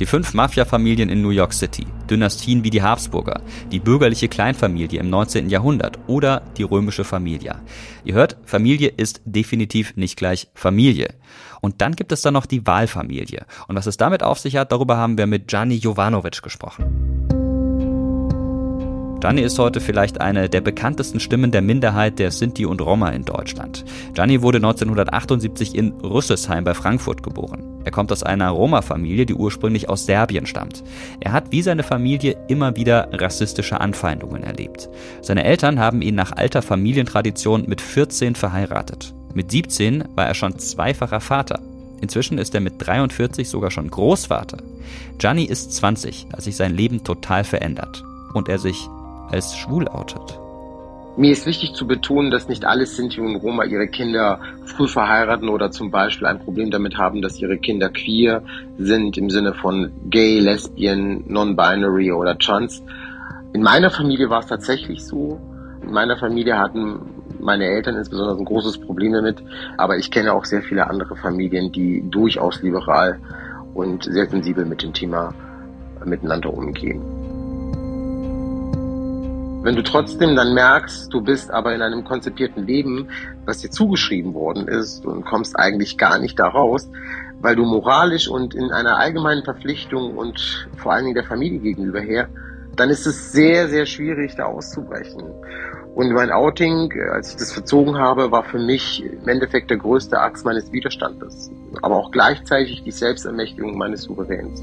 Die 0.00 0.06
fünf 0.06 0.34
Mafia-Familien 0.34 1.08
in 1.08 1.22
New 1.22 1.30
York 1.30 1.52
City, 1.52 1.86
Dynastien 2.10 2.64
wie 2.64 2.70
die 2.70 2.82
Habsburger, 2.82 3.40
die 3.70 3.78
bürgerliche 3.78 4.26
Kleinfamilie 4.26 4.98
im 4.98 5.08
19. 5.08 5.48
Jahrhundert 5.48 6.00
oder 6.08 6.42
die 6.56 6.64
römische 6.64 7.04
Familie. 7.04 7.60
Ihr 8.04 8.14
hört, 8.14 8.36
Familie 8.44 8.88
ist 8.88 9.20
definitiv 9.24 9.96
nicht 9.96 10.16
gleich 10.16 10.48
Familie. 10.54 11.14
Und 11.60 11.80
dann 11.80 11.94
gibt 11.94 12.10
es 12.10 12.22
da 12.22 12.32
noch 12.32 12.46
die 12.46 12.66
Wahlfamilie. 12.66 13.46
Und 13.68 13.76
was 13.76 13.86
es 13.86 13.96
damit 13.96 14.24
auf 14.24 14.40
sich 14.40 14.56
hat, 14.56 14.72
darüber 14.72 14.96
haben 14.96 15.16
wir 15.16 15.28
mit 15.28 15.46
Gianni 15.46 15.76
Jovanovic 15.76 16.42
gesprochen. 16.42 17.24
Gianni 19.20 19.42
ist 19.42 19.58
heute 19.60 19.80
vielleicht 19.80 20.20
eine 20.20 20.50
der 20.50 20.60
bekanntesten 20.60 21.20
Stimmen 21.20 21.52
der 21.52 21.62
Minderheit 21.62 22.18
der 22.18 22.32
Sinti 22.32 22.66
und 22.66 22.82
Roma 22.82 23.10
in 23.10 23.24
Deutschland. 23.24 23.84
Gianni 24.12 24.42
wurde 24.42 24.58
1978 24.58 25.74
in 25.76 25.92
Rüsselsheim 25.92 26.64
bei 26.64 26.74
Frankfurt 26.74 27.22
geboren. 27.22 27.73
Er 27.84 27.90
kommt 27.90 28.10
aus 28.12 28.22
einer 28.22 28.50
Roma-Familie, 28.50 29.26
die 29.26 29.34
ursprünglich 29.34 29.88
aus 29.88 30.06
Serbien 30.06 30.46
stammt. 30.46 30.82
Er 31.20 31.32
hat 31.32 31.52
wie 31.52 31.62
seine 31.62 31.82
Familie 31.82 32.36
immer 32.48 32.76
wieder 32.76 33.08
rassistische 33.12 33.80
Anfeindungen 33.80 34.42
erlebt. 34.42 34.88
Seine 35.20 35.44
Eltern 35.44 35.78
haben 35.78 36.02
ihn 36.02 36.14
nach 36.14 36.32
alter 36.32 36.62
Familientradition 36.62 37.64
mit 37.66 37.80
14 37.80 38.34
verheiratet. 38.34 39.14
Mit 39.34 39.50
17 39.50 40.04
war 40.14 40.26
er 40.26 40.34
schon 40.34 40.58
zweifacher 40.58 41.20
Vater. 41.20 41.60
Inzwischen 42.00 42.38
ist 42.38 42.54
er 42.54 42.60
mit 42.60 42.74
43 42.78 43.48
sogar 43.48 43.70
schon 43.70 43.90
Großvater. 43.90 44.58
Gianni 45.18 45.44
ist 45.44 45.72
20, 45.72 46.26
als 46.32 46.44
sich 46.44 46.56
sein 46.56 46.74
Leben 46.74 47.04
total 47.04 47.44
verändert 47.44 48.04
und 48.34 48.48
er 48.48 48.58
sich 48.58 48.88
als 49.30 49.56
schwul 49.56 49.88
outet. 49.88 50.38
Mir 51.16 51.30
ist 51.30 51.46
wichtig 51.46 51.74
zu 51.74 51.86
betonen, 51.86 52.32
dass 52.32 52.48
nicht 52.48 52.64
alle 52.64 52.86
Sinti 52.86 53.20
und 53.20 53.36
Roma 53.36 53.64
ihre 53.64 53.86
Kinder 53.86 54.40
früh 54.64 54.88
verheiraten 54.88 55.48
oder 55.48 55.70
zum 55.70 55.92
Beispiel 55.92 56.26
ein 56.26 56.40
Problem 56.40 56.72
damit 56.72 56.98
haben, 56.98 57.22
dass 57.22 57.38
ihre 57.38 57.56
Kinder 57.56 57.88
queer 57.88 58.42
sind 58.78 59.16
im 59.16 59.30
Sinne 59.30 59.54
von 59.54 59.92
gay, 60.10 60.40
lesbian, 60.40 61.22
non-binary 61.28 62.10
oder 62.10 62.36
trans. 62.36 62.82
In 63.52 63.62
meiner 63.62 63.90
Familie 63.90 64.28
war 64.28 64.40
es 64.40 64.46
tatsächlich 64.46 65.04
so. 65.04 65.40
In 65.84 65.92
meiner 65.92 66.16
Familie 66.16 66.58
hatten 66.58 66.98
meine 67.38 67.66
Eltern 67.66 67.94
insbesondere 67.94 68.36
ein 68.36 68.44
großes 68.44 68.78
Problem 68.78 69.12
damit, 69.12 69.36
aber 69.76 69.96
ich 69.96 70.10
kenne 70.10 70.32
auch 70.32 70.44
sehr 70.44 70.62
viele 70.62 70.90
andere 70.90 71.14
Familien, 71.14 71.70
die 71.70 72.02
durchaus 72.10 72.60
liberal 72.62 73.20
und 73.74 74.02
sehr 74.02 74.26
sensibel 74.26 74.64
mit 74.64 74.82
dem 74.82 74.92
Thema 74.92 75.32
miteinander 76.04 76.52
umgehen. 76.52 77.23
Wenn 79.64 79.76
du 79.76 79.82
trotzdem 79.82 80.36
dann 80.36 80.52
merkst, 80.52 81.10
du 81.10 81.22
bist 81.22 81.50
aber 81.50 81.74
in 81.74 81.80
einem 81.80 82.04
konzipierten 82.04 82.66
Leben, 82.66 83.08
was 83.46 83.60
dir 83.60 83.70
zugeschrieben 83.70 84.34
worden 84.34 84.68
ist 84.68 85.06
und 85.06 85.24
kommst 85.24 85.58
eigentlich 85.58 85.96
gar 85.96 86.18
nicht 86.18 86.38
da 86.38 86.48
raus, 86.48 86.90
weil 87.40 87.56
du 87.56 87.64
moralisch 87.64 88.28
und 88.28 88.54
in 88.54 88.70
einer 88.72 88.98
allgemeinen 88.98 89.42
Verpflichtung 89.42 90.18
und 90.18 90.68
vor 90.76 90.92
allen 90.92 91.04
Dingen 91.04 91.14
der 91.14 91.24
Familie 91.24 91.60
gegenüber 91.60 92.00
her, 92.00 92.28
dann 92.76 92.90
ist 92.90 93.06
es 93.06 93.32
sehr, 93.32 93.68
sehr 93.68 93.86
schwierig, 93.86 94.34
da 94.36 94.44
auszubrechen. 94.44 95.22
Und 95.94 96.12
mein 96.12 96.30
Outing, 96.30 96.92
als 97.12 97.30
ich 97.30 97.36
das 97.36 97.50
verzogen 97.50 97.96
habe, 97.96 98.30
war 98.30 98.44
für 98.44 98.58
mich 98.58 99.02
im 99.02 99.26
Endeffekt 99.26 99.70
der 99.70 99.78
größte 99.78 100.20
Akt 100.20 100.44
meines 100.44 100.72
Widerstandes, 100.72 101.50
aber 101.80 101.96
auch 101.96 102.10
gleichzeitig 102.10 102.82
die 102.82 102.90
Selbstermächtigung 102.90 103.78
meines 103.78 104.02
Souveräns. 104.02 104.62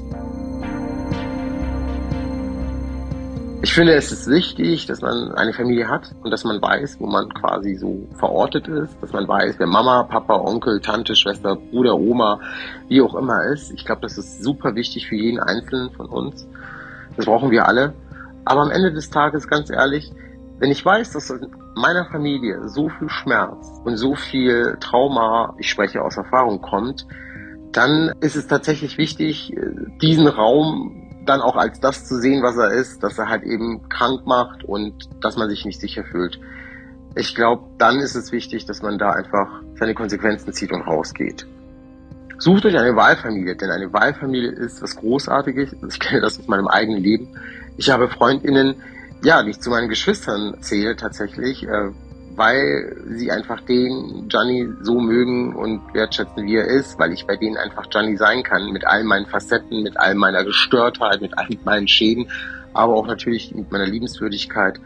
Ich 3.64 3.74
finde, 3.74 3.94
es 3.94 4.10
ist 4.10 4.28
wichtig, 4.28 4.86
dass 4.86 5.02
man 5.02 5.32
eine 5.36 5.52
Familie 5.52 5.88
hat 5.88 6.12
und 6.24 6.32
dass 6.32 6.42
man 6.42 6.60
weiß, 6.60 6.98
wo 6.98 7.06
man 7.06 7.28
quasi 7.28 7.76
so 7.76 8.08
verortet 8.16 8.66
ist, 8.66 9.00
dass 9.00 9.12
man 9.12 9.28
weiß, 9.28 9.54
wer 9.58 9.68
Mama, 9.68 10.02
Papa, 10.02 10.34
Onkel, 10.34 10.80
Tante, 10.80 11.14
Schwester, 11.14 11.54
Bruder, 11.54 11.94
Oma, 11.94 12.40
wie 12.88 13.00
auch 13.00 13.14
immer 13.14 13.44
ist. 13.44 13.70
Ich 13.70 13.84
glaube, 13.84 14.00
das 14.00 14.18
ist 14.18 14.42
super 14.42 14.74
wichtig 14.74 15.06
für 15.06 15.14
jeden 15.14 15.38
Einzelnen 15.38 15.92
von 15.92 16.06
uns. 16.06 16.44
Das 17.16 17.26
brauchen 17.26 17.52
wir 17.52 17.68
alle. 17.68 17.94
Aber 18.44 18.62
am 18.62 18.72
Ende 18.72 18.92
des 18.92 19.10
Tages, 19.10 19.46
ganz 19.46 19.70
ehrlich, 19.70 20.12
wenn 20.58 20.72
ich 20.72 20.84
weiß, 20.84 21.12
dass 21.12 21.30
in 21.30 21.54
meiner 21.76 22.06
Familie 22.06 22.68
so 22.68 22.88
viel 22.88 23.10
Schmerz 23.10 23.80
und 23.84 23.96
so 23.96 24.16
viel 24.16 24.76
Trauma, 24.80 25.54
ich 25.58 25.70
spreche 25.70 26.02
aus 26.02 26.16
Erfahrung, 26.16 26.60
kommt, 26.62 27.06
dann 27.70 28.12
ist 28.20 28.34
es 28.34 28.48
tatsächlich 28.48 28.98
wichtig, 28.98 29.54
diesen 30.00 30.26
Raum 30.26 31.01
dann 31.24 31.40
auch 31.40 31.56
als 31.56 31.80
das 31.80 32.04
zu 32.06 32.18
sehen, 32.18 32.42
was 32.42 32.56
er 32.56 32.70
ist, 32.70 33.02
dass 33.02 33.18
er 33.18 33.28
halt 33.28 33.42
eben 33.42 33.88
krank 33.88 34.26
macht 34.26 34.64
und 34.64 35.08
dass 35.20 35.36
man 35.36 35.48
sich 35.48 35.64
nicht 35.64 35.80
sicher 35.80 36.04
fühlt. 36.04 36.38
Ich 37.14 37.34
glaube, 37.34 37.64
dann 37.78 37.98
ist 37.98 38.14
es 38.14 38.32
wichtig, 38.32 38.64
dass 38.66 38.82
man 38.82 38.98
da 38.98 39.10
einfach 39.10 39.60
seine 39.74 39.94
Konsequenzen 39.94 40.52
zieht 40.52 40.72
und 40.72 40.82
rausgeht. 40.82 41.46
Sucht 42.38 42.64
euch 42.64 42.76
eine 42.76 42.96
Wahlfamilie, 42.96 43.54
denn 43.54 43.70
eine 43.70 43.92
Wahlfamilie 43.92 44.50
ist 44.50 44.82
was 44.82 44.96
Großartiges. 44.96 45.76
Ich 45.88 46.00
kenne 46.00 46.22
das 46.22 46.40
aus 46.40 46.48
meinem 46.48 46.66
eigenen 46.66 47.02
Leben. 47.02 47.28
Ich 47.76 47.90
habe 47.90 48.08
Freundinnen, 48.08 48.82
ja, 49.22 49.42
die 49.42 49.50
ich 49.50 49.60
zu 49.60 49.70
meinen 49.70 49.88
Geschwistern 49.88 50.56
zähle 50.60 50.96
tatsächlich, 50.96 51.62
äh, 51.64 51.90
weil 52.36 52.96
sie 53.10 53.30
einfach 53.30 53.60
den 53.62 54.28
Gianni 54.28 54.68
so 54.82 55.00
mögen 55.00 55.54
und 55.54 55.82
wertschätzen, 55.92 56.46
wie 56.46 56.56
er 56.56 56.66
ist, 56.66 56.98
weil 56.98 57.12
ich 57.12 57.26
bei 57.26 57.36
denen 57.36 57.56
einfach 57.56 57.88
Gianni 57.90 58.16
sein 58.16 58.42
kann, 58.42 58.72
mit 58.72 58.86
all 58.86 59.04
meinen 59.04 59.26
Facetten, 59.26 59.82
mit 59.82 59.96
all 59.98 60.14
meiner 60.14 60.44
Gestörtheit, 60.44 61.20
mit 61.20 61.36
all 61.36 61.48
meinen 61.64 61.88
Schäden, 61.88 62.28
aber 62.72 62.94
auch 62.94 63.06
natürlich 63.06 63.54
mit 63.54 63.70
meiner 63.70 63.86
Liebenswürdigkeit. 63.86 64.80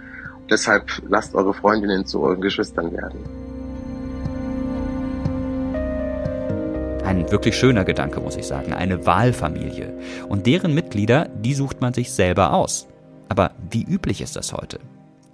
Deshalb 0.50 0.90
lasst 1.08 1.34
eure 1.34 1.54
Freundinnen 1.54 2.06
zu 2.06 2.20
euren 2.20 2.40
Geschwistern 2.40 2.92
werden. 2.92 3.18
Ein 7.04 7.30
wirklich 7.30 7.56
schöner 7.56 7.84
Gedanke, 7.84 8.20
muss 8.20 8.36
ich 8.36 8.46
sagen. 8.46 8.72
Eine 8.72 9.06
Wahlfamilie. 9.06 9.96
Und 10.28 10.46
deren 10.46 10.74
Mitglieder, 10.74 11.28
die 11.36 11.54
sucht 11.54 11.80
man 11.80 11.94
sich 11.94 12.12
selber 12.12 12.52
aus. 12.52 12.88
Aber 13.28 13.52
wie 13.70 13.84
üblich 13.84 14.20
ist 14.20 14.36
das 14.36 14.52
heute? 14.52 14.78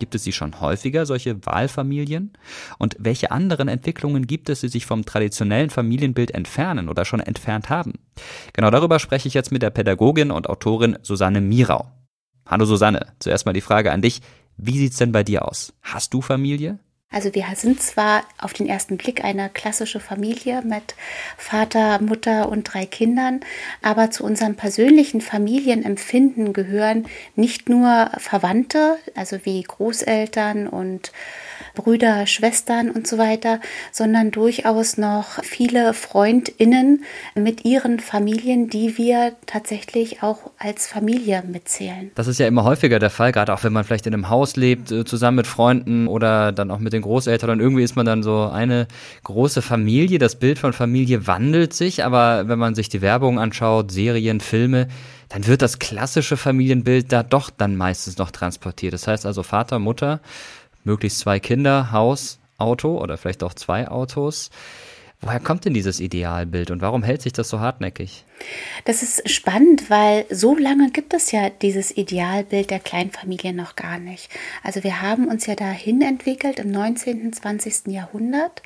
Gibt 0.02 0.16
es 0.16 0.24
sie 0.24 0.32
schon 0.32 0.60
häufiger, 0.60 1.06
solche 1.06 1.46
Wahlfamilien? 1.46 2.32
Und 2.76 2.96
welche 2.98 3.30
anderen 3.30 3.68
Entwicklungen 3.68 4.26
gibt 4.26 4.48
es, 4.48 4.62
die 4.62 4.66
sich 4.66 4.84
vom 4.84 5.04
traditionellen 5.04 5.70
Familienbild 5.70 6.32
entfernen 6.32 6.88
oder 6.88 7.04
schon 7.04 7.20
entfernt 7.20 7.70
haben? 7.70 8.00
Genau 8.52 8.72
darüber 8.72 8.98
spreche 8.98 9.28
ich 9.28 9.34
jetzt 9.34 9.52
mit 9.52 9.62
der 9.62 9.70
Pädagogin 9.70 10.32
und 10.32 10.50
Autorin 10.50 10.98
Susanne 11.02 11.40
Mirau. 11.40 11.86
Hallo 12.44 12.64
Susanne, 12.64 13.12
zuerst 13.20 13.46
mal 13.46 13.52
die 13.52 13.60
Frage 13.60 13.92
an 13.92 14.02
dich. 14.02 14.22
Wie 14.56 14.76
sieht's 14.76 14.96
denn 14.96 15.12
bei 15.12 15.22
dir 15.22 15.46
aus? 15.46 15.72
Hast 15.82 16.12
du 16.12 16.20
Familie? 16.20 16.80
Also 17.12 17.34
wir 17.34 17.44
sind 17.54 17.82
zwar 17.82 18.24
auf 18.38 18.54
den 18.54 18.66
ersten 18.66 18.96
Blick 18.96 19.22
eine 19.22 19.50
klassische 19.50 20.00
Familie 20.00 20.62
mit 20.62 20.94
Vater, 21.36 22.00
Mutter 22.00 22.48
und 22.48 22.64
drei 22.64 22.86
Kindern, 22.86 23.40
aber 23.82 24.10
zu 24.10 24.24
unserem 24.24 24.56
persönlichen 24.56 25.20
Familienempfinden 25.20 26.54
gehören 26.54 27.06
nicht 27.36 27.68
nur 27.68 28.10
Verwandte, 28.16 28.96
also 29.14 29.38
wie 29.44 29.62
Großeltern 29.62 30.66
und 30.66 31.12
Brüder, 31.74 32.26
Schwestern 32.26 32.90
und 32.90 33.06
so 33.06 33.18
weiter, 33.18 33.60
sondern 33.90 34.30
durchaus 34.30 34.98
noch 34.98 35.42
viele 35.42 35.94
Freundinnen 35.94 37.04
mit 37.34 37.64
ihren 37.64 38.00
Familien, 38.00 38.68
die 38.68 38.98
wir 38.98 39.34
tatsächlich 39.46 40.22
auch 40.22 40.50
als 40.58 40.86
Familie 40.86 41.42
mitzählen. 41.46 42.10
Das 42.14 42.26
ist 42.26 42.38
ja 42.38 42.46
immer 42.46 42.64
häufiger 42.64 42.98
der 42.98 43.10
Fall, 43.10 43.32
gerade 43.32 43.52
auch 43.52 43.64
wenn 43.64 43.72
man 43.72 43.84
vielleicht 43.84 44.06
in 44.06 44.14
einem 44.14 44.28
Haus 44.28 44.56
lebt, 44.56 44.90
äh, 44.90 45.04
zusammen 45.04 45.36
mit 45.36 45.46
Freunden 45.46 46.08
oder 46.08 46.52
dann 46.52 46.70
auch 46.70 46.78
mit 46.78 46.92
den 46.92 47.02
Großeltern 47.02 47.50
und 47.50 47.60
irgendwie 47.60 47.82
ist 47.82 47.96
man 47.96 48.06
dann 48.06 48.22
so 48.22 48.48
eine 48.48 48.86
große 49.24 49.62
Familie. 49.62 50.18
Das 50.18 50.36
Bild 50.36 50.58
von 50.58 50.72
Familie 50.72 51.26
wandelt 51.26 51.74
sich, 51.74 52.04
aber 52.04 52.48
wenn 52.48 52.58
man 52.58 52.74
sich 52.74 52.88
die 52.88 53.02
Werbung 53.02 53.38
anschaut, 53.38 53.90
Serien, 53.90 54.40
Filme, 54.40 54.88
dann 55.32 55.46
wird 55.46 55.62
das 55.62 55.78
klassische 55.78 56.36
Familienbild 56.36 57.10
da 57.10 57.22
doch 57.22 57.48
dann 57.50 57.76
meistens 57.76 58.18
noch 58.18 58.30
transportiert. 58.30 58.92
Das 58.92 59.06
heißt 59.06 59.24
also 59.24 59.42
Vater, 59.42 59.78
Mutter, 59.78 60.20
möglichst 60.84 61.20
zwei 61.20 61.40
Kinder, 61.40 61.92
Haus, 61.92 62.38
Auto 62.58 62.98
oder 62.98 63.16
vielleicht 63.16 63.42
auch 63.42 63.54
zwei 63.54 63.88
Autos. 63.88 64.50
Woher 65.24 65.38
kommt 65.38 65.64
denn 65.64 65.72
dieses 65.72 66.00
Idealbild 66.00 66.72
und 66.72 66.82
warum 66.82 67.04
hält 67.04 67.22
sich 67.22 67.32
das 67.32 67.48
so 67.48 67.60
hartnäckig? 67.60 68.24
Das 68.84 69.04
ist 69.04 69.30
spannend, 69.30 69.88
weil 69.88 70.24
so 70.30 70.56
lange 70.56 70.90
gibt 70.90 71.14
es 71.14 71.30
ja 71.30 71.48
dieses 71.48 71.96
Idealbild 71.96 72.70
der 72.70 72.80
Kleinfamilie 72.80 73.52
noch 73.52 73.76
gar 73.76 74.00
nicht. 74.00 74.28
Also 74.64 74.82
wir 74.82 75.00
haben 75.00 75.28
uns 75.28 75.46
ja 75.46 75.54
dahin 75.54 76.02
entwickelt 76.02 76.58
im 76.58 76.72
19., 76.72 77.32
20. 77.32 77.86
Jahrhundert, 77.86 78.62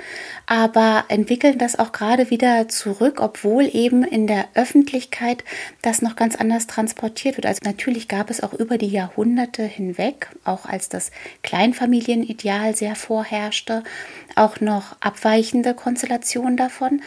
aber 0.46 1.04
entwickeln 1.08 1.58
das 1.58 1.78
auch 1.78 1.92
gerade 1.92 2.30
wieder 2.30 2.68
zurück, 2.68 3.18
obwohl 3.20 3.68
eben 3.70 4.02
in 4.02 4.26
der 4.26 4.46
Öffentlichkeit 4.54 5.44
das 5.82 6.00
noch 6.00 6.16
ganz 6.16 6.36
anders 6.36 6.66
transportiert 6.66 7.36
wird. 7.36 7.44
Also 7.44 7.60
natürlich 7.64 8.08
gab 8.08 8.30
es 8.30 8.42
auch 8.42 8.54
über 8.54 8.78
die 8.78 8.88
Jahrhunderte 8.88 9.62
hinweg, 9.62 10.30
auch 10.44 10.64
als 10.64 10.88
das 10.88 11.10
Kleinfamilienideal 11.42 12.74
sehr 12.74 12.94
vorherrschte, 12.94 13.84
auch 14.36 14.62
noch 14.62 14.96
abweichende 15.00 15.74
Konstellationen 15.74 16.45
davon. 16.54 17.00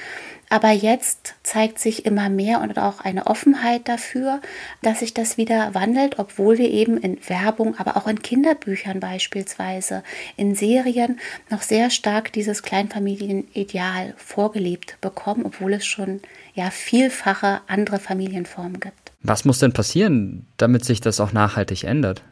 Aber 0.49 0.71
jetzt 0.71 1.35
zeigt 1.43 1.77
sich 1.77 2.07
immer 2.07 2.27
mehr 2.27 2.61
und 2.61 2.79
auch 2.79 3.01
eine 3.01 3.27
Offenheit 3.27 3.87
dafür, 3.87 4.41
dass 4.81 4.99
sich 4.99 5.13
das 5.13 5.37
wieder 5.37 5.75
wandelt, 5.75 6.17
obwohl 6.17 6.57
wir 6.57 6.71
eben 6.71 6.97
in 6.97 7.19
Werbung, 7.27 7.77
aber 7.77 7.95
auch 7.95 8.07
in 8.07 8.23
Kinderbüchern 8.23 8.99
beispielsweise, 8.99 10.03
in 10.37 10.55
Serien 10.55 11.19
noch 11.51 11.61
sehr 11.61 11.91
stark 11.91 12.33
dieses 12.33 12.63
Kleinfamilienideal 12.63 14.15
vorgelebt 14.17 14.99
bekommen, 15.01 15.45
obwohl 15.45 15.73
es 15.73 15.85
schon 15.85 16.19
ja 16.55 16.71
vielfache 16.71 17.61
andere 17.67 17.99
Familienformen 17.99 18.79
gibt. 18.79 19.11
Was 19.21 19.45
muss 19.45 19.59
denn 19.59 19.73
passieren, 19.73 20.47
damit 20.57 20.83
sich 20.83 20.99
das 20.99 21.19
auch 21.19 21.31
nachhaltig 21.31 21.83
ändert? 21.83 22.23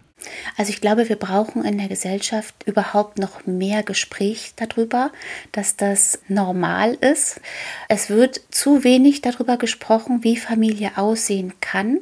Also 0.57 0.71
ich 0.71 0.81
glaube, 0.81 1.09
wir 1.09 1.15
brauchen 1.15 1.63
in 1.63 1.77
der 1.77 1.87
Gesellschaft 1.87 2.55
überhaupt 2.65 3.19
noch 3.19 3.45
mehr 3.45 3.83
Gespräch 3.83 4.53
darüber, 4.55 5.11
dass 5.51 5.75
das 5.75 6.19
normal 6.27 6.95
ist. 6.95 7.39
Es 7.87 8.09
wird 8.09 8.41
zu 8.49 8.83
wenig 8.83 9.21
darüber 9.21 9.57
gesprochen, 9.57 10.23
wie 10.23 10.37
Familie 10.37 10.97
aussehen 10.97 11.53
kann. 11.61 11.99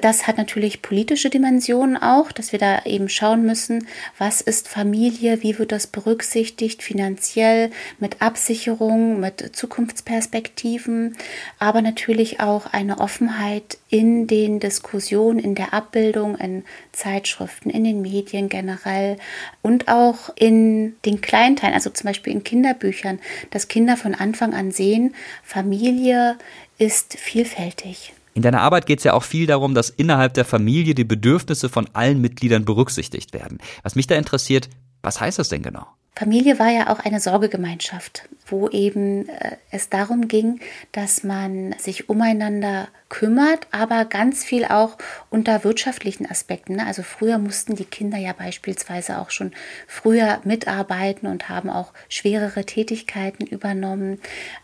Das 0.00 0.26
hat 0.26 0.36
natürlich 0.38 0.82
politische 0.82 1.30
Dimensionen 1.30 1.96
auch, 1.96 2.30
dass 2.30 2.52
wir 2.52 2.58
da 2.58 2.84
eben 2.84 3.08
schauen 3.08 3.44
müssen, 3.44 3.86
was 4.18 4.40
ist 4.40 4.68
Familie, 4.68 5.42
wie 5.42 5.58
wird 5.58 5.72
das 5.72 5.86
berücksichtigt 5.86 6.82
finanziell 6.82 7.70
mit 7.98 8.20
Absicherung, 8.20 9.18
mit 9.20 9.56
Zukunftsperspektiven, 9.56 11.16
aber 11.58 11.82
natürlich 11.82 12.40
auch 12.40 12.66
eine 12.66 12.98
Offenheit 12.98 13.78
in 13.88 14.26
den 14.26 14.60
Diskussionen, 14.60 15.38
in 15.38 15.54
der 15.54 15.72
Abbildung, 15.72 16.36
in 16.36 16.64
Zeitschriften, 16.92 17.70
in 17.70 17.84
den 17.84 18.02
Medien 18.02 18.48
generell 18.48 19.16
und 19.62 19.88
auch 19.88 20.30
in 20.36 20.96
den 21.04 21.20
Kleinteilen, 21.20 21.74
also 21.74 21.90
zum 21.90 22.06
Beispiel 22.06 22.32
in 22.32 22.44
Kinderbüchern, 22.44 23.18
dass 23.50 23.68
Kinder 23.68 23.96
von 23.96 24.14
Anfang 24.14 24.54
an 24.54 24.70
sehen, 24.70 25.14
Familie 25.42 26.36
ist 26.78 27.14
vielfältig. 27.18 28.12
In 28.38 28.42
deiner 28.42 28.60
Arbeit 28.60 28.86
geht 28.86 28.98
es 28.98 29.04
ja 29.04 29.14
auch 29.14 29.24
viel 29.24 29.48
darum, 29.48 29.74
dass 29.74 29.90
innerhalb 29.90 30.32
der 30.34 30.44
Familie 30.44 30.94
die 30.94 31.02
Bedürfnisse 31.02 31.68
von 31.68 31.88
allen 31.92 32.20
Mitgliedern 32.20 32.64
berücksichtigt 32.64 33.32
werden. 33.32 33.58
Was 33.82 33.96
mich 33.96 34.06
da 34.06 34.14
interessiert, 34.14 34.68
was 35.02 35.20
heißt 35.20 35.40
das 35.40 35.48
denn 35.48 35.64
genau? 35.64 35.88
Familie 36.14 36.60
war 36.60 36.70
ja 36.70 36.88
auch 36.92 37.00
eine 37.00 37.18
Sorgegemeinschaft, 37.18 38.28
wo 38.46 38.68
eben 38.68 39.28
äh, 39.28 39.56
es 39.72 39.88
darum 39.88 40.28
ging, 40.28 40.60
dass 40.92 41.24
man 41.24 41.74
sich 41.80 42.08
umeinander 42.08 42.86
kümmert, 43.08 43.66
aber 43.72 44.04
ganz 44.04 44.44
viel 44.44 44.64
auch 44.66 44.98
unter 45.30 45.64
wirtschaftlichen 45.64 46.30
Aspekten. 46.30 46.76
Ne? 46.76 46.86
Also 46.86 47.02
früher 47.02 47.38
mussten 47.38 47.74
die 47.74 47.86
Kinder 47.86 48.18
ja 48.18 48.34
beispielsweise 48.34 49.18
auch 49.18 49.30
schon 49.30 49.50
früher 49.88 50.40
mitarbeiten 50.44 51.26
und 51.26 51.48
haben 51.48 51.70
auch 51.70 51.92
schwerere 52.08 52.64
Tätigkeiten 52.64 53.44
übernommen. 53.44 54.20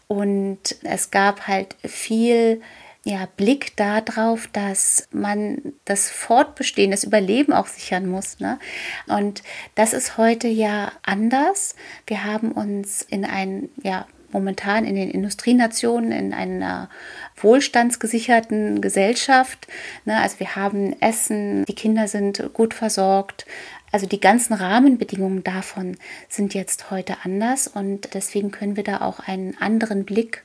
Und 0.06 0.76
es 0.84 1.10
gab 1.10 1.48
halt 1.48 1.74
viel 1.82 2.62
ja, 3.04 3.28
Blick 3.36 3.76
darauf, 3.76 4.46
dass 4.48 5.08
man 5.12 5.74
das 5.84 6.10
Fortbestehen, 6.10 6.90
das 6.90 7.04
Überleben 7.04 7.52
auch 7.52 7.66
sichern 7.66 8.06
muss. 8.06 8.40
Ne? 8.40 8.58
Und 9.06 9.42
das 9.74 9.92
ist 9.92 10.16
heute 10.16 10.48
ja 10.48 10.90
anders. 11.02 11.76
Wir 12.06 12.24
haben 12.24 12.52
uns 12.52 13.02
in 13.02 13.26
ein, 13.26 13.68
ja, 13.82 14.06
momentan 14.32 14.84
in 14.84 14.96
den 14.96 15.10
Industrienationen 15.10 16.12
in 16.12 16.32
einer 16.32 16.88
wohlstandsgesicherten 17.36 18.80
Gesellschaft. 18.80 19.68
Ne? 20.06 20.18
Also 20.20 20.40
wir 20.40 20.56
haben 20.56 20.96
Essen, 21.00 21.64
die 21.66 21.74
Kinder 21.74 22.08
sind 22.08 22.50
gut 22.54 22.72
versorgt. 22.72 23.44
Also 23.92 24.06
die 24.06 24.20
ganzen 24.20 24.54
Rahmenbedingungen 24.54 25.44
davon 25.44 25.96
sind 26.28 26.54
jetzt 26.54 26.90
heute 26.90 27.18
anders 27.22 27.68
und 27.68 28.14
deswegen 28.14 28.50
können 28.50 28.76
wir 28.76 28.82
da 28.82 29.02
auch 29.02 29.20
einen 29.20 29.56
anderen 29.60 30.04
Blick 30.04 30.42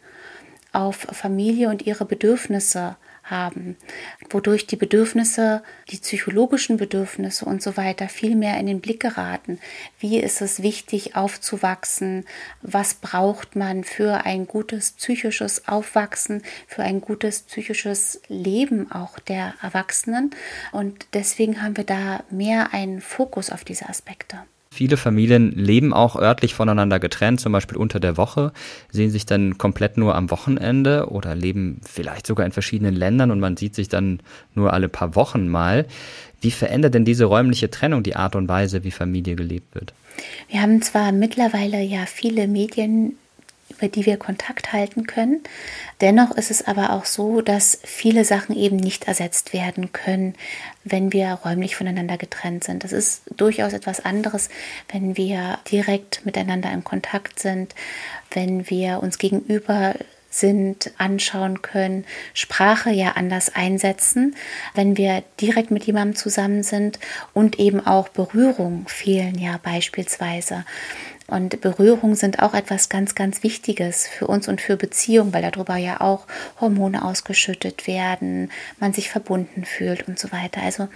auf 0.71 1.07
Familie 1.11 1.69
und 1.69 1.85
ihre 1.85 2.05
Bedürfnisse 2.05 2.95
haben, 3.29 3.77
wodurch 4.29 4.67
die 4.67 4.75
Bedürfnisse, 4.75 5.63
die 5.89 5.97
psychologischen 5.97 6.77
Bedürfnisse 6.77 7.45
und 7.45 7.61
so 7.61 7.77
weiter 7.77 8.09
viel 8.09 8.35
mehr 8.35 8.57
in 8.57 8.65
den 8.65 8.81
Blick 8.81 8.99
geraten. 8.99 9.59
Wie 9.99 10.19
ist 10.19 10.41
es 10.41 10.61
wichtig 10.61 11.15
aufzuwachsen? 11.15 12.25
Was 12.61 12.95
braucht 12.95 13.55
man 13.55 13.83
für 13.83 14.25
ein 14.25 14.47
gutes 14.47 14.91
psychisches 14.93 15.67
Aufwachsen, 15.67 16.43
für 16.67 16.83
ein 16.83 17.01
gutes 17.01 17.41
psychisches 17.41 18.21
Leben 18.27 18.91
auch 18.91 19.19
der 19.19 19.53
Erwachsenen? 19.61 20.31
Und 20.71 21.07
deswegen 21.13 21.61
haben 21.61 21.77
wir 21.77 21.85
da 21.85 22.23
mehr 22.29 22.73
einen 22.73 23.01
Fokus 23.01 23.49
auf 23.49 23.63
diese 23.63 23.89
Aspekte. 23.89 24.39
Viele 24.71 24.97
Familien 24.97 25.51
leben 25.51 25.93
auch 25.93 26.15
örtlich 26.15 26.53
voneinander 26.53 26.99
getrennt, 26.99 27.39
zum 27.41 27.51
Beispiel 27.51 27.77
unter 27.77 27.99
der 27.99 28.17
Woche, 28.17 28.53
sehen 28.91 29.09
sich 29.09 29.25
dann 29.25 29.57
komplett 29.57 29.97
nur 29.97 30.15
am 30.15 30.29
Wochenende 30.29 31.09
oder 31.09 31.35
leben 31.35 31.81
vielleicht 31.83 32.27
sogar 32.27 32.45
in 32.45 32.51
verschiedenen 32.51 32.95
Ländern 32.95 33.31
und 33.31 33.39
man 33.39 33.57
sieht 33.57 33.73
sich 33.75 33.89
dann 33.89 34.19
nur 34.53 34.71
alle 34.71 34.87
paar 34.87 35.15
Wochen 35.15 35.47
mal. 35.47 35.85
Wie 36.39 36.51
verändert 36.51 36.93
denn 36.93 37.03
diese 37.03 37.25
räumliche 37.25 37.69
Trennung 37.69 38.03
die 38.03 38.15
Art 38.15 38.35
und 38.35 38.47
Weise, 38.47 38.83
wie 38.83 38.91
Familie 38.91 39.35
gelebt 39.35 39.73
wird? 39.73 39.93
Wir 40.49 40.61
haben 40.61 40.81
zwar 40.81 41.11
mittlerweile 41.11 41.81
ja 41.81 42.05
viele 42.05 42.47
Medien 42.47 43.17
über 43.69 43.87
die 43.87 44.05
wir 44.05 44.17
Kontakt 44.17 44.73
halten 44.73 45.07
können. 45.07 45.41
Dennoch 46.01 46.31
ist 46.31 46.51
es 46.51 46.65
aber 46.65 46.91
auch 46.91 47.05
so, 47.05 47.41
dass 47.41 47.79
viele 47.83 48.25
Sachen 48.25 48.55
eben 48.55 48.77
nicht 48.77 49.07
ersetzt 49.07 49.53
werden 49.53 49.91
können, 49.93 50.35
wenn 50.91 51.13
wir 51.13 51.39
räumlich 51.45 51.75
voneinander 51.75 52.17
getrennt 52.17 52.63
sind. 52.63 52.83
Das 52.83 52.91
ist 52.91 53.23
durchaus 53.35 53.73
etwas 53.73 54.03
anderes, 54.03 54.49
wenn 54.91 55.17
wir 55.17 55.59
direkt 55.69 56.25
miteinander 56.25 56.71
in 56.71 56.83
Kontakt 56.83 57.39
sind, 57.39 57.75
wenn 58.31 58.69
wir 58.69 59.01
uns 59.01 59.17
gegenüber 59.17 59.95
sind, 60.29 60.91
anschauen 60.97 61.61
können, 61.61 62.05
Sprache 62.33 62.91
ja 62.91 63.13
anders 63.13 63.53
einsetzen, 63.55 64.35
wenn 64.75 64.95
wir 64.95 65.23
direkt 65.41 65.71
mit 65.71 65.85
jemandem 65.85 66.15
zusammen 66.15 66.63
sind 66.63 66.99
und 67.33 67.59
eben 67.59 67.85
auch 67.85 68.09
Berührung 68.09 68.87
fehlen 68.87 69.39
ja 69.39 69.59
beispielsweise. 69.63 70.65
Und 71.29 71.61
Berührung 71.61 72.15
sind 72.15 72.39
auch 72.39 72.53
etwas 72.53 72.89
ganz, 72.89 73.15
ganz 73.15 73.43
Wichtiges 73.43 74.07
für 74.07 74.27
uns 74.27 74.47
und 74.47 74.61
für 74.61 74.77
Beziehungen, 74.77 75.33
weil 75.33 75.49
darüber 75.49 75.77
ja 75.77 76.01
auch 76.01 76.25
Hormone 76.59 77.03
ausgeschüttet 77.05 77.87
werden, 77.87 78.51
man 78.79 78.93
sich 78.93 79.09
verbunden 79.09 79.65
fühlt 79.65 80.07
und 80.07 80.19
so 80.19 80.31
weiter. 80.31 80.61
Also 80.61 80.87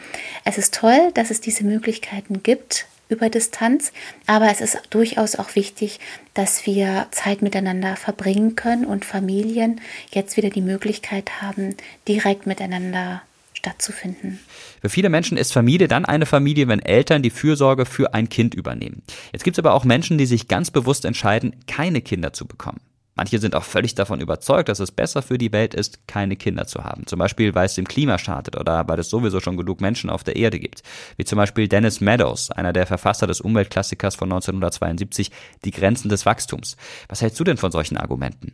es 0.44 0.58
ist 0.58 0.74
toll, 0.74 1.12
dass 1.14 1.32
es 1.32 1.42
diese 1.42 1.64
Möglichkeiten 1.64 2.44
gibt 2.44 2.88
über 3.10 3.30
Distanz, 3.30 3.92
aber 4.26 4.50
es 4.50 4.62
ist 4.62 4.80
durchaus 4.90 5.36
auch 5.36 5.56
wichtig, 5.56 6.00
dass 6.34 6.66
wir 6.66 7.08
Zeit 7.12 7.42
miteinander 7.42 7.96
verbringen 7.96 8.56
können 8.56 8.86
und 8.86 9.06
Familien 9.06 9.82
jetzt 10.12 10.36
wieder 10.36 10.50
die 10.50 10.62
Möglichkeit 10.62 11.42
haben, 11.42 11.76
direkt 12.08 12.48
miteinander 12.48 13.22
stattzufinden. 13.64 14.40
Für 14.82 14.90
viele 14.90 15.10
Menschen 15.10 15.38
ist 15.38 15.54
Familie 15.54 15.88
dann 15.88 16.04
eine 16.04 16.26
Familie, 16.26 16.68
wenn 16.68 16.82
Eltern 16.82 17.24
die 17.24 17.30
Fürsorge 17.30 17.86
für 17.86 18.14
ein 18.14 18.28
Kind 18.28 18.54
übernehmen. 18.54 19.04
Jetzt 19.32 19.46
gibt 19.46 19.58
es 19.58 19.60
aber 19.60 19.74
auch 19.74 19.86
Menschen, 19.86 20.18
die 20.18 20.26
sich 20.26 20.50
ganz 20.50 20.70
bewusst 20.70 21.06
entscheiden, 21.06 21.56
keine 21.66 22.02
Kinder 22.02 22.34
zu 22.34 22.46
bekommen. 22.46 22.82
Manche 23.16 23.40
sind 23.40 23.56
auch 23.56 23.64
völlig 23.64 23.96
davon 23.96 24.20
überzeugt, 24.20 24.70
dass 24.70 24.80
es 24.80 24.92
besser 24.92 25.22
für 25.22 25.38
die 25.38 25.54
Welt 25.54 25.76
ist, 25.76 26.08
keine 26.08 26.36
Kinder 26.36 26.66
zu 26.66 26.84
haben. 26.84 27.06
Zum 27.06 27.20
Beispiel, 27.20 27.54
weil 27.54 27.68
es 27.68 27.76
dem 27.76 27.88
Klima 27.88 28.18
schadet 28.18 28.60
oder 28.60 28.88
weil 28.88 29.00
es 29.00 29.10
sowieso 29.10 29.40
schon 29.40 29.56
genug 29.56 29.82
Menschen 29.82 30.10
auf 30.10 30.24
der 30.24 30.36
Erde 30.36 30.60
gibt. 30.60 30.82
Wie 31.16 31.24
zum 31.24 31.38
Beispiel 31.38 31.68
Dennis 31.68 32.02
Meadows, 32.02 32.50
einer 32.52 32.74
der 32.74 32.88
Verfasser 32.88 33.28
des 33.28 33.40
Umweltklassikers 33.40 34.16
von 34.16 34.32
1972, 34.32 35.32
Die 35.64 35.72
Grenzen 35.72 36.10
des 36.10 36.26
Wachstums. 36.26 36.76
Was 37.08 37.22
hältst 37.22 37.40
du 37.40 37.44
denn 37.44 37.58
von 37.58 37.72
solchen 37.72 37.98
Argumenten? 37.98 38.54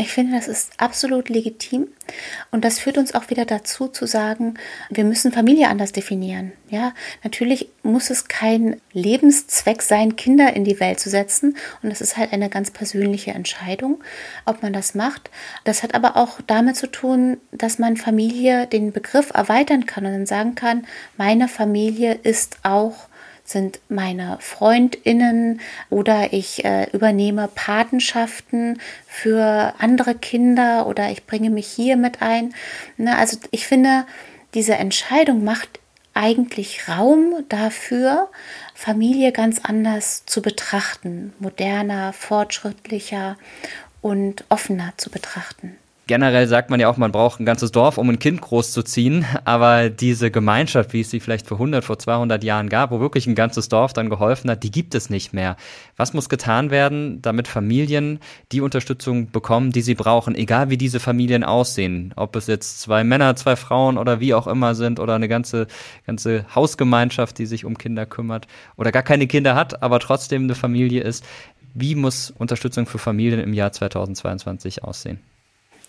Ich 0.00 0.12
finde, 0.12 0.36
das 0.36 0.46
ist 0.46 0.70
absolut 0.76 1.28
legitim 1.28 1.88
und 2.52 2.64
das 2.64 2.78
führt 2.78 2.98
uns 2.98 3.14
auch 3.14 3.30
wieder 3.30 3.44
dazu 3.44 3.88
zu 3.88 4.06
sagen, 4.06 4.54
wir 4.90 5.02
müssen 5.02 5.32
Familie 5.32 5.68
anders 5.68 5.90
definieren. 5.90 6.52
Ja, 6.70 6.94
natürlich 7.24 7.68
muss 7.82 8.08
es 8.08 8.28
kein 8.28 8.80
Lebenszweck 8.92 9.82
sein, 9.82 10.14
Kinder 10.14 10.54
in 10.54 10.62
die 10.62 10.78
Welt 10.78 11.00
zu 11.00 11.10
setzen 11.10 11.56
und 11.82 11.90
das 11.90 12.00
ist 12.00 12.16
halt 12.16 12.32
eine 12.32 12.48
ganz 12.48 12.70
persönliche 12.70 13.32
Entscheidung, 13.32 14.00
ob 14.44 14.62
man 14.62 14.72
das 14.72 14.94
macht. 14.94 15.32
Das 15.64 15.82
hat 15.82 15.96
aber 15.96 16.16
auch 16.16 16.40
damit 16.46 16.76
zu 16.76 16.86
tun, 16.86 17.38
dass 17.50 17.80
man 17.80 17.96
Familie 17.96 18.68
den 18.68 18.92
Begriff 18.92 19.30
erweitern 19.34 19.84
kann 19.86 20.06
und 20.06 20.12
dann 20.12 20.26
sagen 20.26 20.54
kann, 20.54 20.86
meine 21.16 21.48
Familie 21.48 22.14
ist 22.22 22.58
auch 22.62 23.07
sind 23.48 23.80
meine 23.88 24.38
Freundinnen 24.40 25.60
oder 25.90 26.32
ich 26.32 26.64
äh, 26.64 26.90
übernehme 26.92 27.48
Patenschaften 27.54 28.80
für 29.06 29.74
andere 29.78 30.14
Kinder 30.14 30.86
oder 30.86 31.10
ich 31.10 31.26
bringe 31.26 31.50
mich 31.50 31.66
hier 31.66 31.96
mit 31.96 32.20
ein. 32.22 32.54
Ne, 32.96 33.16
also 33.16 33.38
ich 33.50 33.66
finde, 33.66 34.04
diese 34.54 34.74
Entscheidung 34.74 35.44
macht 35.44 35.80
eigentlich 36.14 36.88
Raum 36.88 37.44
dafür, 37.48 38.28
Familie 38.74 39.32
ganz 39.32 39.60
anders 39.62 40.26
zu 40.26 40.42
betrachten, 40.42 41.32
moderner, 41.38 42.12
fortschrittlicher 42.12 43.36
und 44.02 44.44
offener 44.48 44.92
zu 44.96 45.10
betrachten. 45.10 45.76
Generell 46.08 46.48
sagt 46.48 46.70
man 46.70 46.80
ja 46.80 46.88
auch, 46.88 46.96
man 46.96 47.12
braucht 47.12 47.38
ein 47.38 47.44
ganzes 47.44 47.70
Dorf, 47.70 47.98
um 47.98 48.08
ein 48.08 48.18
Kind 48.18 48.40
großzuziehen. 48.40 49.26
Aber 49.44 49.90
diese 49.90 50.30
Gemeinschaft, 50.30 50.94
wie 50.94 51.02
es 51.02 51.10
sie 51.10 51.20
vielleicht 51.20 51.46
vor 51.46 51.58
100, 51.58 51.84
vor 51.84 51.98
200 51.98 52.42
Jahren 52.42 52.70
gab, 52.70 52.90
wo 52.90 52.98
wirklich 52.98 53.26
ein 53.26 53.34
ganzes 53.34 53.68
Dorf 53.68 53.92
dann 53.92 54.08
geholfen 54.08 54.50
hat, 54.50 54.62
die 54.62 54.70
gibt 54.70 54.94
es 54.94 55.10
nicht 55.10 55.34
mehr. 55.34 55.58
Was 55.98 56.14
muss 56.14 56.30
getan 56.30 56.70
werden, 56.70 57.20
damit 57.20 57.46
Familien 57.46 58.20
die 58.52 58.62
Unterstützung 58.62 59.30
bekommen, 59.30 59.70
die 59.70 59.82
sie 59.82 59.94
brauchen, 59.94 60.34
egal 60.34 60.70
wie 60.70 60.78
diese 60.78 60.98
Familien 60.98 61.44
aussehen? 61.44 62.14
Ob 62.16 62.36
es 62.36 62.46
jetzt 62.46 62.80
zwei 62.80 63.04
Männer, 63.04 63.36
zwei 63.36 63.54
Frauen 63.54 63.98
oder 63.98 64.18
wie 64.18 64.32
auch 64.32 64.46
immer 64.46 64.74
sind 64.74 65.00
oder 65.00 65.14
eine 65.14 65.28
ganze, 65.28 65.66
ganze 66.06 66.46
Hausgemeinschaft, 66.54 67.36
die 67.36 67.44
sich 67.44 67.66
um 67.66 67.76
Kinder 67.76 68.06
kümmert 68.06 68.46
oder 68.78 68.92
gar 68.92 69.02
keine 69.02 69.26
Kinder 69.26 69.54
hat, 69.54 69.82
aber 69.82 70.00
trotzdem 70.00 70.44
eine 70.44 70.54
Familie 70.54 71.02
ist. 71.02 71.22
Wie 71.74 71.94
muss 71.94 72.30
Unterstützung 72.30 72.86
für 72.86 72.98
Familien 72.98 73.40
im 73.40 73.52
Jahr 73.52 73.72
2022 73.72 74.84
aussehen? 74.84 75.20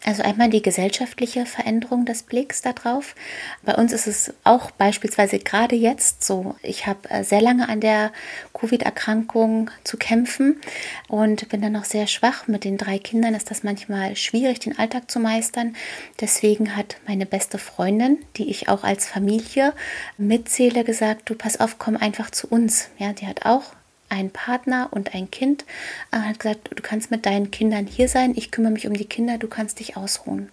Also 0.06 0.24
einmal 0.24 0.50
die 0.50 0.62
gesellschaftliche 0.62 1.45
Veränderung 1.45 2.06
des 2.06 2.24
Blicks 2.24 2.62
darauf. 2.62 3.16
Bei 3.64 3.76
uns 3.76 3.91
ist 3.91 4.08
es 4.08 4.34
auch 4.45 4.72
beispielsweise 4.72 5.39
gerade 5.39 5.76
jetzt 5.76 6.24
so. 6.24 6.56
Ich 6.64 6.88
habe 6.88 7.10
äh, 7.10 7.24
sehr 7.24 7.41
lange 7.41 7.68
an 7.68 7.82
der 7.82 8.14
Covid-Erkrankung 8.54 9.72
zu 9.84 9.97
kämpfen 9.97 10.62
und 11.10 11.50
bin 11.50 11.62
dann 11.62 11.74
noch 11.74 11.84
sehr 11.84 12.08
schwach. 12.08 12.47
Mit 12.47 12.64
den 12.64 12.78
drei 12.78 12.97
Kindern 12.97 13.36
ist 13.36 13.52
das 13.52 13.64
manchmal 13.64 14.16
schwierig, 14.16 14.60
den 14.60 14.80
Alltag 14.80 15.12
zu 15.12 15.20
meistern. 15.20 15.76
Deswegen 16.22 16.78
hat 16.78 16.95
meine 17.06 17.26
beste 17.26 17.58
Freundin, 17.58 18.20
die 18.38 18.50
ich 18.50 18.70
auch 18.70 18.86
als 18.86 19.06
Familie 19.06 19.74
mitzähle, 20.18 20.86
gesagt, 20.86 21.30
du 21.30 21.36
pass 21.36 21.60
auf, 21.60 21.78
komm 21.78 21.97
einfach 21.97 22.32
zu 22.32 22.47
uns. 22.47 22.89
Ja, 22.97 23.12
die 23.12 23.28
hat 23.28 23.45
auch 23.45 23.64
ein 24.10 24.32
Partner 24.32 24.89
und 24.91 25.14
ein 25.14 25.32
Kind, 25.32 25.66
äh, 26.12 26.18
hat 26.18 26.39
gesagt, 26.39 26.70
du 26.76 26.82
kannst 26.82 27.12
mit 27.12 27.26
deinen 27.26 27.51
Kindern 27.51 27.86
hier 27.86 28.07
sein, 28.07 28.34
ich 28.36 28.51
kümmere 28.51 28.72
mich 28.72 28.88
um 28.88 28.93
die 28.93 29.05
Kinder, 29.05 29.38
du 29.38 29.47
kannst 29.47 29.80
dich 29.80 29.95
ausruhen. 29.97 30.49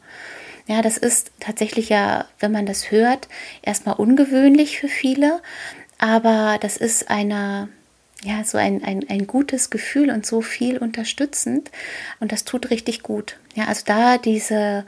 Ja, 0.67 0.83
das 0.83 0.97
ist 0.97 1.31
tatsächlich 1.39 1.89
ja, 1.89 2.27
wenn 2.41 2.53
man 2.53 2.67
das 2.67 2.91
hört, 2.91 3.29
erstmal 3.63 3.97
ungewöhnlich 3.97 4.79
für 4.79 4.89
viele, 4.89 5.41
aber 5.99 6.59
das 6.61 6.77
ist 6.77 7.09
eine, 7.09 7.69
ja, 8.23 8.43
so 8.43 8.59
ein, 8.59 8.83
ein, 8.83 9.09
ein 9.09 9.27
gutes 9.27 9.71
Gefühl 9.71 10.11
und 10.11 10.27
so 10.27 10.43
viel 10.43 10.79
unterstützend 10.79 11.71
und 12.19 12.33
das 12.33 12.45
tut 12.45 12.71
richtig 12.71 13.03
gut. 13.03 13.39
Ja, 13.55 13.67
also 13.67 13.83
da 13.87 14.19
diese 14.19 14.85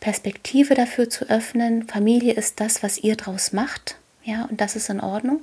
Perspektive 0.00 0.74
dafür 0.74 1.08
zu 1.08 1.28
öffnen, 1.28 1.88
Familie 1.88 2.34
ist 2.34 2.60
das, 2.60 2.82
was 2.82 2.98
ihr 2.98 3.16
draus 3.16 3.52
macht, 3.52 3.96
ja, 4.24 4.44
und 4.44 4.60
das 4.60 4.76
ist 4.76 4.90
in 4.90 5.00
Ordnung. 5.00 5.42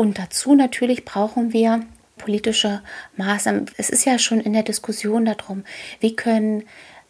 Und 0.00 0.18
dazu 0.18 0.54
natürlich 0.54 1.04
brauchen 1.04 1.52
wir 1.52 1.82
politische 2.16 2.80
Maßnahmen. 3.18 3.66
Es 3.76 3.90
ist 3.90 4.06
ja 4.06 4.18
schon 4.18 4.40
in 4.40 4.54
der 4.54 4.62
Diskussion 4.62 5.26
darum, 5.26 5.62
wie 6.00 6.16
können 6.16 6.62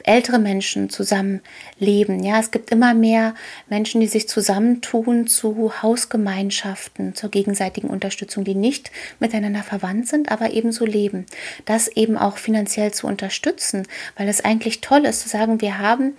ältere 0.03 0.41
Menschen 0.41 0.91
zusammenleben. 0.91 2.25
Ja, 2.25 2.41
es 2.41 2.51
gibt 2.51 2.73
immer 2.73 2.95
mehr 2.95 3.37
Menschen, 3.69 4.01
die 4.01 4.09
sich 4.09 4.29
zusammentun 4.29 5.29
zu 5.29 5.73
Hausgemeinschaften, 5.83 7.15
zur 7.15 7.31
gegenseitigen 7.31 7.89
Unterstützung, 7.89 8.43
die 8.43 8.57
nicht 8.57 8.91
miteinander 9.21 9.63
verwandt 9.63 10.09
sind, 10.09 10.33
aber 10.33 10.51
ebenso 10.51 10.85
leben. 10.85 11.27
Das 11.67 11.87
eben 11.87 12.17
auch 12.17 12.39
finanziell 12.39 12.93
zu 12.93 13.07
unterstützen, 13.07 13.87
weil 14.17 14.29
es 14.29 14.45
eigentlich 14.45 14.81
toll 14.81 15.05
ist 15.05 15.21
zu 15.21 15.29
sagen, 15.29 15.61
wir 15.61 15.79
haben 15.79 16.15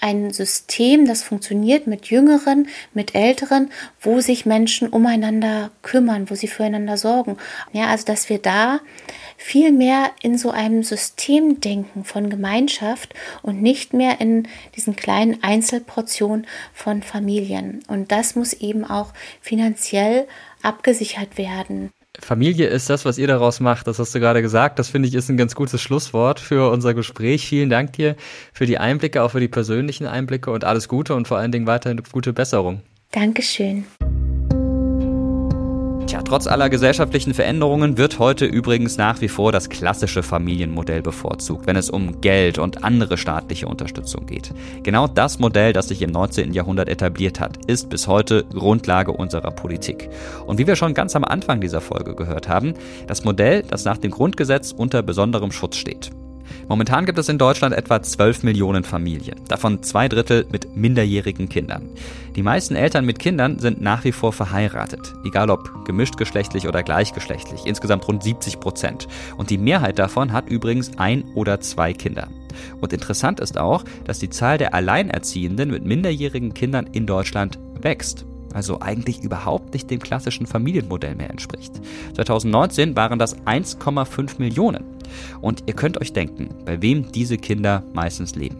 ein 0.00 0.30
System, 0.32 1.06
das 1.06 1.22
funktioniert 1.22 1.86
mit 1.86 2.06
Jüngeren, 2.06 2.68
mit 2.92 3.14
Älteren, 3.14 3.70
wo 4.00 4.20
sich 4.20 4.46
Menschen 4.46 4.88
umeinander 4.88 5.70
kümmern, 5.82 6.28
wo 6.30 6.34
sie 6.34 6.48
füreinander 6.48 6.96
sorgen. 6.96 7.36
Ja, 7.72 7.86
also 7.86 8.04
dass 8.04 8.28
wir 8.28 8.38
da 8.38 8.80
viel 9.36 9.72
mehr 9.72 10.10
in 10.22 10.38
so 10.38 10.50
einem 10.50 10.82
System 10.82 11.60
denken 11.60 12.04
von 12.04 12.30
Gemeinschaft 12.30 13.14
und 13.42 13.62
nicht 13.62 13.92
mehr 13.92 14.20
in 14.20 14.48
diesen 14.74 14.96
kleinen 14.96 15.42
Einzelportionen 15.42 16.46
von 16.72 17.02
Familien. 17.02 17.82
Und 17.88 18.12
das 18.12 18.34
muss 18.34 18.52
eben 18.52 18.84
auch 18.84 19.12
finanziell 19.40 20.26
abgesichert 20.62 21.38
werden. 21.38 21.92
Familie 22.20 22.68
ist 22.68 22.90
das, 22.90 23.04
was 23.04 23.18
ihr 23.18 23.26
daraus 23.26 23.60
macht. 23.60 23.86
Das 23.86 23.98
hast 23.98 24.14
du 24.14 24.20
gerade 24.20 24.42
gesagt. 24.42 24.78
Das 24.78 24.88
finde 24.88 25.08
ich 25.08 25.14
ist 25.14 25.28
ein 25.28 25.36
ganz 25.36 25.54
gutes 25.54 25.80
Schlusswort 25.80 26.40
für 26.40 26.70
unser 26.70 26.94
Gespräch. 26.94 27.46
Vielen 27.46 27.70
Dank 27.70 27.92
dir 27.94 28.16
für 28.52 28.66
die 28.66 28.78
Einblicke, 28.78 29.22
auch 29.22 29.30
für 29.30 29.40
die 29.40 29.48
persönlichen 29.48 30.06
Einblicke 30.06 30.50
und 30.50 30.64
alles 30.64 30.88
Gute 30.88 31.14
und 31.14 31.28
vor 31.28 31.38
allen 31.38 31.52
Dingen 31.52 31.66
weiterhin 31.66 32.02
gute 32.12 32.32
Besserung. 32.32 32.82
Dankeschön. 33.12 33.84
Tja, 36.06 36.22
trotz 36.22 36.46
aller 36.46 36.70
gesellschaftlichen 36.70 37.34
Veränderungen 37.34 37.98
wird 37.98 38.20
heute 38.20 38.46
übrigens 38.46 38.96
nach 38.96 39.20
wie 39.20 39.28
vor 39.28 39.50
das 39.50 39.68
klassische 39.68 40.22
Familienmodell 40.22 41.02
bevorzugt, 41.02 41.66
wenn 41.66 41.74
es 41.74 41.90
um 41.90 42.20
Geld 42.20 42.58
und 42.58 42.84
andere 42.84 43.18
staatliche 43.18 43.66
Unterstützung 43.66 44.24
geht. 44.24 44.52
Genau 44.84 45.08
das 45.08 45.40
Modell, 45.40 45.72
das 45.72 45.88
sich 45.88 46.02
im 46.02 46.12
19. 46.12 46.52
Jahrhundert 46.52 46.88
etabliert 46.88 47.40
hat, 47.40 47.66
ist 47.66 47.90
bis 47.90 48.06
heute 48.06 48.44
Grundlage 48.44 49.10
unserer 49.10 49.50
Politik. 49.50 50.08
Und 50.46 50.58
wie 50.58 50.68
wir 50.68 50.76
schon 50.76 50.94
ganz 50.94 51.16
am 51.16 51.24
Anfang 51.24 51.60
dieser 51.60 51.80
Folge 51.80 52.14
gehört 52.14 52.48
haben, 52.48 52.74
das 53.08 53.24
Modell, 53.24 53.64
das 53.64 53.84
nach 53.84 53.98
dem 53.98 54.12
Grundgesetz 54.12 54.70
unter 54.70 55.02
besonderem 55.02 55.50
Schutz 55.50 55.76
steht. 55.76 56.12
Momentan 56.68 57.06
gibt 57.06 57.18
es 57.18 57.28
in 57.28 57.38
Deutschland 57.38 57.74
etwa 57.74 58.02
12 58.02 58.42
Millionen 58.42 58.84
Familien, 58.84 59.40
davon 59.48 59.82
zwei 59.82 60.08
Drittel 60.08 60.46
mit 60.50 60.76
minderjährigen 60.76 61.48
Kindern. 61.48 61.88
Die 62.34 62.42
meisten 62.42 62.76
Eltern 62.76 63.04
mit 63.04 63.18
Kindern 63.18 63.58
sind 63.58 63.80
nach 63.80 64.04
wie 64.04 64.12
vor 64.12 64.32
verheiratet, 64.32 65.14
egal 65.24 65.50
ob 65.50 65.84
gemischtgeschlechtlich 65.84 66.68
oder 66.68 66.82
gleichgeschlechtlich, 66.82 67.62
insgesamt 67.64 68.06
rund 68.08 68.22
70 68.22 68.60
Prozent. 68.60 69.08
Und 69.36 69.50
die 69.50 69.58
Mehrheit 69.58 69.98
davon 69.98 70.32
hat 70.32 70.48
übrigens 70.48 70.98
ein 70.98 71.24
oder 71.34 71.60
zwei 71.60 71.92
Kinder. 71.92 72.28
Und 72.80 72.92
interessant 72.92 73.40
ist 73.40 73.58
auch, 73.58 73.84
dass 74.04 74.18
die 74.18 74.30
Zahl 74.30 74.58
der 74.58 74.74
Alleinerziehenden 74.74 75.70
mit 75.70 75.84
minderjährigen 75.84 76.54
Kindern 76.54 76.86
in 76.92 77.06
Deutschland 77.06 77.58
wächst 77.80 78.26
also 78.56 78.80
eigentlich 78.80 79.22
überhaupt 79.22 79.74
nicht 79.74 79.90
dem 79.90 80.00
klassischen 80.00 80.46
Familienmodell 80.46 81.14
mehr 81.14 81.28
entspricht. 81.28 81.72
2019 82.14 82.96
waren 82.96 83.18
das 83.18 83.36
1,5 83.42 84.38
Millionen. 84.38 84.95
Und 85.40 85.64
ihr 85.66 85.74
könnt 85.74 86.00
euch 86.00 86.12
denken, 86.12 86.50
bei 86.64 86.82
wem 86.82 87.10
diese 87.12 87.38
Kinder 87.38 87.82
meistens 87.92 88.34
leben. 88.34 88.56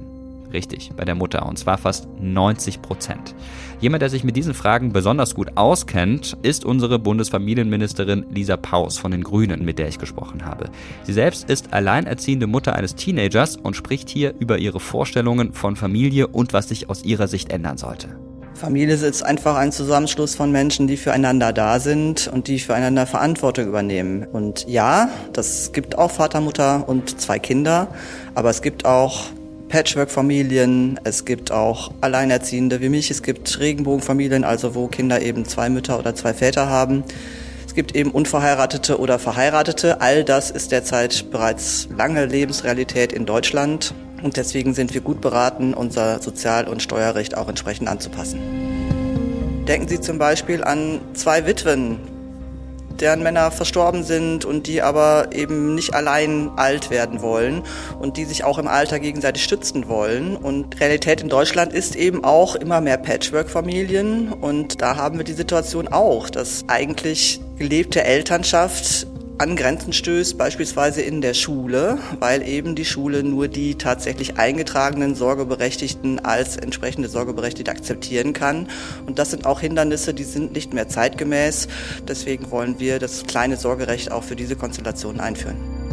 Richtig, 0.52 0.92
bei 0.96 1.04
der 1.04 1.14
Mutter, 1.14 1.44
und 1.46 1.58
zwar 1.58 1.76
fast 1.76 2.08
90 2.20 2.80
Prozent. 2.80 3.34
Jemand, 3.80 4.00
der 4.00 4.08
sich 4.08 4.24
mit 4.24 4.36
diesen 4.36 4.54
Fragen 4.54 4.92
besonders 4.92 5.34
gut 5.34 5.56
auskennt, 5.56 6.36
ist 6.42 6.64
unsere 6.64 6.98
Bundesfamilienministerin 6.98 8.24
Lisa 8.30 8.56
Paus 8.56 8.96
von 8.96 9.10
den 9.10 9.22
Grünen, 9.22 9.64
mit 9.64 9.78
der 9.78 9.88
ich 9.88 9.98
gesprochen 9.98 10.44
habe. 10.44 10.70
Sie 11.02 11.12
selbst 11.12 11.50
ist 11.50 11.72
alleinerziehende 11.72 12.46
Mutter 12.46 12.74
eines 12.74 12.94
Teenagers 12.94 13.56
und 13.56 13.76
spricht 13.76 14.08
hier 14.08 14.34
über 14.38 14.58
ihre 14.58 14.80
Vorstellungen 14.80 15.52
von 15.52 15.76
Familie 15.76 16.28
und 16.28 16.52
was 16.52 16.68
sich 16.68 16.88
aus 16.88 17.04
ihrer 17.04 17.28
Sicht 17.28 17.50
ändern 17.50 17.76
sollte. 17.76 18.16
Familie 18.56 18.94
ist 18.94 19.22
einfach 19.22 19.56
ein 19.56 19.70
Zusammenschluss 19.70 20.34
von 20.34 20.50
Menschen, 20.50 20.86
die 20.86 20.96
füreinander 20.96 21.52
da 21.52 21.78
sind 21.78 22.26
und 22.26 22.48
die 22.48 22.58
füreinander 22.58 23.06
Verantwortung 23.06 23.66
übernehmen. 23.66 24.26
Und 24.32 24.66
ja, 24.66 25.10
das 25.34 25.72
gibt 25.72 25.98
auch 25.98 26.10
Vater, 26.10 26.40
Mutter 26.40 26.88
und 26.88 27.20
zwei 27.20 27.38
Kinder, 27.38 27.88
aber 28.34 28.48
es 28.48 28.62
gibt 28.62 28.86
auch 28.86 29.26
Patchwork-Familien, 29.68 30.98
es 31.04 31.26
gibt 31.26 31.52
auch 31.52 31.90
Alleinerziehende 32.00 32.80
wie 32.80 32.88
mich, 32.88 33.10
es 33.10 33.22
gibt 33.22 33.60
Regenbogenfamilien, 33.60 34.44
also 34.44 34.74
wo 34.74 34.86
Kinder 34.86 35.20
eben 35.20 35.44
zwei 35.44 35.68
Mütter 35.68 35.98
oder 35.98 36.14
zwei 36.14 36.32
Väter 36.32 36.68
haben. 36.68 37.04
Es 37.66 37.74
gibt 37.74 37.94
eben 37.94 38.10
Unverheiratete 38.10 38.98
oder 38.98 39.18
Verheiratete. 39.18 40.00
All 40.00 40.24
das 40.24 40.50
ist 40.50 40.72
derzeit 40.72 41.30
bereits 41.30 41.88
lange 41.94 42.24
Lebensrealität 42.24 43.12
in 43.12 43.26
Deutschland. 43.26 43.92
Und 44.26 44.36
deswegen 44.36 44.74
sind 44.74 44.92
wir 44.92 45.02
gut 45.02 45.20
beraten, 45.20 45.72
unser 45.72 46.20
Sozial- 46.20 46.66
und 46.66 46.82
Steuerrecht 46.82 47.36
auch 47.36 47.48
entsprechend 47.48 47.86
anzupassen. 47.86 48.40
Denken 49.68 49.86
Sie 49.86 50.00
zum 50.00 50.18
Beispiel 50.18 50.64
an 50.64 51.00
zwei 51.14 51.46
Witwen, 51.46 52.00
deren 52.98 53.22
Männer 53.22 53.52
verstorben 53.52 54.02
sind 54.02 54.44
und 54.44 54.66
die 54.66 54.82
aber 54.82 55.28
eben 55.32 55.76
nicht 55.76 55.94
allein 55.94 56.50
alt 56.56 56.90
werden 56.90 57.22
wollen 57.22 57.62
und 58.00 58.16
die 58.16 58.24
sich 58.24 58.42
auch 58.42 58.58
im 58.58 58.66
Alter 58.66 58.98
gegenseitig 58.98 59.44
stützen 59.44 59.86
wollen. 59.86 60.34
Und 60.34 60.80
Realität 60.80 61.20
in 61.20 61.28
Deutschland 61.28 61.72
ist 61.72 61.94
eben 61.94 62.24
auch 62.24 62.56
immer 62.56 62.80
mehr 62.80 62.96
Patchwork-Familien 62.96 64.32
und 64.32 64.82
da 64.82 64.96
haben 64.96 65.18
wir 65.18 65.24
die 65.24 65.34
Situation 65.34 65.86
auch, 65.86 66.30
dass 66.30 66.64
eigentlich 66.66 67.40
gelebte 67.58 68.02
Elternschaft 68.02 69.06
an 69.38 69.54
Grenzen 69.54 69.92
stößt, 69.92 70.38
beispielsweise 70.38 71.02
in 71.02 71.20
der 71.20 71.34
Schule, 71.34 71.98
weil 72.20 72.46
eben 72.46 72.74
die 72.74 72.86
Schule 72.86 73.22
nur 73.22 73.48
die 73.48 73.74
tatsächlich 73.74 74.38
eingetragenen 74.38 75.14
Sorgeberechtigten 75.14 76.24
als 76.24 76.56
entsprechende 76.56 77.08
Sorgeberechtigte 77.08 77.70
akzeptieren 77.70 78.32
kann. 78.32 78.68
Und 79.06 79.18
das 79.18 79.30
sind 79.30 79.44
auch 79.44 79.60
Hindernisse, 79.60 80.14
die 80.14 80.24
sind 80.24 80.52
nicht 80.52 80.72
mehr 80.72 80.88
zeitgemäß. 80.88 81.68
Deswegen 82.08 82.50
wollen 82.50 82.80
wir 82.80 82.98
das 82.98 83.24
kleine 83.24 83.58
Sorgerecht 83.58 84.10
auch 84.10 84.24
für 84.24 84.36
diese 84.36 84.56
Konstellation 84.56 85.20
einführen. 85.20 85.85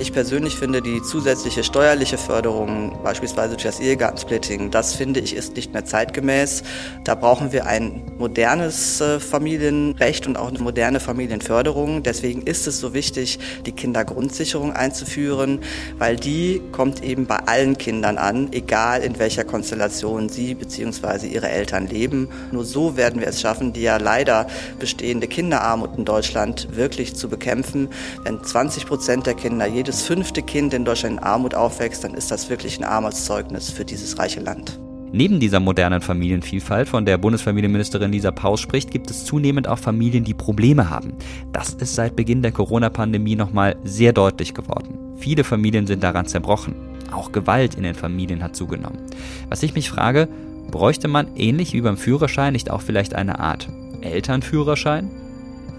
Ich 0.00 0.14
persönlich 0.14 0.56
finde 0.56 0.80
die 0.80 1.02
zusätzliche 1.02 1.62
steuerliche 1.62 2.16
Förderung, 2.16 2.98
beispielsweise 3.04 3.50
durch 3.50 3.64
das 3.64 3.80
Ehegattensplitting, 3.80 4.70
das 4.70 4.94
finde 4.94 5.20
ich 5.20 5.36
ist 5.36 5.56
nicht 5.56 5.74
mehr 5.74 5.84
zeitgemäß. 5.84 6.62
Da 7.04 7.14
brauchen 7.14 7.52
wir 7.52 7.66
ein 7.66 8.10
modernes 8.16 9.02
äh, 9.02 9.20
Familienrecht 9.20 10.26
und 10.26 10.38
auch 10.38 10.48
eine 10.48 10.58
moderne 10.58 11.00
Familienförderung. 11.00 12.02
Deswegen 12.02 12.40
ist 12.40 12.66
es 12.66 12.80
so 12.80 12.94
wichtig, 12.94 13.38
die 13.66 13.72
Kindergrundsicherung 13.72 14.72
einzuführen, 14.72 15.60
weil 15.98 16.16
die 16.16 16.62
kommt 16.72 17.04
eben 17.04 17.26
bei 17.26 17.36
allen 17.36 17.76
Kindern 17.76 18.16
an, 18.16 18.54
egal 18.54 19.02
in 19.02 19.18
welcher 19.18 19.44
Konstellation 19.44 20.30
sie 20.30 20.54
bzw. 20.54 21.26
ihre 21.26 21.50
Eltern 21.50 21.86
leben. 21.86 22.30
Nur 22.52 22.64
so 22.64 22.96
werden 22.96 23.20
wir 23.20 23.28
es 23.28 23.42
schaffen, 23.42 23.74
die 23.74 23.82
ja 23.82 23.98
leider 23.98 24.46
bestehende 24.78 25.26
Kinderarmut 25.26 25.98
in 25.98 26.06
Deutschland 26.06 26.74
wirklich 26.74 27.16
zu 27.16 27.28
bekämpfen. 27.28 27.90
Wenn 28.24 28.42
20 28.42 28.86
Prozent 28.86 29.26
der 29.26 29.34
Kinder 29.34 29.66
jedes 29.66 29.89
jedes 29.90 30.02
fünfte 30.02 30.40
Kind 30.40 30.72
in 30.72 30.84
Deutschland 30.84 31.18
in 31.18 31.24
Armut 31.24 31.56
aufwächst, 31.56 32.04
dann 32.04 32.14
ist 32.14 32.30
das 32.30 32.48
wirklich 32.48 32.78
ein 32.78 32.84
Armutszeugnis 32.84 33.70
für 33.70 33.84
dieses 33.84 34.20
reiche 34.20 34.38
Land. 34.38 34.78
Neben 35.10 35.40
dieser 35.40 35.58
modernen 35.58 36.00
Familienvielfalt, 36.00 36.88
von 36.88 37.04
der 37.04 37.18
Bundesfamilienministerin 37.18 38.12
Lisa 38.12 38.30
Paus 38.30 38.60
spricht, 38.60 38.92
gibt 38.92 39.10
es 39.10 39.24
zunehmend 39.24 39.66
auch 39.66 39.80
Familien, 39.80 40.22
die 40.22 40.32
Probleme 40.32 40.90
haben. 40.90 41.14
Das 41.50 41.70
ist 41.74 41.96
seit 41.96 42.14
Beginn 42.14 42.40
der 42.40 42.52
Corona-Pandemie 42.52 43.34
nochmal 43.34 43.74
sehr 43.82 44.12
deutlich 44.12 44.54
geworden. 44.54 45.16
Viele 45.16 45.42
Familien 45.42 45.88
sind 45.88 46.04
daran 46.04 46.26
zerbrochen. 46.26 46.76
Auch 47.10 47.32
Gewalt 47.32 47.74
in 47.74 47.82
den 47.82 47.96
Familien 47.96 48.44
hat 48.44 48.54
zugenommen. 48.54 49.00
Was 49.48 49.64
ich 49.64 49.74
mich 49.74 49.90
frage, 49.90 50.28
bräuchte 50.70 51.08
man 51.08 51.34
ähnlich 51.34 51.72
wie 51.72 51.80
beim 51.80 51.96
Führerschein 51.96 52.52
nicht 52.52 52.70
auch 52.70 52.82
vielleicht 52.82 53.16
eine 53.16 53.40
Art 53.40 53.68
Elternführerschein? 54.02 55.10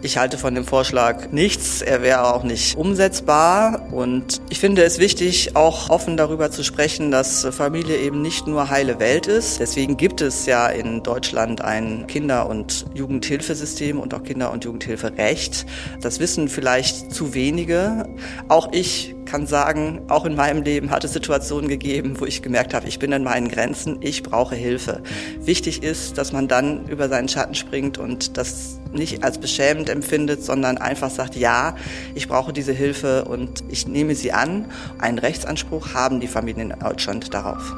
Ich 0.03 0.17
halte 0.17 0.39
von 0.39 0.55
dem 0.55 0.65
Vorschlag 0.65 1.31
nichts. 1.31 1.83
Er 1.83 2.01
wäre 2.01 2.33
auch 2.33 2.41
nicht 2.41 2.75
umsetzbar. 2.75 3.87
Und 3.91 4.41
ich 4.49 4.59
finde 4.59 4.83
es 4.83 4.97
wichtig, 4.97 5.55
auch 5.55 5.91
offen 5.91 6.17
darüber 6.17 6.49
zu 6.49 6.63
sprechen, 6.63 7.11
dass 7.11 7.45
Familie 7.51 7.97
eben 7.97 8.23
nicht 8.23 8.47
nur 8.47 8.71
heile 8.71 8.99
Welt 8.99 9.27
ist. 9.27 9.59
Deswegen 9.59 9.97
gibt 9.97 10.21
es 10.21 10.47
ja 10.47 10.67
in 10.67 11.03
Deutschland 11.03 11.61
ein 11.61 12.07
Kinder- 12.07 12.49
und 12.49 12.87
Jugendhilfesystem 12.95 13.99
und 13.99 14.15
auch 14.15 14.23
Kinder- 14.23 14.51
und 14.51 14.65
Jugendhilferecht. 14.65 15.67
Das 16.01 16.19
wissen 16.19 16.47
vielleicht 16.47 17.13
zu 17.13 17.35
wenige. 17.35 18.09
Auch 18.47 18.69
ich 18.71 19.13
kann 19.31 19.47
sagen, 19.47 20.01
auch 20.09 20.25
in 20.25 20.35
meinem 20.35 20.61
Leben 20.61 20.91
hat 20.91 21.05
es 21.05 21.13
Situationen 21.13 21.69
gegeben, 21.69 22.19
wo 22.19 22.25
ich 22.25 22.41
gemerkt 22.41 22.73
habe, 22.73 22.89
ich 22.89 22.99
bin 22.99 23.13
an 23.13 23.23
meinen 23.23 23.47
Grenzen, 23.47 23.99
ich 24.01 24.23
brauche 24.23 24.55
Hilfe. 24.55 25.01
Wichtig 25.39 25.83
ist, 25.83 26.17
dass 26.17 26.33
man 26.33 26.49
dann 26.49 26.85
über 26.89 27.07
seinen 27.07 27.29
Schatten 27.29 27.55
springt 27.55 27.97
und 27.97 28.35
das 28.35 28.77
nicht 28.91 29.23
als 29.23 29.37
beschämend 29.37 29.89
empfindet, 29.89 30.43
sondern 30.43 30.77
einfach 30.77 31.09
sagt, 31.09 31.37
ja, 31.37 31.77
ich 32.13 32.27
brauche 32.27 32.51
diese 32.51 32.73
Hilfe 32.73 33.23
und 33.23 33.63
ich 33.69 33.87
nehme 33.87 34.15
sie 34.15 34.33
an. 34.33 34.65
Einen 34.99 35.17
Rechtsanspruch 35.17 35.93
haben 35.93 36.19
die 36.19 36.27
Familien 36.27 36.71
in 36.71 36.79
Deutschland 36.79 37.33
darauf. 37.33 37.73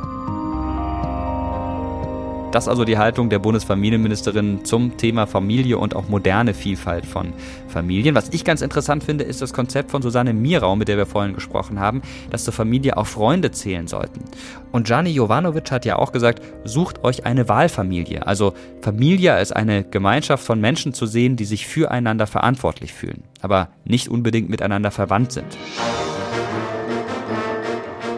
Das 2.54 2.68
also 2.68 2.86
die 2.86 3.00
Haltung 3.00 3.32
der 3.32 3.40
Bundesfamilienministerin 3.40 4.64
zum 4.64 4.96
Thema 4.96 5.26
Familie 5.26 5.80
und 5.80 5.96
auch 5.96 6.08
moderne 6.08 6.54
Vielfalt 6.54 7.04
von 7.04 7.34
Familien. 7.68 8.14
Was 8.14 8.30
ich 8.30 8.46
ganz 8.46 8.62
interessant 8.62 9.04
finde, 9.04 9.24
ist 9.24 9.42
das 9.42 9.54
Konzept 9.54 9.90
von 9.90 10.04
Susanne 10.04 10.34
Mirau, 10.34 10.76
mit 10.76 10.88
der 10.88 10.98
wir 10.98 11.08
vorhin 11.08 11.34
gesprochen 11.34 11.80
haben, 11.80 12.04
dass 12.30 12.44
zur 12.44 12.54
Familie 12.54 12.96
auch 12.96 13.08
Freunde 13.08 13.50
zählen 13.50 13.88
sollten. 13.88 14.26
Und 14.72 14.86
Gianni 14.86 15.10
Jovanovic 15.10 15.72
hat 15.72 15.84
ja 15.84 15.96
auch 15.96 16.12
gesagt, 16.12 16.44
sucht 16.64 17.04
euch 17.04 17.26
eine 17.26 17.50
Wahlfamilie. 17.50 18.28
Also 18.28 18.54
Familie 18.82 19.34
als 19.34 19.52
eine 19.52 19.84
Gemeinschaft 19.84 20.46
von 20.46 20.62
Menschen 20.62 20.94
zu 20.94 21.08
sehen, 21.08 21.36
die 21.36 21.46
sich 21.46 21.66
füreinander 21.66 22.28
verantwortlich 22.28 22.94
fühlen, 22.94 23.24
aber 23.42 23.70
nicht 23.84 24.10
unbedingt 24.10 24.50
miteinander 24.50 24.92
verwandt 24.92 25.32
sind. 25.32 25.58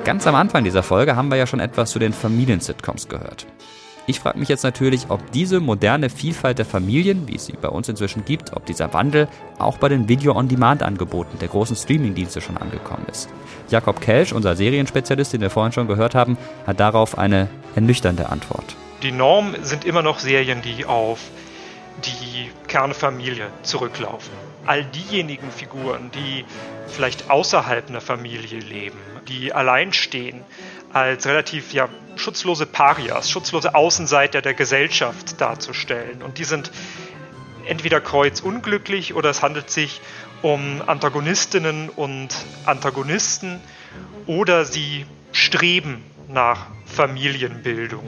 Ganz 0.04 0.28
am 0.28 0.36
Anfang 0.36 0.66
dieser 0.66 0.84
Folge 0.84 1.16
haben 1.16 1.30
wir 1.30 1.38
ja 1.38 1.48
schon 1.48 1.62
etwas 1.62 1.92
zu 1.92 2.00
den 2.00 2.12
Familien-Sitcoms 2.12 3.08
gehört. 3.08 3.48
Ich 4.08 4.20
frage 4.20 4.38
mich 4.38 4.50
jetzt 4.50 4.64
natürlich, 4.64 5.08
ob 5.10 5.32
diese 5.32 5.60
moderne 5.60 6.12
Vielfalt 6.12 6.60
der 6.60 6.66
Familien, 6.66 7.28
wie 7.28 7.38
es 7.38 7.48
sie 7.48 7.54
bei 7.60 7.70
uns 7.70 7.90
inzwischen 7.90 8.24
gibt, 8.24 8.54
ob 8.54 8.64
dieser 8.68 8.94
Wandel 8.94 9.28
auch 9.58 9.80
bei 9.80 9.90
den 9.90 10.08
Video-on-Demand-Angeboten 10.08 11.40
der 11.40 11.48
großen 11.48 11.76
Streaming-Dienste 11.76 12.40
schon 12.40 12.58
angekommen 12.58 13.08
ist. 13.10 13.30
Jakob 13.70 14.02
Kelsch, 14.02 14.32
unser 14.32 14.56
Serienspezialist, 14.56 15.34
den 15.34 15.42
wir 15.42 15.50
vorhin 15.50 15.72
schon 15.72 15.88
gehört 15.88 16.14
haben, 16.14 16.38
hat 16.68 16.80
darauf 16.80 17.18
eine 17.18 17.50
ernüchternde 17.74 18.30
Antwort. 18.30 18.76
Die 19.02 19.12
Norm 19.12 19.56
sind 19.64 19.86
immer 19.86 20.04
noch 20.04 20.20
Serien, 20.20 20.62
die 20.62 20.86
auf 20.86 21.20
die 22.04 22.52
Kernfamilie 22.68 23.48
zurücklaufen. 23.64 24.34
All 24.68 24.86
diejenigen 24.86 25.50
Figuren, 25.50 26.12
die 26.14 26.46
vielleicht 26.88 27.32
außerhalb 27.32 27.90
einer 27.90 28.02
Familie 28.02 28.60
leben, 28.60 29.00
die 29.28 29.52
allein 29.52 29.94
stehen, 29.94 30.42
als 30.94 31.26
relativ 31.26 31.74
ja, 31.74 31.90
schutzlose 32.20 32.66
Parias, 32.66 33.30
schutzlose 33.30 33.76
Außenseiter 33.76 34.42
der 34.42 34.54
Gesellschaft 34.54 35.40
darzustellen. 35.42 36.22
Und 36.22 36.38
die 36.38 36.44
sind 36.44 36.72
entweder 37.66 38.02
kreuzunglücklich 38.02 39.14
oder 39.14 39.30
es 39.30 39.42
handelt 39.42 39.70
sich 39.70 40.02
um 40.42 40.82
Antagonistinnen 40.86 41.90
und 41.90 42.30
Antagonisten 42.66 43.60
oder 44.28 44.66
sie 44.66 45.06
streben 45.32 46.04
nach 46.28 46.68
Familienbildung. 46.86 48.08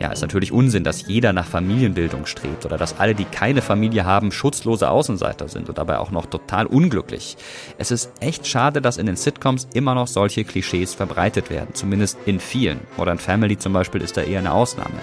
Ja, 0.00 0.12
ist 0.12 0.20
natürlich 0.20 0.52
Unsinn, 0.52 0.84
dass 0.84 1.08
jeder 1.08 1.32
nach 1.32 1.46
Familienbildung 1.46 2.26
strebt 2.26 2.64
oder 2.64 2.78
dass 2.78 3.00
alle, 3.00 3.16
die 3.16 3.24
keine 3.24 3.62
Familie 3.62 4.04
haben, 4.04 4.30
schutzlose 4.30 4.88
Außenseiter 4.88 5.48
sind 5.48 5.68
und 5.68 5.76
dabei 5.76 5.98
auch 5.98 6.12
noch 6.12 6.26
total 6.26 6.66
unglücklich. 6.66 7.36
Es 7.78 7.90
ist 7.90 8.12
echt 8.20 8.46
schade, 8.46 8.80
dass 8.80 8.96
in 8.96 9.06
den 9.06 9.16
Sitcoms 9.16 9.66
immer 9.74 9.96
noch 9.96 10.06
solche 10.06 10.44
Klischees 10.44 10.94
verbreitet 10.94 11.50
werden, 11.50 11.74
zumindest 11.74 12.16
in 12.26 12.38
vielen. 12.38 12.78
Modern 12.96 13.18
Family 13.18 13.58
zum 13.58 13.72
Beispiel 13.72 14.00
ist 14.00 14.16
da 14.16 14.22
eher 14.22 14.38
eine 14.38 14.52
Ausnahme. 14.52 14.94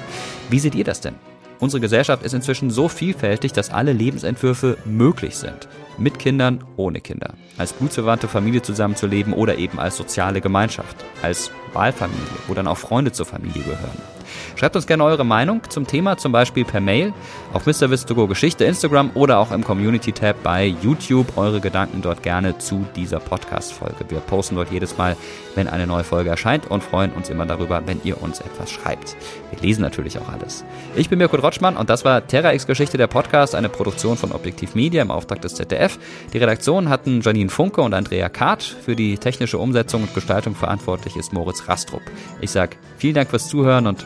Wie 0.50 0.60
seht 0.60 0.76
ihr 0.76 0.86
das 0.86 1.02
denn? 1.02 1.16
Unsere 1.60 1.82
Gesellschaft 1.82 2.24
ist 2.24 2.34
inzwischen 2.34 2.70
so 2.70 2.88
vielfältig, 2.88 3.54
dass 3.54 3.72
alle 3.72 3.94
Lebensentwürfe 3.94 4.78
möglich 4.86 5.36
sind. 5.36 5.68
Mit 5.98 6.20
Kindern, 6.20 6.64
ohne 6.76 7.00
Kinder. 7.02 7.34
Als 7.58 7.74
blutsverwandte 7.74 8.28
Familie 8.28 8.62
zusammenzuleben 8.62 9.34
oder 9.34 9.58
eben 9.58 9.80
als 9.80 9.96
soziale 9.96 10.42
Gemeinschaft. 10.42 10.98
Als 11.22 11.52
Wahlfamilie, 11.74 12.20
wo 12.48 12.54
dann 12.54 12.68
auch 12.68 12.78
Freunde 12.78 13.14
zur 13.14 13.26
Familie 13.26 13.64
gehören. 13.64 14.15
Schreibt 14.56 14.78
uns 14.78 14.88
gerne 14.88 15.04
eure 15.04 15.26
Meinung 15.26 15.62
zum 15.70 15.86
Thema, 15.86 16.18
zum 16.18 16.32
Beispiel 16.32 16.64
per 16.64 16.80
Mail 16.80 17.14
auf 17.52 17.66
MrWitzToGo 17.66 18.28
Geschichte 18.28 18.64
Instagram 18.64 19.12
oder 19.14 19.40
auch 19.40 19.52
im 19.52 19.66
Community-Tab 19.66 20.44
bei 20.44 20.74
YouTube. 20.82 21.38
Eure 21.38 21.60
Gedanken 21.60 22.02
dort 22.02 22.24
gerne 22.24 22.58
zu 22.58 22.86
dieser 22.96 23.20
Podcast-Folge. 23.20 24.06
Wir 24.08 24.20
posten 24.20 24.56
dort 24.56 24.72
jedes 24.72 24.98
Mal, 24.98 25.18
wenn 25.56 25.68
eine 25.68 25.86
neue 25.86 26.06
Folge 26.06 26.30
erscheint 26.30 26.72
und 26.72 26.84
freuen 26.84 27.12
uns 27.12 27.30
immer 27.30 27.46
darüber, 27.46 27.82
wenn 27.86 28.00
ihr 28.06 28.22
uns 28.22 28.40
etwas 28.40 28.72
schreibt. 28.72 29.18
Wir 29.52 29.60
lesen 29.60 29.82
natürlich 29.82 30.18
auch 30.20 30.30
alles. 30.30 30.64
Ich 30.96 31.10
bin 31.10 31.20
Mirko 31.20 31.36
Rotschmann 31.36 31.76
und 31.76 31.90
das 31.90 32.06
war 32.06 32.26
Terra 32.26 32.54
X 32.54 32.66
Geschichte, 32.66 32.98
der 32.98 33.08
Podcast, 33.08 33.56
eine 33.56 33.68
Produktion 33.68 34.16
von 34.16 34.32
Objektiv 34.32 34.74
Media 34.74 35.02
im 35.02 35.12
Auftrag 35.12 35.42
des 35.42 35.56
ZDF. 35.56 36.00
Die 36.32 36.38
Redaktion 36.38 36.88
hatten 36.88 37.20
Janine 37.20 37.50
Funke 37.50 37.82
und 37.82 37.94
Andrea 37.94 38.30
Kart. 38.30 38.64
Für 38.64 38.96
die 38.96 39.18
technische 39.18 39.58
Umsetzung 39.58 40.04
und 40.04 40.14
Gestaltung 40.14 40.56
verantwortlich 40.56 41.18
ist 41.18 41.34
Moritz 41.34 41.68
Rastrup. 41.68 42.04
Ich 42.40 42.52
sage 42.52 42.78
vielen 42.98 43.16
Dank 43.16 43.30
fürs 43.30 43.50
Zuhören 43.50 43.88
und 43.88 44.06